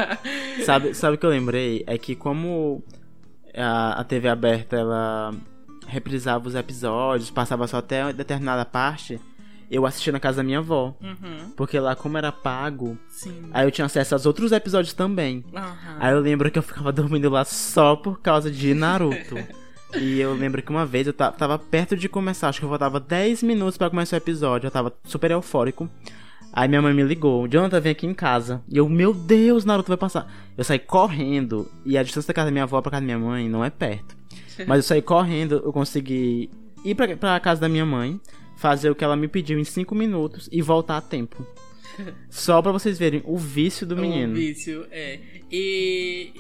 Sabe, 0.66 0.94
sabe 0.94 1.16
o 1.16 1.18
que 1.20 1.26
eu 1.26 1.30
lembrei? 1.30 1.84
É 1.86 1.98
que 1.98 2.16
como 2.16 2.82
a, 3.54 4.00
a 4.00 4.04
TV 4.04 4.30
aberta 4.30 4.78
ela 4.78 5.34
reprisava 5.94 6.48
os 6.48 6.56
episódios, 6.56 7.30
passava 7.32 7.68
só 7.68 7.78
até 7.78 8.12
determinada 8.12 8.66
parte, 8.66 9.20
eu 9.72 9.86
assistia 9.86 10.12
na 10.14 10.20
casa 10.20 10.38
da 10.38 10.44
minha 10.44 10.60
avó. 10.60 10.94
Uhum. 11.02 11.52
Porque 11.56 11.80
lá, 11.80 11.96
como 11.96 12.18
era 12.18 12.32
pago, 12.32 12.98
Sim. 13.08 13.50
aí 13.54 13.66
eu 13.66 13.72
tinha 13.72 13.86
acesso 13.86 14.14
aos 14.16 14.26
outros 14.26 14.52
episódios 14.52 14.94
também. 14.94 15.44
Aham. 15.56 15.98
Aí 16.00 16.14
eu 16.14 16.20
lembro 16.20 16.52
que 16.52 16.60
eu 16.60 16.64
ficava 16.64 16.92
dormindo 16.94 17.30
lá 17.30 17.46
só 17.46 17.96
por 17.96 18.20
causa 18.20 18.52
de 18.52 18.74
Naruto. 18.74 19.36
e 19.96 20.20
eu 20.20 20.34
lembro 20.34 20.62
que 20.62 20.70
uma 20.72 20.86
vez 20.86 21.08
eu 21.08 21.14
ta- 21.14 21.32
tava 21.32 21.58
perto 21.58 21.96
de 21.96 22.10
começar, 22.10 22.50
acho 22.50 22.60
que 22.60 22.66
eu 22.66 22.70
faltava 22.70 23.00
10 23.00 23.42
minutos 23.44 23.78
pra 23.78 23.90
começar 23.90 24.16
o 24.16 24.20
episódio, 24.20 24.68
eu 24.68 24.72
tava 24.72 24.92
super 25.06 25.32
eufórico. 25.32 25.90
Aí 26.56 26.68
minha 26.68 26.84
mãe 26.84 26.94
me 26.94 27.02
ligou, 27.02 27.48
Jonathan 27.48 27.80
vem 27.80 27.92
aqui 27.94 28.06
em 28.06 28.14
casa. 28.14 28.62
E 28.70 28.78
eu, 28.78 28.88
meu 28.88 29.12
Deus, 29.12 29.66
Naruto 29.66 29.88
vai 29.88 29.98
passar. 29.98 30.32
Eu 30.56 30.64
saí 30.64 30.78
correndo, 30.78 31.68
e 31.84 31.98
a 31.98 32.04
distância 32.04 32.28
da 32.28 32.34
casa 32.36 32.46
da 32.46 32.52
minha 32.52 32.64
avó 32.64 32.80
pra 32.80 32.92
casa 32.92 33.02
da 33.02 33.06
minha 33.06 33.18
mãe 33.18 33.50
não 33.50 33.66
é 33.66 33.72
perto. 33.72 34.16
Mas 34.68 34.78
eu 34.78 34.84
saí 34.84 35.02
correndo, 35.02 35.62
eu 35.64 35.74
consegui 35.74 36.50
ir 36.84 36.96
pra, 36.96 37.16
pra 37.16 37.40
casa 37.40 37.62
da 37.62 37.70
minha 37.70 37.86
mãe, 37.86 38.20
fazer 38.58 38.90
o 38.90 38.96
que 38.96 39.04
ela 39.04 39.16
me 39.16 39.28
pediu 39.28 39.60
em 39.60 39.64
5 39.64 39.94
minutos 39.96 40.50
e 40.52 40.62
voltar 40.62 40.98
a 40.98 41.02
tempo. 41.02 41.46
Só 42.30 42.62
pra 42.62 42.72
vocês 42.72 42.98
verem 42.98 43.22
o 43.26 43.38
vício 43.38 43.86
do 43.86 43.96
menino. 43.96 44.34
O 44.34 44.36
vício, 44.36 44.88
é. 44.92 45.20
E 45.52 46.34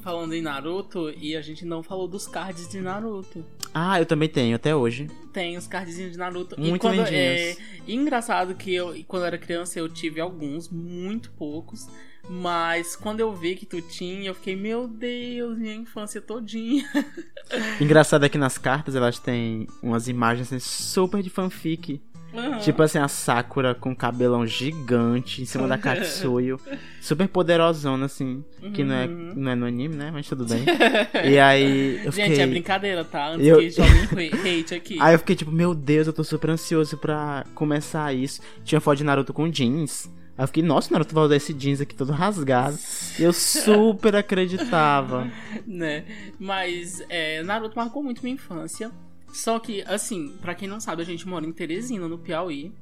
falando 0.00 0.34
em 0.34 0.42
Naruto, 0.42 1.10
e 1.10 1.34
a 1.34 1.40
gente 1.40 1.64
não 1.64 1.82
falou 1.82 2.06
dos 2.06 2.26
cards 2.26 2.68
de 2.68 2.80
Naruto. 2.80 3.44
Ah, 3.72 3.98
eu 3.98 4.04
também 4.04 4.28
tenho, 4.28 4.54
até 4.54 4.74
hoje. 4.74 5.06
Tem 5.32 5.56
os 5.56 5.66
cardzinhos 5.66 6.12
de 6.12 6.18
Naruto. 6.18 6.54
e 6.58 6.68
Muito 6.68 6.82
quando, 6.82 6.98
lindinhos. 6.98 7.12
é, 7.16 7.56
e 7.86 7.94
engraçado 7.94 8.54
que 8.54 8.74
eu, 8.74 8.94
quando 9.06 9.22
eu 9.22 9.26
era 9.28 9.38
criança, 9.38 9.78
eu 9.78 9.88
tive 9.88 10.20
alguns, 10.20 10.68
muito 10.68 11.30
poucos. 11.32 11.88
Mas 12.28 12.94
quando 12.94 13.20
eu 13.20 13.34
vi 13.34 13.54
que 13.56 13.64
tu 13.64 13.80
tinha, 13.80 14.28
eu 14.28 14.34
fiquei, 14.34 14.54
meu 14.54 14.86
Deus, 14.86 15.56
minha 15.58 15.74
infância 15.74 16.20
todinha. 16.20 16.84
Engraçado 17.80 18.24
é 18.26 18.28
que 18.28 18.36
nas 18.38 18.58
cartas 18.58 18.94
elas 18.94 19.18
têm 19.18 19.66
umas 19.82 20.08
imagens 20.08 20.48
assim, 20.52 20.58
super 20.58 21.22
de 21.22 21.30
fanfic. 21.30 22.00
Aham. 22.34 22.58
Tipo 22.58 22.82
assim, 22.82 22.98
a 22.98 23.08
Sakura 23.08 23.74
com 23.74 23.96
cabelão 23.96 24.46
gigante 24.46 25.40
em 25.40 25.46
cima 25.46 25.66
da 25.66 25.78
Katsuyo. 25.78 26.60
Super 27.00 27.26
poderosona, 27.26 28.04
assim. 28.04 28.44
Que 28.74 28.84
não 28.84 28.94
é, 28.94 29.06
Uhum. 29.06 29.32
não 29.34 29.50
é 29.50 29.54
no 29.54 29.64
anime, 29.64 29.96
né? 29.96 30.10
Mas 30.12 30.28
tudo 30.28 30.44
bem. 30.44 30.62
E 31.24 31.38
aí 31.38 31.96
eu 32.04 32.12
Gente, 32.12 32.28
fiquei. 32.28 32.40
é 32.42 32.46
brincadeira, 32.46 33.02
tá? 33.04 33.28
Antes 33.30 33.46
Eu- 33.46 33.58
que 33.58 33.70
joguem 33.70 34.30
hate 34.60 34.74
aqui. 34.74 34.98
Aí 35.00 35.14
eu 35.14 35.18
fiquei 35.18 35.34
tipo, 35.34 35.50
meu 35.50 35.74
Deus, 35.74 36.06
eu 36.06 36.12
tô 36.12 36.22
super 36.22 36.50
ansioso 36.50 36.98
pra 36.98 37.46
começar 37.54 38.12
isso. 38.14 38.42
Tinha 38.62 38.78
foto 38.82 38.98
de 38.98 39.04
Naruto 39.04 39.32
com 39.32 39.48
jeans. 39.48 40.10
Aí 40.38 40.44
eu 40.44 40.46
fiquei, 40.46 40.62
nossa, 40.62 40.92
Naruto 40.92 41.12
vai 41.12 41.24
usar 41.24 41.34
esse 41.34 41.52
jeans 41.52 41.80
aqui 41.80 41.96
todo 41.96 42.12
rasgado. 42.12 42.78
E 43.18 43.22
eu 43.24 43.32
super 43.32 44.14
acreditava. 44.14 45.28
né? 45.66 46.04
Mas 46.38 47.02
é, 47.08 47.42
Naruto 47.42 47.76
marcou 47.76 48.04
muito 48.04 48.22
minha 48.22 48.36
infância. 48.36 48.92
Só 49.32 49.58
que, 49.58 49.82
assim, 49.82 50.36
pra 50.40 50.54
quem 50.54 50.68
não 50.68 50.78
sabe, 50.80 51.02
a 51.02 51.04
gente 51.04 51.26
mora 51.26 51.44
em 51.44 51.50
Teresina, 51.52 52.06
no 52.08 52.18
Piauí. 52.18 52.72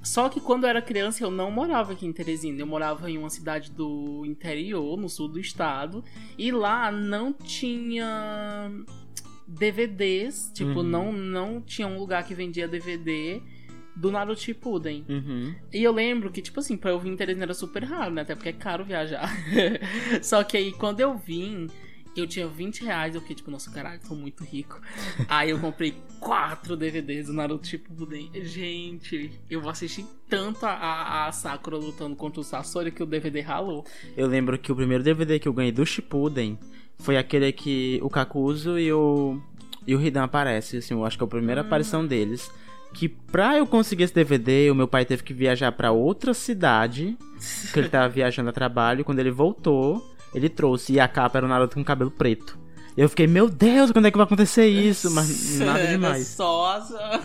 Só 0.00 0.28
que 0.28 0.40
quando 0.40 0.64
eu 0.64 0.70
era 0.70 0.80
criança, 0.80 1.22
eu 1.22 1.30
não 1.30 1.50
morava 1.50 1.92
aqui 1.92 2.06
em 2.06 2.12
Teresina. 2.12 2.60
Eu 2.60 2.66
morava 2.66 3.10
em 3.10 3.18
uma 3.18 3.30
cidade 3.30 3.70
do 3.70 4.24
interior, 4.24 4.96
no 4.96 5.08
sul 5.08 5.26
do 5.28 5.38
estado. 5.40 6.04
E 6.38 6.50
lá 6.52 6.90
não 6.92 7.32
tinha 7.32 8.70
DVDs. 9.46 10.50
Tipo, 10.54 10.80
Uhum. 10.80 10.82
não, 10.82 11.12
não 11.12 11.60
tinha 11.60 11.86
um 11.86 11.98
lugar 11.98 12.24
que 12.24 12.34
vendia 12.34 12.66
DVD 12.68 13.40
do 13.94 14.10
Naruto 14.10 14.40
Shippuden. 14.40 15.04
Uhum. 15.08 15.54
E 15.72 15.82
eu 15.82 15.92
lembro 15.92 16.30
que, 16.30 16.40
tipo 16.40 16.60
assim, 16.60 16.76
pra 16.76 16.90
eu 16.90 16.98
vir 16.98 17.10
em 17.10 17.16
Teresina 17.16 17.44
era 17.44 17.54
super 17.54 17.84
raro, 17.84 18.12
né? 18.12 18.22
Até 18.22 18.34
porque 18.34 18.48
é 18.48 18.52
caro 18.52 18.84
viajar. 18.84 19.30
Só 20.22 20.42
que 20.42 20.56
aí, 20.56 20.72
quando 20.72 21.00
eu 21.00 21.16
vim, 21.16 21.68
eu 22.16 22.26
tinha 22.26 22.46
20 22.46 22.84
reais. 22.84 23.14
Eu 23.14 23.20
fiquei, 23.20 23.36
tipo, 23.36 23.50
nossa, 23.50 23.70
caralho, 23.70 24.00
tô 24.06 24.14
muito 24.14 24.44
rico. 24.44 24.80
aí 25.28 25.50
eu 25.50 25.58
comprei 25.58 25.94
quatro 26.20 26.76
DVDs 26.76 27.26
do 27.26 27.32
Naruto 27.32 27.66
Shippuden. 27.66 28.30
Gente, 28.42 29.30
eu 29.50 29.60
vou 29.60 29.70
assistir 29.70 30.06
tanto 30.28 30.64
a, 30.64 30.72
a, 30.72 31.28
a 31.28 31.32
Sakura 31.32 31.76
lutando 31.76 32.16
contra 32.16 32.40
o 32.40 32.44
Sasori 32.44 32.90
que 32.90 33.02
o 33.02 33.06
DVD 33.06 33.40
ralou. 33.40 33.84
Eu 34.16 34.26
lembro 34.26 34.58
que 34.58 34.72
o 34.72 34.76
primeiro 34.76 35.04
DVD 35.04 35.38
que 35.38 35.48
eu 35.48 35.52
ganhei 35.52 35.72
do 35.72 35.84
Shippuden 35.84 36.58
foi 36.98 37.16
aquele 37.16 37.52
que 37.52 37.98
o 38.02 38.08
Kakuzu 38.08 38.78
e 38.78 38.92
o 38.92 39.40
e 39.86 39.96
o 39.96 40.00
Hidan 40.00 40.22
aparecem, 40.22 40.78
assim, 40.78 40.94
eu 40.94 41.04
acho 41.04 41.18
que 41.18 41.24
é 41.24 41.26
a 41.26 41.28
primeira 41.28 41.62
aparição 41.62 42.06
deles. 42.06 42.50
Que 42.94 43.08
pra 43.08 43.56
eu 43.56 43.66
conseguir 43.66 44.04
esse 44.04 44.14
DVD, 44.14 44.70
o 44.70 44.74
meu 44.74 44.86
pai 44.86 45.04
teve 45.04 45.22
que 45.22 45.32
viajar 45.32 45.72
pra 45.72 45.92
outra 45.92 46.34
cidade, 46.34 47.16
que 47.72 47.78
ele 47.78 47.88
tava 47.88 48.08
viajando 48.08 48.50
a 48.50 48.52
trabalho, 48.52 49.04
quando 49.04 49.18
ele 49.18 49.30
voltou, 49.30 50.14
ele 50.34 50.48
trouxe 50.48 50.94
e 50.94 51.00
a 51.00 51.08
capa 51.08 51.38
era 51.38 51.46
o 51.46 51.48
Naruto 51.48 51.74
com 51.74 51.84
cabelo 51.84 52.10
preto. 52.10 52.58
E 52.96 53.00
eu 53.00 53.08
fiquei, 53.08 53.26
meu 53.26 53.48
Deus, 53.48 53.90
quando 53.90 54.06
é 54.06 54.10
que 54.10 54.18
vai 54.18 54.26
acontecer 54.26 54.66
isso? 54.66 55.10
Mas 55.10 55.58
nada 55.58 55.78
Era 55.78 55.92
demais. 55.92 56.26
Só 56.26 56.76
a 56.76 56.80
sua, 56.82 57.20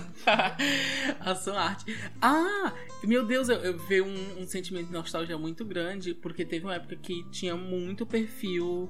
a 1.20 1.36
sua 1.36 1.62
arte. 1.62 1.94
Ah, 2.22 2.72
meu 3.04 3.26
Deus, 3.26 3.50
eu, 3.50 3.58
eu 3.58 3.78
veio 3.78 4.06
um, 4.06 4.44
um 4.44 4.48
sentimento 4.48 4.88
de 4.88 4.94
nostalgia 4.94 5.38
muito 5.38 5.66
grande, 5.66 6.14
porque 6.14 6.46
teve 6.46 6.66
uma 6.66 6.76
época 6.76 6.96
que 6.96 7.26
tinha 7.32 7.54
muito 7.56 8.06
perfil, 8.06 8.90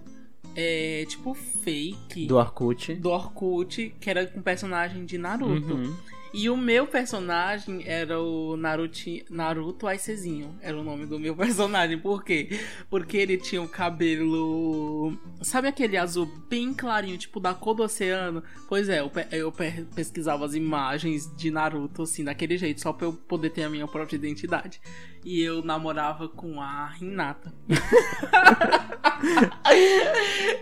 é, 0.56 1.04
tipo, 1.10 1.34
fake 1.34 2.28
Do 2.28 2.38
Orkut. 2.38 2.94
do 2.94 3.10
Orkut, 3.10 3.96
que 4.00 4.10
era 4.10 4.28
com 4.28 4.40
personagem 4.40 5.04
de 5.04 5.18
Naruto. 5.18 5.74
Uhum. 5.74 5.96
E 6.40 6.52
o 6.52 6.56
meu 6.56 6.86
personagem 6.86 7.84
era 7.88 8.22
o 8.22 8.56
Naruto, 8.56 9.00
Naruto 9.30 9.88
Aicezinho. 9.88 10.56
Era 10.62 10.80
o 10.80 10.84
nome 10.84 11.08
do 11.08 11.18
meu 11.20 11.34
personagem. 11.36 11.98
Por 11.98 12.24
quê? 12.24 12.60
Porque 12.92 13.18
ele 13.18 13.38
tinha 13.38 13.60
o 13.62 13.68
cabelo. 13.68 15.18
Sabe 15.42 15.68
aquele 15.68 15.98
azul 15.98 16.28
bem 16.48 16.74
clarinho, 16.76 17.18
tipo 17.18 17.40
da 17.40 17.56
cor 17.56 17.74
do 17.74 17.82
oceano? 17.84 18.44
Pois 18.70 18.88
é, 18.88 19.00
eu, 19.00 19.10
pe- 19.10 19.28
eu 19.32 19.52
pe- 19.52 19.86
pesquisava 19.96 20.46
as 20.46 20.54
imagens 20.54 21.28
de 21.36 21.50
Naruto, 21.50 22.04
assim, 22.04 22.24
daquele 22.24 22.56
jeito, 22.58 22.82
só 22.82 22.94
pra 22.94 23.08
eu 23.08 23.14
poder 23.14 23.50
ter 23.50 23.64
a 23.64 23.70
minha 23.70 23.88
própria 23.88 24.16
identidade. 24.16 24.80
E 25.26 25.42
eu 25.42 25.64
namorava 25.64 26.30
com 26.30 26.62
a 26.62 26.94
Hinata. 27.02 27.52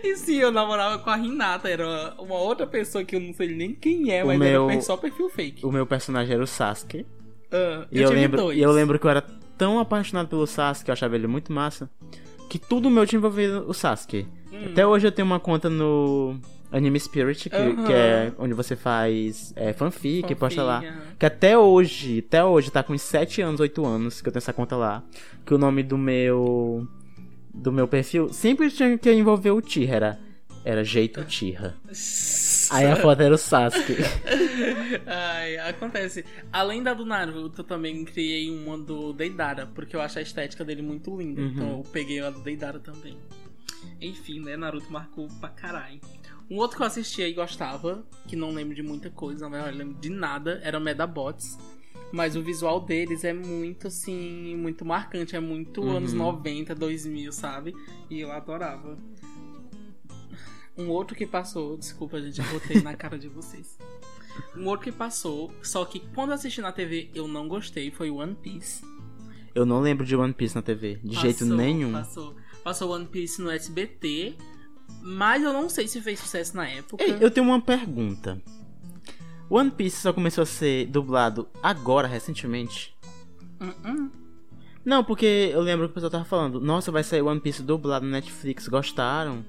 e 0.02 0.16
sim, 0.16 0.36
eu 0.36 0.50
namorava 0.50 0.98
com 0.98 1.10
a 1.10 1.18
Hinata. 1.18 1.68
Era 1.68 2.14
uma 2.18 2.36
outra 2.36 2.66
pessoa 2.66 3.04
que 3.04 3.14
eu 3.14 3.20
não 3.20 3.32
sei 3.32 3.54
nem 3.54 3.74
quem 3.74 4.10
é, 4.12 4.24
O 4.24 4.28
mas 4.28 4.38
meu- 4.38 4.70
era 4.70 4.80
só 4.80 4.96
perfil 4.96 5.28
fake. 5.28 5.64
O 5.66 5.72
meu 5.72 5.86
personagem 5.86 6.34
era 6.34 6.42
o 6.42 6.46
Sasuke. 6.46 7.04
Ah, 7.50 7.86
E 7.90 8.00
eu, 8.00 8.08
tive 8.08 8.20
lembro, 8.20 8.36
dois. 8.42 8.58
e 8.58 8.60
eu 8.62 8.70
lembro 8.70 8.98
que 8.98 9.06
eu 9.06 9.10
era 9.10 9.22
tão 9.58 9.78
apaixonado 9.78 10.28
pelo 10.28 10.46
Sasuke, 10.46 10.90
eu 10.90 10.92
achava 10.92 11.14
ele 11.16 11.26
muito 11.26 11.52
massa, 11.52 11.90
que 12.48 12.58
tudo 12.58 12.90
meu 12.90 13.06
tinha 13.06 13.18
envolvido 13.18 13.64
o 13.68 13.74
Sasuke. 13.74 14.26
Hum. 14.52 14.66
Até 14.72 14.86
hoje 14.86 15.06
eu 15.06 15.12
tenho 15.12 15.26
uma 15.26 15.40
conta 15.40 15.68
no 15.68 16.36
Anime 16.70 17.00
Spirit, 17.00 17.48
que, 17.50 17.56
que 17.86 17.92
é 17.92 18.32
onde 18.38 18.54
você 18.54 18.76
faz 18.76 19.52
é, 19.56 19.72
fanfic, 19.72 20.22
Fanfic, 20.22 20.34
posta 20.36 20.62
lá. 20.62 20.82
Que 21.18 21.26
até 21.26 21.56
hoje, 21.58 22.24
até 22.26 22.44
hoje, 22.44 22.70
tá 22.70 22.82
com 22.82 22.92
uns 22.92 23.02
7 23.02 23.40
anos, 23.42 23.60
8 23.60 23.84
anos 23.84 24.20
que 24.20 24.28
eu 24.28 24.32
tenho 24.32 24.38
essa 24.38 24.52
conta 24.52 24.76
lá. 24.76 25.02
Que 25.44 25.54
o 25.54 25.58
nome 25.58 25.82
do 25.82 25.96
meu. 25.98 26.86
Do 27.52 27.72
meu 27.72 27.88
perfil 27.88 28.28
sempre 28.32 28.70
tinha 28.70 28.98
que 28.98 29.10
envolver 29.12 29.50
o 29.50 29.62
Tira. 29.62 30.18
Era, 30.66 30.82
jeito 30.82 31.24
Tira. 31.24 31.76
Aí 32.70 32.86
a 32.86 32.96
foto 32.96 33.20
era 33.22 33.32
o 33.32 33.38
Sasuke. 33.38 33.94
Ai, 35.06 35.56
acontece. 35.58 36.24
Além 36.52 36.82
da 36.82 36.92
do 36.92 37.04
Naruto, 37.04 37.60
eu 37.60 37.64
também 37.64 38.04
criei 38.04 38.50
uma 38.50 38.76
do 38.76 39.12
Deidara, 39.12 39.66
porque 39.72 39.94
eu 39.94 40.00
acho 40.00 40.18
a 40.18 40.22
estética 40.22 40.64
dele 40.64 40.82
muito 40.82 41.16
linda. 41.16 41.40
Uhum. 41.40 41.46
Então 41.46 41.70
eu 41.70 41.84
peguei 41.92 42.20
a 42.20 42.30
do 42.30 42.40
Deidara 42.40 42.80
também. 42.80 43.16
Enfim, 44.00 44.40
né? 44.40 44.56
Naruto 44.56 44.90
marcou 44.92 45.28
pra 45.38 45.50
caralho. 45.50 46.00
Um 46.50 46.56
outro 46.56 46.76
que 46.76 46.82
eu 46.82 46.86
assistia 46.88 47.28
e 47.28 47.32
gostava, 47.32 48.04
que 48.26 48.34
não 48.34 48.50
lembro 48.50 48.74
de 48.74 48.82
muita 48.82 49.08
coisa, 49.08 49.48
na 49.48 49.56
verdade, 49.56 49.78
não 49.78 49.86
lembro 49.86 50.00
de 50.00 50.10
nada, 50.10 50.60
era 50.64 50.76
o 50.76 50.80
Medabots. 50.80 51.56
Mas 52.12 52.34
o 52.34 52.42
visual 52.42 52.80
deles 52.80 53.22
é 53.22 53.32
muito, 53.32 53.86
assim, 53.86 54.56
muito 54.56 54.84
marcante. 54.84 55.36
É 55.36 55.40
muito 55.40 55.80
Uhum. 55.80 55.96
anos 55.96 56.12
90, 56.12 56.74
2000, 56.74 57.30
sabe? 57.32 57.72
E 58.10 58.20
eu 58.20 58.32
adorava. 58.32 58.98
Um 60.76 60.90
outro 60.90 61.16
que 61.16 61.26
passou, 61.26 61.76
desculpa, 61.76 62.20
gente, 62.20 62.38
eu 62.40 62.46
botei 62.46 62.82
na 62.82 62.94
cara 62.94 63.18
de 63.18 63.28
vocês. 63.28 63.78
Um 64.54 64.66
outro 64.66 64.84
que 64.84 64.92
passou, 64.92 65.50
só 65.62 65.84
que 65.84 66.00
quando 66.14 66.32
assisti 66.32 66.60
na 66.60 66.70
TV 66.72 67.10
eu 67.14 67.26
não 67.26 67.48
gostei, 67.48 67.90
foi 67.90 68.10
One 68.10 68.34
Piece. 68.34 68.84
Eu 69.54 69.64
não 69.64 69.80
lembro 69.80 70.04
de 70.04 70.14
One 70.14 70.34
Piece 70.34 70.54
na 70.54 70.60
TV, 70.60 71.00
de 71.02 71.16
jeito 71.16 71.40
Passou, 71.40 71.56
nenhum. 71.56 71.92
Passou. 71.92 72.36
Passou 72.62 72.90
One 72.90 73.06
Piece 73.06 73.40
no 73.40 73.50
SBT, 73.50 74.36
mas 75.02 75.42
eu 75.42 75.52
não 75.52 75.68
sei 75.70 75.88
se 75.88 76.00
fez 76.02 76.20
sucesso 76.20 76.54
na 76.54 76.68
época. 76.68 77.02
Ei, 77.02 77.16
eu 77.20 77.30
tenho 77.30 77.46
uma 77.46 77.60
pergunta. 77.60 78.42
One 79.48 79.70
Piece 79.70 80.02
só 80.02 80.12
começou 80.12 80.42
a 80.42 80.46
ser 80.46 80.86
dublado 80.88 81.48
agora, 81.62 82.06
recentemente? 82.06 82.94
Uh-uh. 83.58 84.10
Não, 84.84 85.02
porque 85.02 85.50
eu 85.52 85.60
lembro 85.62 85.86
que 85.86 85.92
o 85.92 85.94
pessoal 85.94 86.10
tava 86.10 86.24
falando, 86.24 86.60
nossa, 86.60 86.92
vai 86.92 87.02
sair 87.02 87.22
One 87.22 87.40
Piece 87.40 87.62
dublado 87.62 88.04
no 88.04 88.12
Netflix, 88.12 88.68
gostaram? 88.68 89.44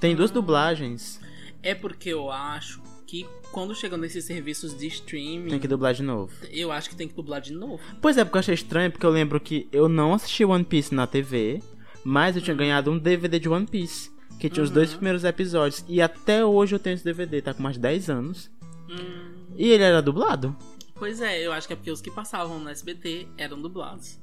Tem 0.00 0.14
duas 0.14 0.30
dublagens, 0.30 1.20
É 1.62 1.74
porque 1.74 2.10
eu 2.10 2.30
acho 2.30 2.80
que 3.06 3.26
quando 3.50 3.74
chegam 3.74 3.98
nesses 3.98 4.24
serviços 4.24 4.76
de 4.76 4.86
streaming, 4.86 5.48
tem 5.50 5.58
que 5.58 5.66
dublar 5.66 5.92
de 5.94 6.02
novo. 6.02 6.32
eu 6.52 6.70
acho 6.70 6.88
que 6.90 6.94
tem 6.96 7.08
que 7.08 7.14
dublar 7.14 7.40
de 7.40 7.52
novo. 7.52 7.82
Pois 8.00 8.16
é, 8.16 8.24
porque 8.24 8.36
eu 8.36 8.40
achei 8.40 8.54
estranho, 8.54 8.90
porque 8.92 9.04
eu 9.06 9.10
lembro 9.10 9.40
que 9.40 9.66
eu 9.72 9.88
não 9.88 10.12
assisti 10.14 10.44
One 10.44 10.62
Piece 10.64 10.94
na 10.94 11.06
TV, 11.06 11.60
mas 12.04 12.36
eu 12.36 12.42
tinha 12.42 12.54
ganhado 12.54 12.90
um 12.90 12.98
DVD 12.98 13.38
de 13.40 13.48
One 13.48 13.66
Piece, 13.66 14.10
que 14.38 14.48
tinha 14.48 14.62
os 14.62 14.70
dois 14.70 14.92
primeiros 14.94 15.24
episódios, 15.24 15.84
e 15.88 16.00
até 16.02 16.44
hoje 16.44 16.74
eu 16.74 16.78
tenho 16.78 16.94
esse 16.94 17.04
DVD, 17.04 17.40
tá 17.42 17.52
com 17.54 17.62
mais 17.62 17.76
de 17.76 17.82
10 17.82 18.10
anos, 18.10 18.50
Hum, 18.90 19.46
e 19.56 19.68
ele 19.68 19.82
era 19.82 20.00
dublado. 20.00 20.56
Pois 20.94 21.20
é, 21.20 21.44
eu 21.46 21.52
acho 21.52 21.66
que 21.66 21.72
é 21.72 21.76
porque 21.76 21.90
os 21.90 22.00
que 22.00 22.10
passavam 22.10 22.58
no 22.58 22.68
SBT 22.70 23.26
eram 23.36 23.60
dublados. 23.60 24.18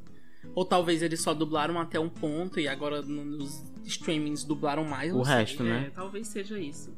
Ou 0.54 0.64
talvez 0.66 1.02
eles 1.02 1.22
só 1.22 1.34
dublaram 1.34 1.80
até 1.80 2.00
um 2.00 2.10
ponto 2.10 2.60
e 2.60 2.68
agora 2.68 3.02
nos 3.02 3.64
streamings 3.86 4.44
dublaram 4.44 4.84
mais. 4.86 5.12
O 5.14 5.18
não 5.18 5.26
sei. 5.26 5.34
resto, 5.36 5.64
né? 5.64 5.86
É, 5.88 5.90
talvez 5.90 6.28
seja 6.28 6.60
isso. 6.60 6.94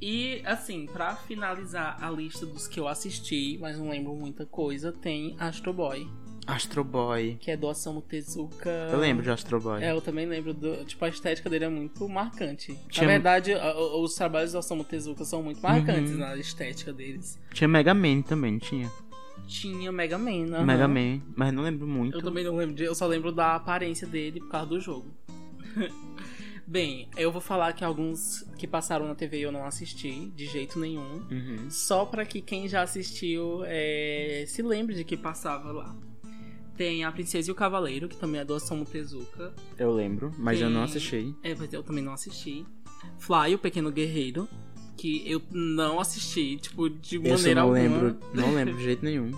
E, 0.00 0.42
assim, 0.44 0.86
pra 0.86 1.14
finalizar 1.16 1.96
a 2.02 2.10
lista 2.10 2.44
dos 2.44 2.66
que 2.68 2.78
eu 2.78 2.86
assisti, 2.88 3.56
mas 3.60 3.78
não 3.78 3.88
lembro 3.88 4.14
muita 4.14 4.44
coisa, 4.44 4.92
tem 4.92 5.34
Astro 5.38 5.72
Boy, 5.72 6.06
Astro 6.46 6.84
Boy. 6.84 7.38
que 7.40 7.50
é 7.50 7.56
do 7.56 7.66
Osamu 7.66 8.02
Tezuka. 8.02 8.68
Eu 8.92 8.98
lembro 8.98 9.22
de 9.22 9.30
Astro 9.30 9.58
Boy. 9.58 9.82
É, 9.82 9.92
eu 9.92 10.02
também 10.02 10.26
lembro 10.26 10.52
do. 10.52 10.84
Tipo, 10.84 11.06
a 11.06 11.08
estética 11.08 11.48
dele 11.48 11.64
é 11.64 11.68
muito 11.70 12.06
marcante. 12.06 12.76
Tinha- 12.90 13.06
Na 13.06 13.12
verdade, 13.12 13.52
os 13.98 14.14
trabalhos 14.14 14.52
do 14.52 14.58
Osamu 14.58 14.84
Tezuka 14.84 15.24
são 15.24 15.42
muito 15.42 15.62
marcantes 15.62 16.12
Uhum. 16.12 16.18
na 16.18 16.36
estética 16.36 16.92
deles. 16.92 17.38
Tinha 17.54 17.66
Mega 17.66 17.94
Man 17.94 18.20
também, 18.20 18.58
tinha? 18.58 18.90
Tinha 19.46 19.92
Mega 19.92 20.16
Man, 20.18 20.54
aham. 20.54 20.64
Mega 20.64 20.88
Man, 20.88 21.20
mas 21.36 21.52
não 21.52 21.62
lembro 21.62 21.86
muito. 21.86 22.16
Eu 22.16 22.22
também 22.22 22.44
não 22.44 22.56
lembro, 22.56 22.82
eu 22.82 22.94
só 22.94 23.06
lembro 23.06 23.30
da 23.32 23.54
aparência 23.54 24.06
dele 24.06 24.40
por 24.40 24.48
causa 24.48 24.66
do 24.66 24.80
jogo. 24.80 25.06
Bem, 26.66 27.08
eu 27.16 27.30
vou 27.30 27.42
falar 27.42 27.74
que 27.74 27.84
alguns 27.84 28.42
que 28.56 28.66
passaram 28.66 29.06
na 29.06 29.14
TV 29.14 29.40
eu 29.40 29.52
não 29.52 29.66
assisti 29.66 30.30
de 30.34 30.46
jeito 30.46 30.78
nenhum. 30.78 31.22
Uhum. 31.30 31.70
Só 31.70 32.06
pra 32.06 32.24
que 32.24 32.40
quem 32.40 32.66
já 32.66 32.80
assistiu 32.82 33.62
é, 33.66 34.44
se 34.48 34.62
lembre 34.62 34.94
de 34.94 35.04
que 35.04 35.14
passava 35.16 35.70
lá. 35.72 35.94
Tem 36.74 37.04
A 37.04 37.12
Princesa 37.12 37.50
e 37.50 37.52
o 37.52 37.54
Cavaleiro, 37.54 38.08
que 38.08 38.16
também 38.16 38.40
é 38.40 38.44
do 38.44 38.54
Osamu 38.54 38.84
Tezuka. 38.86 39.52
Eu 39.78 39.92
lembro, 39.92 40.32
mas 40.38 40.58
eu 40.60 40.68
não 40.70 40.80
Tem- 40.86 40.96
assisti. 40.96 41.34
É, 41.42 41.54
mas 41.54 41.72
eu 41.72 41.82
também 41.82 42.02
não 42.02 42.14
assisti. 42.14 42.64
Fly, 43.18 43.54
o 43.54 43.58
Pequeno 43.58 43.92
Guerreiro, 43.92 44.48
que 44.96 45.22
eu 45.30 45.42
não 45.50 46.00
assisti, 46.00 46.56
tipo, 46.56 46.88
de 46.88 47.16
Esse 47.16 47.28
eu 47.28 47.36
maneira 47.36 47.60
não 47.60 47.68
alguma. 47.68 47.82
lembro, 47.82 48.16
não 48.34 48.52
lembro 48.54 48.76
de 48.76 48.84
jeito 48.84 49.04
nenhum. 49.04 49.30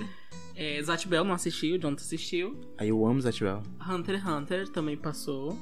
É, 0.54 0.82
Zatch 0.82 1.06
Bell 1.06 1.22
não 1.22 1.34
assisti, 1.34 1.72
o 1.72 1.78
Jonathan 1.78 2.02
assistiu. 2.02 2.58
Aí 2.78 2.88
eu 2.88 3.06
amo 3.06 3.20
Zatibel. 3.20 3.62
Hunter 3.86 4.16
x 4.18 4.26
Hunter 4.26 4.68
também 4.68 4.96
passou. 4.96 5.52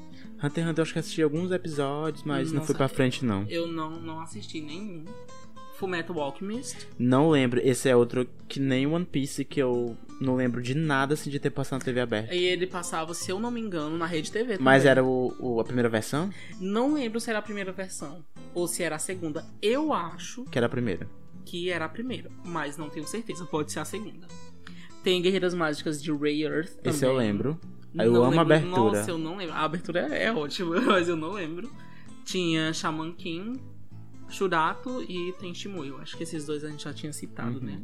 Hunter 0.42 0.62
x 0.62 0.70
Hunter 0.70 0.78
eu 0.78 0.82
acho 0.82 0.92
que 0.92 0.98
assisti 1.00 1.20
alguns 1.22 1.50
episódios, 1.50 2.22
mas 2.22 2.48
não 2.52 2.58
Nossa, 2.60 2.66
fui 2.66 2.76
pra 2.76 2.86
frente 2.86 3.24
não. 3.24 3.44
Eu 3.48 3.66
não, 3.66 3.90
não 4.00 4.20
assisti 4.20 4.60
nenhum. 4.60 5.04
Fullmetal 5.84 6.20
Alchemist. 6.20 6.88
Não 6.98 7.28
lembro, 7.30 7.60
esse 7.62 7.88
é 7.88 7.94
outro 7.96 8.26
que 8.48 8.58
nem 8.58 8.86
One 8.86 9.04
Piece 9.04 9.44
que 9.44 9.60
eu 9.60 9.96
não 10.20 10.34
lembro 10.36 10.62
de 10.62 10.74
nada 10.74 11.12
assim 11.14 11.28
de 11.28 11.38
ter 11.38 11.50
passado 11.50 11.80
na 11.80 11.84
TV 11.84 12.00
aberta. 12.00 12.34
E 12.34 12.42
ele 12.44 12.66
passava, 12.66 13.12
se 13.12 13.30
eu 13.30 13.38
não 13.38 13.50
me 13.50 13.60
engano, 13.60 13.96
na 13.98 14.06
Rede 14.06 14.32
TV 14.32 14.56
Mas 14.58 14.82
também. 14.82 14.90
era 14.90 15.04
o, 15.04 15.34
o- 15.38 15.60
a 15.60 15.64
primeira 15.64 15.88
versão? 15.88 16.30
Não 16.58 16.94
lembro 16.94 17.20
se 17.20 17.28
era 17.28 17.38
a 17.38 17.42
primeira 17.42 17.70
versão 17.72 18.24
ou 18.54 18.66
se 18.66 18.82
era 18.82 18.96
a 18.96 18.98
segunda. 18.98 19.44
Eu 19.60 19.92
acho 19.92 20.44
Que 20.44 20.58
era 20.58 20.66
a 20.66 20.70
primeira. 20.70 21.06
que 21.44 21.68
era 21.68 21.84
a 21.84 21.88
primeira, 21.88 22.30
mas 22.44 22.78
não 22.78 22.88
tenho 22.88 23.06
certeza. 23.06 23.44
Pode 23.44 23.70
ser 23.72 23.80
a 23.80 23.84
segunda. 23.84 24.26
Tem 25.02 25.20
Guerreiras 25.20 25.52
Mágicas 25.52 26.02
de 26.02 26.10
Ray 26.10 26.44
Earth 26.44 26.76
também. 26.76 26.92
Esse 26.92 27.04
eu 27.04 27.14
lembro. 27.14 27.60
Eu 27.94 28.10
Não 28.10 28.24
amo 28.24 28.40
a 28.40 28.42
lembro- 28.42 28.54
abertura. 28.54 28.98
Nossa, 28.98 29.10
eu 29.10 29.18
não 29.18 29.36
lembro. 29.36 29.54
A 29.54 29.60
abertura 29.60 30.08
é, 30.10 30.24
é 30.24 30.32
ótima, 30.32 30.80
mas 30.82 31.08
eu 31.08 31.16
não 31.16 31.32
lembro. 31.32 31.70
Tinha 32.24 32.72
Shaman 32.72 33.12
King, 33.12 33.60
Shurato 34.28 35.02
e 35.08 35.32
tem 35.38 35.54
Shimuyo. 35.54 35.98
Acho 35.98 36.16
que 36.16 36.22
esses 36.22 36.44
dois 36.46 36.64
a 36.64 36.68
gente 36.70 36.84
já 36.84 36.92
tinha 36.92 37.12
citado, 37.12 37.58
Uhum. 37.58 37.64
né? 37.64 37.80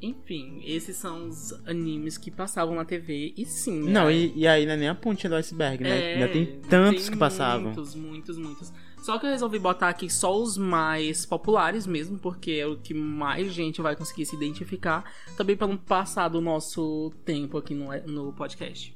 Enfim, 0.00 0.60
esses 0.64 0.96
são 0.96 1.28
os 1.28 1.52
animes 1.66 2.18
que 2.18 2.30
passavam 2.30 2.74
na 2.74 2.84
TV. 2.84 3.32
E 3.36 3.46
sim. 3.46 3.88
Não, 3.88 4.08
é- 4.08 4.14
e, 4.14 4.32
e 4.36 4.46
aí 4.48 4.66
não 4.66 4.72
é 4.72 4.76
nem 4.76 4.88
a 4.88 4.94
pontinha 4.94 5.30
do 5.30 5.36
iceberg, 5.36 5.82
né? 5.84 5.90
é, 5.90 6.14
Ainda 6.14 6.28
tem 6.28 6.60
tantos 6.68 7.04
tem 7.04 7.12
que 7.12 7.18
passavam. 7.18 7.66
Muitos, 7.66 7.94
muitos, 7.94 8.36
muitos. 8.36 8.72
Só 9.00 9.18
que 9.18 9.26
eu 9.26 9.30
resolvi 9.30 9.58
botar 9.58 9.88
aqui 9.88 10.10
só 10.10 10.36
os 10.40 10.56
mais 10.58 11.24
populares 11.26 11.86
mesmo, 11.86 12.18
porque 12.18 12.52
é 12.52 12.66
o 12.66 12.76
que 12.76 12.94
mais 12.94 13.52
gente 13.52 13.80
vai 13.80 13.94
conseguir 13.96 14.26
se 14.26 14.34
identificar. 14.36 15.04
Também 15.36 15.56
para 15.56 15.66
não 15.68 15.76
passar 15.76 16.28
do 16.28 16.40
nosso 16.40 17.12
tempo 17.24 17.56
aqui 17.58 17.74
no, 17.74 17.88
no 18.06 18.32
podcast. 18.32 18.94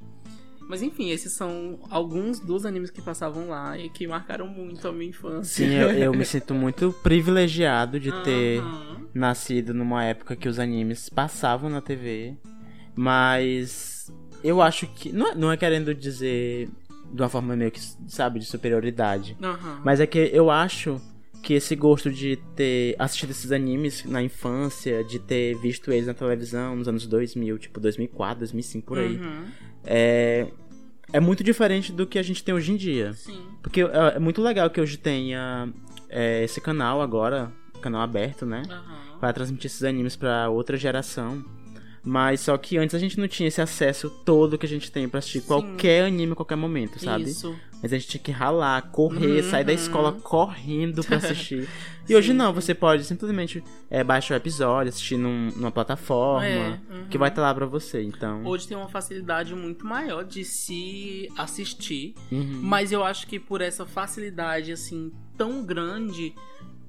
Mas 0.68 0.82
enfim, 0.82 1.10
esses 1.10 1.32
são 1.32 1.78
alguns 1.90 2.40
dos 2.40 2.66
animes 2.66 2.90
que 2.90 3.00
passavam 3.00 3.48
lá 3.48 3.78
e 3.78 3.88
que 3.88 4.06
marcaram 4.06 4.48
muito 4.48 4.88
a 4.88 4.92
minha 4.92 5.10
infância. 5.10 5.66
Sim, 5.66 5.74
eu, 5.74 5.88
eu 5.90 6.14
me 6.14 6.24
sinto 6.26 6.54
muito 6.54 6.92
privilegiado 7.02 8.00
de 8.00 8.12
ter 8.12 8.62
Aham. 8.62 9.06
nascido 9.14 9.72
numa 9.72 10.04
época 10.04 10.34
que 10.34 10.48
os 10.48 10.58
animes 10.58 11.08
passavam 11.08 11.70
na 11.70 11.80
TV. 11.80 12.36
Mas 12.94 14.10
eu 14.42 14.60
acho 14.60 14.86
que. 14.88 15.12
Não 15.12 15.28
é, 15.28 15.34
não 15.34 15.52
é 15.52 15.56
querendo 15.56 15.94
dizer 15.94 16.68
de 17.12 17.22
uma 17.22 17.28
forma 17.28 17.54
meio 17.54 17.70
que, 17.70 17.80
sabe, 18.08 18.40
de 18.40 18.46
superioridade. 18.46 19.36
Aham. 19.40 19.80
Mas 19.84 20.00
é 20.00 20.06
que 20.06 20.18
eu 20.18 20.50
acho 20.50 21.00
que 21.42 21.54
esse 21.54 21.76
gosto 21.76 22.10
de 22.10 22.36
ter 22.56 22.96
assistido 22.98 23.30
esses 23.30 23.52
animes 23.52 24.04
na 24.04 24.22
infância, 24.22 25.04
de 25.04 25.18
ter 25.18 25.54
visto 25.60 25.92
eles 25.92 26.06
na 26.06 26.14
televisão 26.14 26.74
nos 26.76 26.88
anos 26.88 27.06
2000, 27.06 27.58
tipo 27.58 27.78
2004, 27.80 28.38
2005, 28.40 28.86
por 28.86 28.98
aí, 28.98 29.16
Uhum. 29.16 29.44
é, 29.84 30.46
é 31.12 31.20
muito 31.20 31.44
diferente 31.44 31.92
do 31.92 32.06
que 32.06 32.18
a 32.18 32.22
gente 32.22 32.42
tem 32.42 32.54
hoje 32.54 32.72
em 32.72 32.76
dia. 32.76 33.12
Sim. 33.12 33.40
Porque 33.62 33.82
é, 33.82 34.16
é 34.16 34.18
muito 34.18 34.42
legal 34.42 34.68
que 34.70 34.80
hoje 34.80 34.96
tenha 34.98 35.72
é, 36.08 36.42
esse 36.44 36.60
canal 36.60 37.00
agora, 37.00 37.52
canal 37.80 38.00
aberto, 38.02 38.44
né? 38.44 38.62
Aham. 38.68 39.18
Para 39.20 39.32
transmitir 39.32 39.66
esses 39.66 39.82
animes 39.84 40.16
pra 40.16 40.48
outra 40.50 40.76
geração. 40.76 41.44
Mas 42.08 42.40
só 42.40 42.56
que 42.56 42.76
antes 42.78 42.94
a 42.94 42.98
gente 43.00 43.18
não 43.18 43.26
tinha 43.26 43.48
esse 43.48 43.60
acesso 43.60 44.08
todo 44.24 44.56
que 44.56 44.64
a 44.64 44.68
gente 44.68 44.92
tem 44.92 45.08
pra 45.08 45.18
assistir 45.18 45.40
Sim. 45.40 45.46
qualquer 45.48 46.04
anime 46.04 46.32
a 46.32 46.36
qualquer 46.36 46.54
momento, 46.54 47.00
sabe? 47.02 47.24
Isso. 47.24 47.56
Mas 47.82 47.92
a 47.92 47.98
gente 47.98 48.08
tinha 48.08 48.22
que 48.22 48.32
ralar, 48.32 48.82
correr, 48.90 49.42
Uhum. 49.44 49.50
sair 49.50 49.64
da 49.64 49.72
escola 49.72 50.12
correndo 50.12 51.04
pra 51.04 51.16
assistir. 51.18 51.68
E 52.08 52.14
hoje 52.16 52.32
não, 52.34 52.52
você 52.52 52.74
pode 52.74 53.04
simplesmente 53.04 53.62
é, 53.90 54.02
baixar 54.02 54.34
o 54.34 54.36
episódio, 54.38 54.88
assistir 54.88 55.16
num- 55.16 55.50
numa 55.54 55.70
plataforma 55.70 56.44
É, 56.46 56.78
uhum. 56.90 57.06
que 57.10 57.18
vai 57.18 57.28
estar 57.28 57.42
lá 57.42 57.54
pra 57.54 57.66
você. 57.66 58.02
Então. 58.02 58.44
Hoje 58.46 58.66
tem 58.66 58.76
uma 58.76 58.88
facilidade 58.88 59.54
muito 59.54 59.86
maior 59.86 60.24
de 60.24 60.44
se 60.44 61.28
assistir. 61.36 62.14
Uhum. 62.32 62.60
Mas 62.62 62.92
eu 62.92 63.04
acho 63.04 63.26
que 63.26 63.38
por 63.38 63.60
essa 63.60 63.84
facilidade, 63.84 64.72
assim, 64.72 65.12
tão 65.36 65.62
grande, 65.64 66.34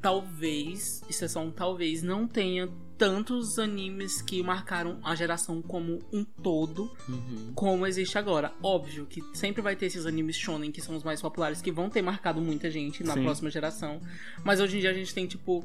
talvez, 0.02 1.02
isso 1.10 1.26
é 1.26 1.28
só 1.28 1.42
um 1.42 1.52
talvez, 1.52 2.02
não 2.04 2.28
tenha 2.28 2.70
tantos 2.98 3.60
animes 3.60 4.22
que 4.24 4.42
marcaram 4.42 5.00
a 5.04 5.14
geração 5.14 5.62
como 5.62 6.00
um 6.12 6.24
todo, 6.24 6.92
Uhum. 7.08 7.52
como 7.54 7.86
existe 7.86 8.18
agora. 8.18 8.52
Óbvio 8.64 9.06
que 9.06 9.22
sempre 9.34 9.62
vai 9.62 9.76
ter 9.76 9.86
esses 9.86 10.06
animes 10.08 10.36
shonen 10.36 10.72
que 10.72 10.82
são 10.82 10.96
os 10.96 11.04
mais 11.04 11.22
populares, 11.22 11.62
que 11.62 11.72
vão 11.72 11.90
ter 11.90 12.02
marcado 12.02 12.42
muita 12.42 12.72
gente 12.72 13.04
na 13.04 13.14
Sim. 13.14 13.24
próxima 13.24 13.52
geração. 13.52 14.02
Mas 14.44 14.60
hoje 14.60 14.78
em 14.78 14.80
dia 14.80 14.90
a 14.90 14.94
gente 14.94 15.14
tem, 15.14 15.28
tipo, 15.28 15.64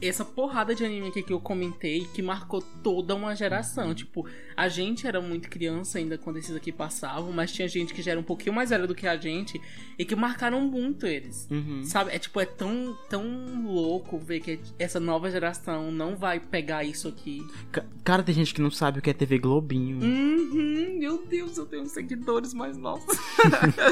essa 0.00 0.24
porrada 0.24 0.74
de 0.74 0.84
anime 0.84 1.08
aqui 1.08 1.22
que 1.22 1.32
eu 1.32 1.40
comentei 1.40 2.06
que 2.14 2.20
marcou 2.22 2.60
toda 2.82 3.14
uma 3.14 3.34
geração. 3.34 3.94
Tipo, 3.94 4.26
a 4.56 4.68
gente 4.68 5.06
era 5.06 5.20
muito 5.20 5.48
criança 5.48 5.98
ainda 5.98 6.18
quando 6.18 6.36
esses 6.38 6.54
aqui 6.54 6.70
passavam, 6.70 7.32
mas 7.32 7.50
tinha 7.52 7.66
gente 7.66 7.94
que 7.94 8.02
já 8.02 8.10
era 8.12 8.20
um 8.20 8.24
pouquinho 8.24 8.54
mais 8.54 8.70
velha 8.70 8.86
do 8.86 8.94
que 8.94 9.06
a 9.06 9.16
gente 9.16 9.60
e 9.98 10.04
que 10.04 10.14
marcaram 10.14 10.60
muito 10.60 11.06
eles. 11.06 11.48
Uhum. 11.50 11.82
Sabe? 11.84 12.14
É 12.14 12.18
tipo, 12.18 12.38
é 12.40 12.44
tão, 12.46 12.96
tão 13.08 13.64
louco 13.64 14.18
ver 14.18 14.40
que 14.40 14.60
essa 14.78 15.00
nova 15.00 15.30
geração 15.30 15.90
não 15.90 16.14
vai 16.16 16.38
pegar 16.40 16.84
isso 16.84 17.08
aqui. 17.08 17.40
Ca- 17.72 17.84
Cara, 18.04 18.22
tem 18.22 18.34
gente 18.34 18.52
que 18.54 18.60
não 18.60 18.70
sabe 18.70 18.98
o 18.98 19.02
que 19.02 19.10
é 19.10 19.14
TV 19.14 19.38
Globinho. 19.38 19.98
Uhum, 20.02 20.98
meu 20.98 21.26
Deus, 21.26 21.56
eu 21.58 21.66
tenho 21.66 21.86
seguidores 21.86 22.52
mais 22.54 22.76
novos. 22.76 23.16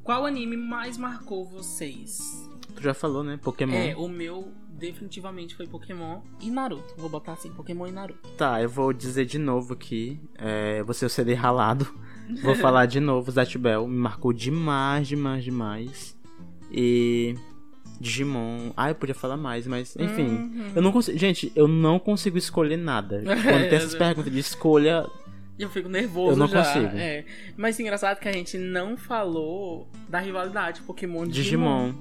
Qual 0.03 0.25
anime 0.25 0.57
mais 0.57 0.97
marcou 0.97 1.45
vocês? 1.45 2.19
Tu 2.75 2.83
já 2.83 2.95
falou, 2.95 3.25
né? 3.25 3.39
Pokémon. 3.43 3.75
É, 3.75 3.97
o 3.97 4.09
meu 4.09 4.53
definitivamente 4.69 5.55
foi 5.57 5.67
Pokémon 5.67 6.21
e 6.41 6.51
Naruto. 6.51 6.95
Vou 6.97 7.09
botar 7.11 7.33
assim, 7.33 7.51
Pokémon 7.53 7.87
e 7.89 7.93
Naruto. 7.93 8.29
Tá, 8.37 8.63
eu 8.63 8.69
vou 8.69 8.93
dizer 8.93 9.25
de 9.27 9.39
novo 9.39 9.73
aqui. 9.75 10.21
É, 10.37 10.83
você 10.85 11.05
o 11.05 11.11
CD 11.11 11.35
ralado. 11.35 11.87
Vou 12.43 12.55
falar 12.55 12.87
de 12.87 13.01
novo, 13.01 13.31
Zat 13.33 13.57
Bell. 13.59 13.87
Me 13.89 13.97
marcou 13.99 14.33
demais, 14.33 15.09
demais, 15.09 15.43
demais. 15.43 16.18
E. 16.71 17.35
Digimon. 18.01 18.71
Ah, 18.77 18.91
eu 18.91 18.95
podia 18.95 19.15
falar 19.15 19.37
mais, 19.37 19.67
mas 19.67 19.97
enfim. 19.97 20.29
Uhum. 20.29 20.73
Eu 20.77 20.83
não 20.83 20.93
consigo. 20.93 21.19
Gente, 21.19 21.51
eu 21.57 21.67
não 21.67 21.99
consigo 21.99 22.39
escolher 22.39 22.77
nada. 22.77 23.23
Quando 23.27 23.69
tem 23.69 23.77
essas 23.77 23.95
perguntas 23.95 24.33
de 24.33 24.39
escolha. 24.39 25.05
Eu 25.59 25.69
fico 25.69 25.89
nervoso 25.89 26.35
Eu 26.35 26.37
não 26.37 26.47
já. 26.47 26.63
consigo. 26.63 26.97
É. 26.97 27.25
Mas 27.57 27.81
engraçado 27.81 28.21
que 28.21 28.29
a 28.29 28.33
gente 28.33 28.57
não 28.57 28.97
falou 28.97 29.89
da 30.09 30.21
rivalidade 30.21 30.81
Pokémon 30.83 31.25
e 31.25 31.29
Digimon. 31.29 31.93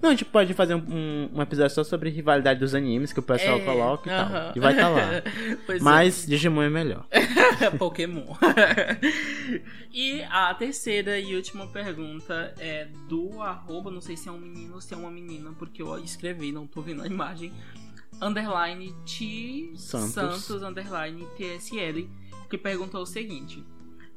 Não, 0.00 0.10
a 0.10 0.12
gente 0.12 0.24
pode 0.24 0.54
fazer 0.54 0.74
um, 0.74 0.78
um- 0.88 1.30
um 1.34 1.42
episódio 1.42 1.74
só 1.74 1.82
sobre 1.84 2.10
rivalidade 2.10 2.60
dos 2.60 2.74
animes 2.74 3.12
que 3.12 3.20
o 3.20 3.22
pessoal 3.22 3.58
É, 3.58 3.64
coloca 3.64 4.10
e 4.10 4.12
tal. 4.12 4.52
E 4.56 4.60
vai 4.60 4.72
estar 4.72 4.88
lá. 4.88 5.00
Pois 5.66 5.80
é. 5.80 5.84
Mas 5.84 6.26
Digimon 6.26 6.62
é 6.62 6.70
melhor. 6.70 7.06
Pokémon. 7.78 8.24
e 9.92 10.22
a 10.30 10.52
terceira 10.54 11.18
e 11.18 11.34
última 11.34 11.66
pergunta 11.66 12.54
é 12.58 12.86
do 13.08 13.40
arroba, 13.42 13.90
não 13.90 14.00
sei 14.00 14.16
se 14.16 14.28
é 14.28 14.32
um 14.32 14.38
menino 14.38 14.74
ou 14.74 14.80
se 14.80 14.94
é 14.94 14.96
uma 14.96 15.10
menina, 15.10 15.52
porque 15.58 15.82
eu 15.82 15.98
escrevi, 15.98 16.52
não 16.52 16.66
tô 16.66 16.80
vendo 16.82 17.02
a 17.02 17.06
imagem. 17.06 17.52
Underline 18.20 18.94
T 19.06 19.72
Santos. 19.76 20.12
Santos 20.12 20.62
underline 20.62 21.24
TSL, 21.36 22.08
que 22.50 22.58
perguntou 22.58 23.02
o 23.02 23.06
seguinte. 23.06 23.62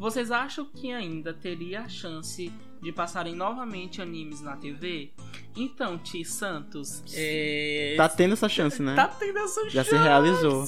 Vocês 0.02 0.32
acham 0.32 0.66
que 0.66 0.92
ainda 0.92 1.32
teria 1.32 1.82
a 1.82 1.88
chance 1.88 2.52
de 2.82 2.92
passarem 2.92 3.36
novamente 3.36 4.02
animes 4.02 4.42
na 4.42 4.58
TV? 4.58 5.12
Então, 5.56 5.96
T 5.96 6.26
Santos, 6.26 7.04
é... 7.14 7.94
Tá 7.96 8.10
tendo 8.10 8.34
essa 8.34 8.50
chance, 8.50 8.82
né? 8.82 8.96
Tá 8.96 9.08
tendo 9.08 9.38
essa 9.38 9.70
Já 9.70 9.84
se 9.84 9.92
chance. 9.92 10.04
realizou. 10.04 10.66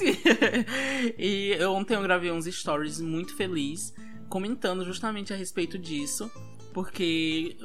e 1.17 1.55
eu 1.57 1.73
ontem 1.73 1.95
eu 1.95 2.03
gravei 2.03 2.29
uns 2.29 2.45
stories 2.45 3.01
muito 3.01 3.35
feliz 3.35 3.91
comentando 4.29 4.85
justamente 4.85 5.33
a 5.33 5.35
respeito 5.35 5.79
disso. 5.79 6.29
Porque 6.71 7.57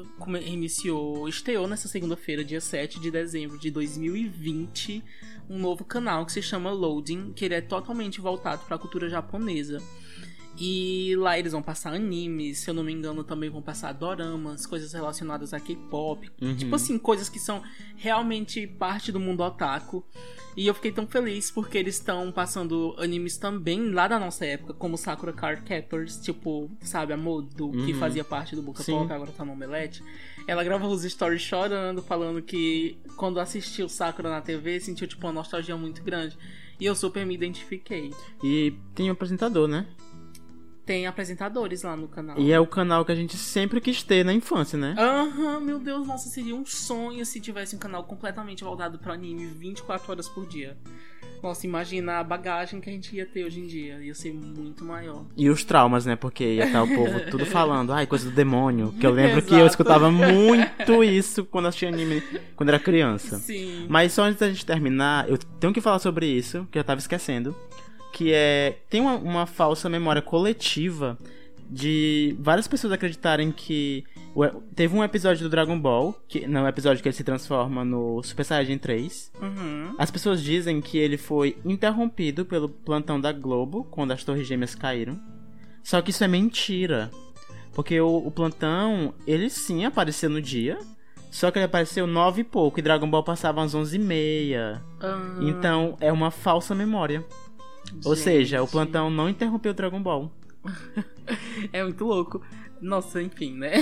iniciou, 0.46 1.28
estreou 1.28 1.66
nessa 1.66 1.86
segunda-feira, 1.86 2.42
dia 2.42 2.62
7 2.62 2.98
de 2.98 3.10
dezembro 3.10 3.58
de 3.58 3.70
2020, 3.70 5.04
um 5.50 5.58
novo 5.58 5.84
canal 5.84 6.24
que 6.24 6.32
se 6.32 6.42
chama 6.42 6.70
Loading, 6.70 7.32
que 7.34 7.44
ele 7.44 7.54
é 7.54 7.60
totalmente 7.60 8.22
voltado 8.22 8.64
para 8.64 8.76
a 8.76 8.78
cultura 8.78 9.08
japonesa. 9.08 9.82
E 10.60 11.14
lá 11.16 11.38
eles 11.38 11.52
vão 11.52 11.62
passar 11.62 11.94
animes, 11.94 12.58
se 12.58 12.68
eu 12.70 12.74
não 12.74 12.82
me 12.82 12.92
engano, 12.92 13.22
também 13.22 13.48
vão 13.48 13.62
passar 13.62 13.92
doramas, 13.92 14.66
coisas 14.66 14.92
relacionadas 14.92 15.54
a 15.54 15.60
K-pop. 15.60 16.28
Uhum. 16.42 16.56
Tipo 16.56 16.74
assim, 16.74 16.98
coisas 16.98 17.28
que 17.28 17.38
são 17.38 17.62
realmente 17.96 18.66
parte 18.66 19.12
do 19.12 19.20
mundo 19.20 19.42
otaku. 19.42 20.04
E 20.56 20.66
eu 20.66 20.74
fiquei 20.74 20.90
tão 20.90 21.06
feliz 21.06 21.52
porque 21.52 21.78
eles 21.78 21.94
estão 21.94 22.32
passando 22.32 22.92
animes 22.98 23.36
também 23.36 23.90
lá 23.92 24.08
da 24.08 24.18
nossa 24.18 24.44
época, 24.44 24.74
como 24.74 24.98
Sakura 24.98 25.32
Card 25.32 25.62
Captors, 25.62 26.16
tipo, 26.18 26.68
sabe, 26.80 27.12
a 27.12 27.16
Modo, 27.16 27.70
que 27.70 27.92
Uhum. 27.92 27.98
fazia 28.00 28.24
parte 28.24 28.56
do 28.56 28.62
Boca. 28.62 28.82
Pop, 28.82 29.12
agora 29.12 29.30
tá 29.30 29.44
no 29.44 29.52
Omelete. 29.52 30.02
Ela 30.48 30.64
gravou 30.64 30.90
os 30.90 31.02
stories 31.02 31.42
chorando, 31.42 32.02
falando 32.02 32.42
que 32.42 32.98
quando 33.16 33.38
assistiu 33.38 33.88
Sakura 33.88 34.28
na 34.30 34.40
TV, 34.40 34.80
sentiu, 34.80 35.06
tipo, 35.06 35.24
uma 35.24 35.32
nostalgia 35.32 35.76
muito 35.76 36.02
grande. 36.02 36.36
E 36.80 36.84
eu 36.86 36.94
super 36.96 37.24
me 37.24 37.34
identifiquei. 37.34 38.12
E 38.42 38.74
tem 38.96 39.08
um 39.08 39.12
apresentador, 39.12 39.68
né? 39.68 39.86
Tem 40.88 41.06
apresentadores 41.06 41.82
lá 41.82 41.94
no 41.94 42.08
canal. 42.08 42.38
E 42.38 42.50
é 42.50 42.58
o 42.58 42.66
canal 42.66 43.04
que 43.04 43.12
a 43.12 43.14
gente 43.14 43.36
sempre 43.36 43.78
quis 43.78 44.02
ter 44.02 44.24
na 44.24 44.32
infância, 44.32 44.78
né? 44.78 44.94
Aham, 44.96 45.60
meu 45.60 45.78
Deus, 45.78 46.06
nossa, 46.06 46.30
seria 46.30 46.56
um 46.56 46.64
sonho 46.64 47.26
se 47.26 47.38
tivesse 47.42 47.76
um 47.76 47.78
canal 47.78 48.04
completamente 48.04 48.64
voltado 48.64 48.98
para 48.98 49.12
anime 49.12 49.44
24 49.48 50.10
horas 50.10 50.30
por 50.30 50.46
dia. 50.46 50.78
Nossa, 51.42 51.66
imagina 51.66 52.20
a 52.20 52.24
bagagem 52.24 52.80
que 52.80 52.88
a 52.88 52.92
gente 52.92 53.14
ia 53.14 53.26
ter 53.26 53.44
hoje 53.44 53.60
em 53.60 53.66
dia. 53.66 54.02
Ia 54.02 54.14
ser 54.14 54.32
muito 54.32 54.82
maior. 54.82 55.26
E 55.36 55.50
os 55.50 55.62
traumas, 55.62 56.06
né? 56.06 56.16
Porque 56.16 56.54
ia 56.54 56.64
estar 56.64 56.82
o 56.82 56.88
povo 56.88 57.20
tudo 57.30 57.44
falando, 57.46 57.92
ai, 57.92 58.06
coisa 58.06 58.30
do 58.30 58.34
demônio. 58.34 58.94
Que 58.98 59.06
eu 59.06 59.10
lembro 59.10 59.42
que 59.42 59.54
eu 59.54 59.66
escutava 59.66 60.08
muito 60.10 61.04
isso 61.04 61.44
quando 61.44 61.66
assistia 61.66 61.90
anime, 61.90 62.22
quando 62.56 62.70
era 62.70 62.78
criança. 62.78 63.38
Sim. 63.40 63.84
Mas 63.90 64.14
só 64.14 64.22
antes 64.22 64.40
da 64.40 64.48
gente 64.48 64.64
terminar, 64.64 65.28
eu 65.28 65.36
tenho 65.36 65.72
que 65.74 65.82
falar 65.82 65.98
sobre 65.98 66.26
isso, 66.26 66.66
que 66.72 66.78
eu 66.78 66.82
tava 66.82 66.98
esquecendo. 66.98 67.54
Que 68.12 68.32
é. 68.32 68.78
Tem 68.88 69.00
uma, 69.00 69.16
uma 69.16 69.46
falsa 69.46 69.88
memória 69.88 70.22
coletiva 70.22 71.18
de 71.70 72.34
várias 72.38 72.66
pessoas 72.66 72.92
acreditarem 72.92 73.52
que. 73.52 74.04
Teve 74.74 74.96
um 74.96 75.02
episódio 75.02 75.42
do 75.42 75.48
Dragon 75.50 75.78
Ball, 75.78 76.14
que 76.28 76.46
no 76.46 76.66
episódio 76.66 77.02
que 77.02 77.08
ele 77.08 77.16
se 77.16 77.24
transforma 77.24 77.84
no 77.84 78.22
Super 78.22 78.44
Saiyajin 78.44 78.78
3. 78.78 79.32
Uhum. 79.42 79.94
As 79.98 80.10
pessoas 80.10 80.42
dizem 80.42 80.80
que 80.80 80.96
ele 80.96 81.16
foi 81.16 81.58
interrompido 81.64 82.44
pelo 82.44 82.68
plantão 82.68 83.20
da 83.20 83.32
Globo 83.32 83.84
quando 83.90 84.12
as 84.12 84.22
Torres 84.22 84.46
Gêmeas 84.46 84.74
caíram. 84.74 85.18
Só 85.82 86.00
que 86.00 86.10
isso 86.10 86.22
é 86.22 86.28
mentira. 86.28 87.10
Porque 87.74 88.00
o, 88.00 88.16
o 88.16 88.30
plantão, 88.30 89.14
ele 89.26 89.50
sim 89.50 89.84
apareceu 89.84 90.30
no 90.30 90.40
dia. 90.40 90.78
Só 91.30 91.50
que 91.50 91.58
ele 91.58 91.66
apareceu 91.66 92.06
nove 92.06 92.40
e 92.40 92.44
pouco 92.44 92.78
e 92.78 92.82
Dragon 92.82 93.08
Ball 93.08 93.22
passava 93.22 93.62
às 93.62 93.74
onze 93.74 93.96
e 93.96 93.98
meia. 93.98 94.82
Ah, 95.00 95.36
Então 95.40 95.96
é 96.00 96.12
uma 96.12 96.30
falsa 96.30 96.74
memória. 96.74 97.24
Ou 98.04 98.14
gente. 98.14 98.24
seja, 98.24 98.62
o 98.62 98.68
plantão 98.68 99.10
não 99.10 99.28
interrompeu 99.28 99.72
o 99.72 99.74
Dragon 99.74 100.02
Ball. 100.02 100.32
É 101.72 101.82
muito 101.82 102.06
louco. 102.06 102.40
Nossa, 102.80 103.20
enfim, 103.20 103.52
né? 103.54 103.72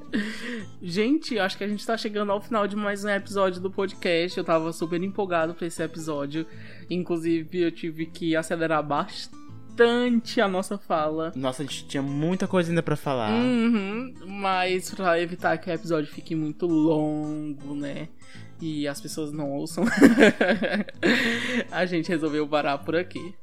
gente, 0.80 1.38
acho 1.38 1.58
que 1.58 1.64
a 1.64 1.68
gente 1.68 1.84
tá 1.84 1.96
chegando 1.96 2.32
ao 2.32 2.40
final 2.40 2.66
de 2.66 2.76
mais 2.76 3.04
um 3.04 3.08
episódio 3.10 3.60
do 3.60 3.70
podcast. 3.70 4.38
Eu 4.38 4.44
tava 4.44 4.72
super 4.72 5.02
empolgado 5.02 5.54
pra 5.54 5.66
esse 5.66 5.82
episódio. 5.82 6.46
Inclusive, 6.88 7.60
eu 7.60 7.70
tive 7.70 8.06
que 8.06 8.36
acelerar 8.36 8.82
bastante 8.82 10.40
a 10.40 10.48
nossa 10.48 10.78
fala. 10.78 11.32
Nossa, 11.34 11.62
a 11.62 11.66
gente 11.66 11.86
tinha 11.86 12.02
muita 12.02 12.46
coisa 12.46 12.70
ainda 12.70 12.82
pra 12.82 12.96
falar. 12.96 13.30
Uhum, 13.30 14.14
mas 14.26 14.94
pra 14.94 15.20
evitar 15.20 15.58
que 15.58 15.68
o 15.68 15.72
episódio 15.72 16.10
fique 16.10 16.34
muito 16.34 16.66
longo, 16.66 17.74
né? 17.74 18.08
E 18.66 18.88
as 18.88 18.98
pessoas 18.98 19.30
não 19.30 19.50
ouçam, 19.50 19.84
a 21.70 21.84
gente 21.84 22.08
resolveu 22.08 22.48
parar 22.48 22.78
por 22.78 22.96
aqui. 22.96 23.34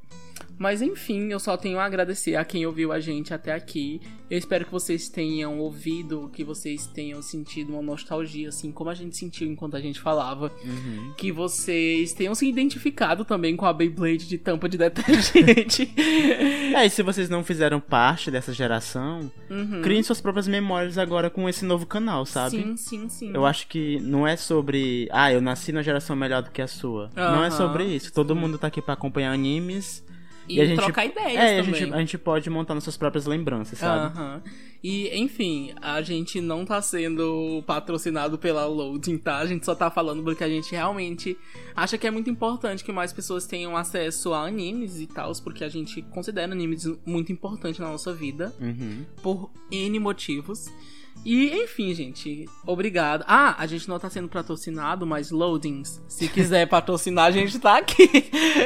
Mas 0.58 0.80
enfim, 0.82 1.28
eu 1.30 1.40
só 1.40 1.56
tenho 1.56 1.78
a 1.78 1.84
agradecer 1.84 2.36
a 2.36 2.44
quem 2.44 2.64
ouviu 2.66 2.92
a 2.92 3.00
gente 3.00 3.34
até 3.34 3.52
aqui. 3.52 4.00
Eu 4.30 4.38
espero 4.38 4.64
que 4.64 4.72
vocês 4.72 5.08
tenham 5.08 5.58
ouvido, 5.58 6.30
que 6.32 6.42
vocês 6.44 6.86
tenham 6.86 7.20
sentido 7.20 7.72
uma 7.72 7.82
nostalgia, 7.82 8.48
assim 8.48 8.70
como 8.72 8.88
a 8.88 8.94
gente 8.94 9.16
sentiu 9.16 9.46
enquanto 9.48 9.76
a 9.76 9.80
gente 9.80 10.00
falava. 10.00 10.50
Uhum. 10.64 11.12
Que 11.16 11.30
vocês 11.32 12.12
tenham 12.12 12.34
se 12.34 12.48
identificado 12.48 13.24
também 13.24 13.56
com 13.56 13.66
a 13.66 13.72
Beyblade 13.72 14.28
de 14.28 14.38
tampa 14.38 14.68
de 14.68 14.78
detergente. 14.78 15.92
É, 16.74 16.86
e 16.86 16.90
se 16.90 17.02
vocês 17.02 17.28
não 17.28 17.44
fizeram 17.44 17.78
parte 17.78 18.30
dessa 18.30 18.50
geração, 18.52 19.30
Uhum. 19.50 19.82
criem 19.82 20.02
suas 20.02 20.22
próprias 20.22 20.48
memórias 20.48 20.96
agora 20.96 21.28
com 21.28 21.46
esse 21.46 21.66
novo 21.66 21.84
canal, 21.84 22.24
sabe? 22.24 22.56
Sim, 22.56 22.76
sim, 22.78 23.08
sim. 23.10 23.30
Eu 23.34 23.44
acho 23.44 23.66
que 23.66 24.00
não 24.00 24.26
é 24.26 24.36
sobre, 24.36 25.06
ah, 25.12 25.30
eu 25.30 25.42
nasci 25.42 25.70
na 25.72 25.82
geração 25.82 26.16
melhor 26.16 26.42
do 26.42 26.50
que 26.50 26.62
a 26.62 26.66
sua. 26.66 27.10
Não 27.14 27.44
é 27.44 27.50
sobre 27.50 27.84
isso. 27.84 28.10
Todo 28.12 28.34
mundo 28.34 28.56
tá 28.56 28.68
aqui 28.68 28.80
pra 28.80 28.94
acompanhar 28.94 29.32
animes. 29.32 30.02
E, 30.48 30.60
a 30.60 30.66
gente- 30.66 30.78
trocar 30.80 31.04
ideias 31.06 31.36
é, 31.40 31.60
a 31.60 31.64
também. 31.64 31.80
gente, 31.80 31.94
a 31.94 31.98
gente 31.98 32.18
pode 32.18 32.50
montar 32.50 32.74
nossas 32.74 32.96
próprias 32.96 33.26
lembranças, 33.26 33.78
sabe? 33.78 34.06
Aham. 34.18 34.42
E, 34.84 35.16
enfim, 35.16 35.72
a 35.80 36.02
gente 36.02 36.40
não 36.40 36.64
tá 36.64 36.82
sendo 36.82 37.62
patrocinado 37.64 38.36
pela 38.36 38.66
Loading, 38.66 39.16
tá? 39.16 39.38
A 39.38 39.46
gente 39.46 39.64
só 39.64 39.76
tá 39.76 39.88
falando 39.90 40.24
porque 40.24 40.42
a 40.42 40.48
gente 40.48 40.72
realmente 40.72 41.36
acha 41.76 41.96
que 41.96 42.04
é 42.06 42.10
muito 42.10 42.28
importante 42.28 42.82
que 42.82 42.90
mais 42.90 43.12
pessoas 43.12 43.46
tenham 43.46 43.76
acesso 43.76 44.32
a 44.34 44.44
animes 44.44 44.98
e 45.00 45.06
tal, 45.06 45.30
porque 45.44 45.62
a 45.62 45.68
gente 45.68 46.02
considera 46.02 46.50
animes 46.50 46.84
muito 47.06 47.30
importante 47.30 47.80
na 47.80 47.88
nossa 47.90 48.12
vida, 48.12 48.52
Uhum. 48.60 49.04
por 49.22 49.50
N 49.70 49.98
motivos. 50.00 50.66
E, 51.24 51.62
enfim, 51.62 51.94
gente, 51.94 52.48
obrigado. 52.66 53.24
Ah, 53.28 53.54
a 53.58 53.66
gente 53.66 53.88
não 53.88 53.98
tá 53.98 54.10
sendo 54.10 54.28
patrocinado, 54.28 55.06
mas 55.06 55.30
Loadings, 55.30 56.02
se 56.08 56.28
quiser 56.28 56.66
patrocinar, 56.68 57.26
a 57.26 57.30
gente 57.30 57.58
tá 57.58 57.78
aqui. 57.78 58.08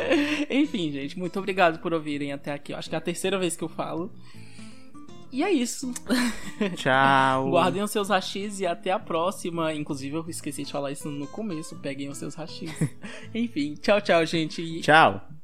enfim, 0.48 0.90
gente, 0.90 1.18
muito 1.18 1.38
obrigado 1.38 1.78
por 1.80 1.92
ouvirem 1.92 2.32
até 2.32 2.52
aqui. 2.52 2.72
Eu 2.72 2.78
acho 2.78 2.88
que 2.88 2.94
é 2.94 2.98
a 2.98 3.02
terceira 3.02 3.38
vez 3.38 3.56
que 3.56 3.64
eu 3.64 3.68
falo. 3.68 4.10
E 5.30 5.42
é 5.42 5.50
isso. 5.50 5.92
Tchau. 6.76 7.50
Guardem 7.50 7.82
os 7.82 7.90
seus 7.90 8.08
rachis 8.08 8.60
e 8.60 8.66
até 8.66 8.90
a 8.90 8.98
próxima. 8.98 9.74
Inclusive, 9.74 10.16
eu 10.16 10.24
esqueci 10.28 10.64
de 10.64 10.72
falar 10.72 10.92
isso 10.92 11.10
no 11.10 11.26
começo. 11.26 11.76
Peguem 11.76 12.08
os 12.08 12.16
seus 12.16 12.34
rachis. 12.34 12.70
Enfim, 13.34 13.74
tchau, 13.74 14.00
tchau, 14.00 14.24
gente. 14.24 14.80
Tchau. 14.80 15.35